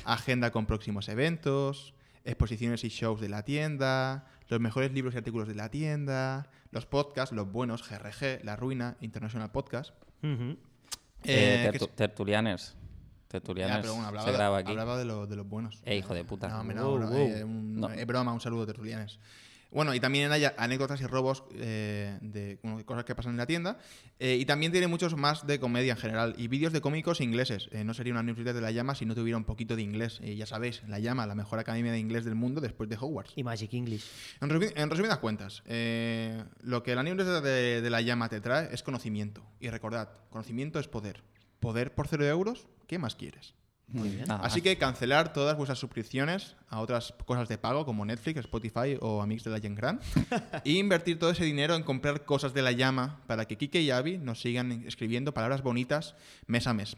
Agenda 0.06 0.52
con 0.52 0.66
próximos 0.66 1.08
eventos, 1.10 1.94
exposiciones 2.26 2.84
y 2.84 2.90
shows 2.90 3.20
de 3.22 3.30
la 3.30 3.44
tienda, 3.44 4.26
los 4.48 4.60
mejores 4.60 4.92
libros 4.92 5.14
y 5.14 5.18
artículos 5.18 5.48
de 5.48 5.56
la 5.56 5.70
tienda, 5.70 6.50
los 6.72 6.86
podcasts, 6.86 7.34
los 7.36 7.52
buenos, 7.52 7.88
GRG, 7.88 8.44
La 8.44 8.56
Ruina, 8.56 8.98
International 9.02 9.52
Podcast. 9.52 9.94
Eh, 10.22 10.56
Eh, 11.24 11.70
que 11.72 11.80
tertu- 11.80 11.90
es- 11.90 11.96
tertulianers. 11.96 12.74
Ya, 12.74 13.28
Tertulianers. 13.40 13.82
pero 13.82 13.94
bueno, 13.94 14.08
hablaba, 14.08 14.26
se 14.26 14.32
de, 14.32 14.38
graba 14.38 14.58
aquí. 14.58 14.72
hablaba 14.72 14.98
de, 14.98 15.06
lo- 15.06 15.28
de 15.28 15.36
los 15.36 15.48
buenos. 15.48 15.82
Eh, 15.86 15.98
hijo 15.98 16.14
de 16.16 16.24
puta. 16.24 16.48
No, 16.48 16.62
hombre, 16.62 16.76
no, 16.76 17.16
eh, 17.16 17.46
eh, 18.02 18.06
broma, 18.06 18.34
un 18.34 18.42
saludo, 18.42 18.66
tertulianes. 18.66 19.20
Bueno, 19.72 19.94
y 19.94 20.00
también 20.00 20.32
hay 20.32 20.46
anécdotas 20.58 21.00
y 21.00 21.06
robos 21.06 21.44
eh, 21.54 22.18
de 22.22 22.58
bueno, 22.64 22.84
cosas 22.86 23.06
que 23.06 23.14
pasan 23.14 23.34
en 23.34 23.38
la 23.38 23.46
tienda. 23.46 23.78
Eh, 24.18 24.38
y 24.40 24.46
también 24.46 24.72
tiene 24.72 24.88
muchos 24.88 25.16
más 25.16 25.46
de 25.46 25.60
comedia 25.60 25.94
en 25.94 26.00
general. 26.00 26.34
Y 26.38 26.48
vídeos 26.48 26.74
de 26.74 26.82
cómicos 26.82 27.22
ingleses. 27.22 27.70
Eh, 27.72 27.84
no 27.84 27.94
sería 27.94 28.14
una 28.14 28.24
newsletter 28.24 28.56
de 28.56 28.62
La 28.62 28.72
Llama 28.72 28.96
si 28.96 29.06
no 29.06 29.14
tuviera 29.14 29.38
un 29.38 29.44
poquito 29.44 29.76
de 29.76 29.84
inglés. 29.84 30.20
Eh, 30.24 30.36
ya 30.36 30.48
sabéis, 30.48 30.82
La 30.88 30.98
Llama, 30.98 31.28
la 31.28 31.36
mejor 31.36 31.60
academia 31.60 31.92
de 31.92 32.00
inglés 32.00 32.26
del 32.26 32.34
mundo 32.36 32.62
después 32.62 32.90
de 32.90 32.96
Hogwarts. 32.96 33.34
Y 33.36 33.44
Magic 33.44 33.72
English. 33.74 34.06
En, 34.42 34.50
resumi- 34.50 34.74
en 34.76 34.90
resumidas 34.90 35.20
cuentas, 35.20 35.62
eh, 35.68 36.44
lo 36.62 36.82
que 36.82 36.96
la 36.96 37.04
newsletter 37.04 37.42
de, 37.44 37.82
de 37.82 37.90
La 37.92 38.02
Llama 38.02 38.28
te 38.28 38.42
trae 38.42 38.74
es 38.74 38.82
conocimiento. 38.82 39.46
Y 39.60 39.70
recordad, 39.70 40.10
conocimiento 40.32 40.80
es 40.80 40.88
poder. 40.88 41.22
Poder 41.60 41.94
por 41.94 42.08
cero 42.08 42.26
euros, 42.26 42.68
¿qué 42.88 42.98
más 42.98 43.16
quieres? 43.16 43.54
Muy 43.92 44.10
bien. 44.10 44.26
Nada 44.28 44.46
Así 44.46 44.62
que 44.62 44.78
cancelar 44.78 45.34
todas 45.34 45.58
vuestras 45.58 45.80
suscripciones 45.80 46.56
a 46.70 46.80
otras 46.80 47.14
cosas 47.26 47.50
de 47.50 47.58
pago 47.58 47.86
como 47.86 48.06
Netflix, 48.06 48.40
Spotify 48.40 48.98
o 49.02 49.22
Amix 49.22 49.44
de 49.44 49.52
la 49.52 49.60
Gen 49.60 49.76
Gran 49.76 50.00
e 50.66 50.72
invertir 50.72 51.18
todo 51.18 51.32
ese 51.32 51.44
dinero 51.44 51.76
en 51.76 51.84
comprar 51.84 52.26
cosas 52.26 52.54
de 52.54 52.62
la 52.62 52.72
llama 52.72 53.22
para 53.28 53.46
que 53.46 53.58
Kike 53.58 53.82
y 53.82 53.92
Avi 53.92 54.18
nos 54.18 54.42
sigan 54.42 54.84
escribiendo 54.86 55.34
palabras 55.34 55.64
bonitas 55.64 56.16
mes 56.46 56.68
a 56.68 56.74
mes. 56.74 56.98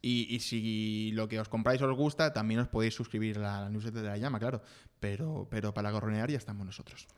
Y, 0.00 0.32
y 0.32 0.40
si 0.40 1.10
lo 1.12 1.28
que 1.28 1.40
os 1.40 1.48
compráis 1.48 1.82
os 1.82 1.96
gusta, 1.96 2.32
también 2.32 2.60
os 2.60 2.68
podéis 2.68 2.94
suscribir 2.94 3.38
a 3.38 3.62
la 3.62 3.68
newsletter 3.68 4.02
de 4.02 4.08
la 4.08 4.16
llama, 4.16 4.38
claro. 4.38 4.62
Pero, 5.00 5.48
pero 5.50 5.74
para 5.74 5.90
gorronear 5.90 6.30
ya 6.30 6.38
estamos 6.38 6.64
nosotros. 6.64 7.08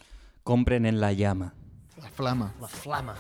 Compren 0.43 0.87
en 0.87 1.01
La 1.01 1.13
Llama. 1.13 1.55
La 1.99 2.09
flama. 2.09 2.55
La 2.61 2.69
flama. 2.69 3.15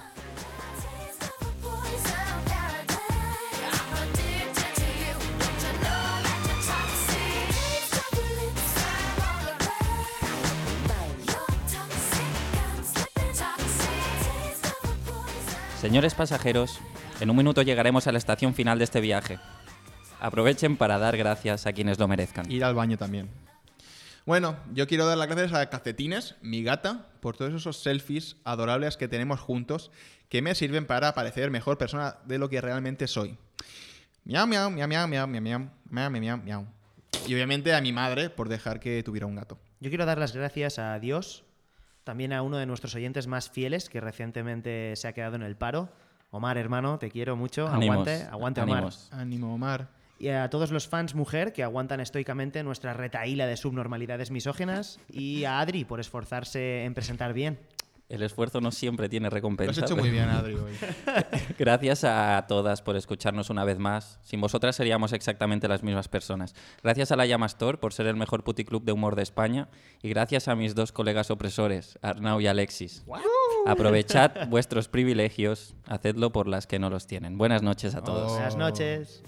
Señores 15.80 16.14
pasajeros, 16.14 16.78
en 17.22 17.30
un 17.30 17.36
minuto 17.38 17.62
llegaremos 17.62 18.06
a 18.06 18.12
la 18.12 18.18
estación 18.18 18.52
final 18.52 18.76
de 18.76 18.84
este 18.84 19.00
viaje. 19.00 19.38
Aprovechen 20.20 20.76
para 20.76 20.98
dar 20.98 21.16
gracias 21.16 21.66
a 21.66 21.72
quienes 21.72 21.98
lo 21.98 22.06
merezcan. 22.06 22.52
Ir 22.52 22.64
al 22.64 22.74
baño 22.74 22.98
también. 22.98 23.30
Bueno, 24.26 24.58
yo 24.74 24.86
quiero 24.86 25.06
dar 25.06 25.16
las 25.16 25.26
gracias 25.26 25.54
a 25.54 25.70
Cacetines, 25.70 26.36
mi 26.42 26.62
gata, 26.62 27.06
por 27.20 27.34
todos 27.34 27.54
esos 27.54 27.78
selfies 27.78 28.36
adorables 28.44 28.98
que 28.98 29.08
tenemos 29.08 29.40
juntos 29.40 29.90
que 30.28 30.42
me 30.42 30.54
sirven 30.54 30.84
para 30.84 31.14
parecer 31.14 31.50
mejor 31.50 31.78
persona 31.78 32.16
de 32.26 32.36
lo 32.36 32.50
que 32.50 32.60
realmente 32.60 33.08
soy. 33.08 33.38
Miau, 34.26 34.46
miau, 34.46 34.70
miau, 34.70 34.86
miau, 34.86 35.08
miau, 35.08 35.26
miau, 35.26 35.40
miau, 35.40 35.70
miau, 35.88 36.10
miau, 36.10 36.36
miau. 36.36 36.66
Y 37.26 37.32
obviamente 37.32 37.74
a 37.74 37.80
mi 37.80 37.94
madre 37.94 38.28
por 38.28 38.50
dejar 38.50 38.80
que 38.80 39.02
tuviera 39.02 39.26
un 39.26 39.34
gato. 39.34 39.58
Yo 39.80 39.88
quiero 39.88 40.04
dar 40.04 40.18
las 40.18 40.36
gracias 40.36 40.78
a 40.78 40.98
Dios, 40.98 41.44
también 42.10 42.32
a 42.32 42.42
uno 42.42 42.56
de 42.56 42.66
nuestros 42.66 42.96
oyentes 42.96 43.28
más 43.28 43.50
fieles 43.50 43.88
que 43.88 44.00
recientemente 44.00 44.96
se 44.96 45.06
ha 45.06 45.12
quedado 45.12 45.36
en 45.36 45.42
el 45.42 45.54
paro. 45.54 45.88
Omar, 46.32 46.58
hermano, 46.58 46.98
te 46.98 47.08
quiero 47.08 47.36
mucho. 47.36 47.68
Ánimos, 47.68 48.08
aguante, 48.08 48.26
aguante, 48.28 48.60
Omar. 48.62 48.88
Ánimo, 49.12 49.54
Omar. 49.54 49.90
Y 50.18 50.26
a 50.26 50.50
todos 50.50 50.72
los 50.72 50.88
fans 50.88 51.14
mujer 51.14 51.52
que 51.52 51.62
aguantan 51.62 52.00
estoicamente 52.00 52.64
nuestra 52.64 52.94
retaíla 52.94 53.46
de 53.46 53.56
subnormalidades 53.56 54.32
misógenas. 54.32 54.98
Y 55.08 55.44
a 55.44 55.60
Adri 55.60 55.84
por 55.84 56.00
esforzarse 56.00 56.82
en 56.84 56.94
presentar 56.94 57.32
bien. 57.32 57.60
El 58.10 58.24
esfuerzo 58.24 58.60
no 58.60 58.72
siempre 58.72 59.08
tiene 59.08 59.28
Lo 59.28 59.30
recompensa. 59.30 59.84
has 59.84 59.90
hecho 59.90 59.96
muy 59.96 60.10
bien, 60.10 60.28
Adri, 60.28 60.54
hoy. 60.54 60.72
Gracias 61.58 62.02
a 62.02 62.44
todas 62.48 62.82
por 62.82 62.96
escucharnos 62.96 63.50
una 63.50 63.64
vez 63.64 63.78
más. 63.78 64.18
Sin 64.24 64.40
vosotras 64.40 64.74
seríamos 64.74 65.12
exactamente 65.12 65.68
las 65.68 65.84
mismas 65.84 66.08
personas. 66.08 66.56
Gracias 66.82 67.12
a 67.12 67.16
la 67.16 67.24
Llama 67.24 67.46
Store 67.46 67.78
por 67.78 67.92
ser 67.92 68.08
el 68.08 68.16
mejor 68.16 68.42
puticlub 68.42 68.82
de 68.82 68.90
humor 68.90 69.14
de 69.14 69.22
España. 69.22 69.68
Y 70.02 70.08
gracias 70.08 70.48
a 70.48 70.56
mis 70.56 70.74
dos 70.74 70.90
colegas 70.90 71.30
opresores, 71.30 72.00
Arnau 72.02 72.40
y 72.40 72.48
Alexis. 72.48 73.04
Aprovechad 73.64 74.32
vuestros 74.48 74.88
privilegios, 74.88 75.76
hacedlo 75.86 76.32
por 76.32 76.48
las 76.48 76.66
que 76.66 76.80
no 76.80 76.90
los 76.90 77.06
tienen. 77.06 77.38
Buenas 77.38 77.62
noches 77.62 77.94
a 77.94 78.02
todos. 78.02 78.32
Buenas 78.32 78.56
noches. 78.56 79.22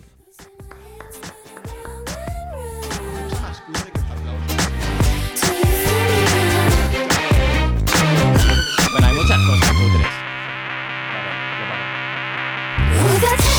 Who's 13.02 13.20
that? 13.20 13.51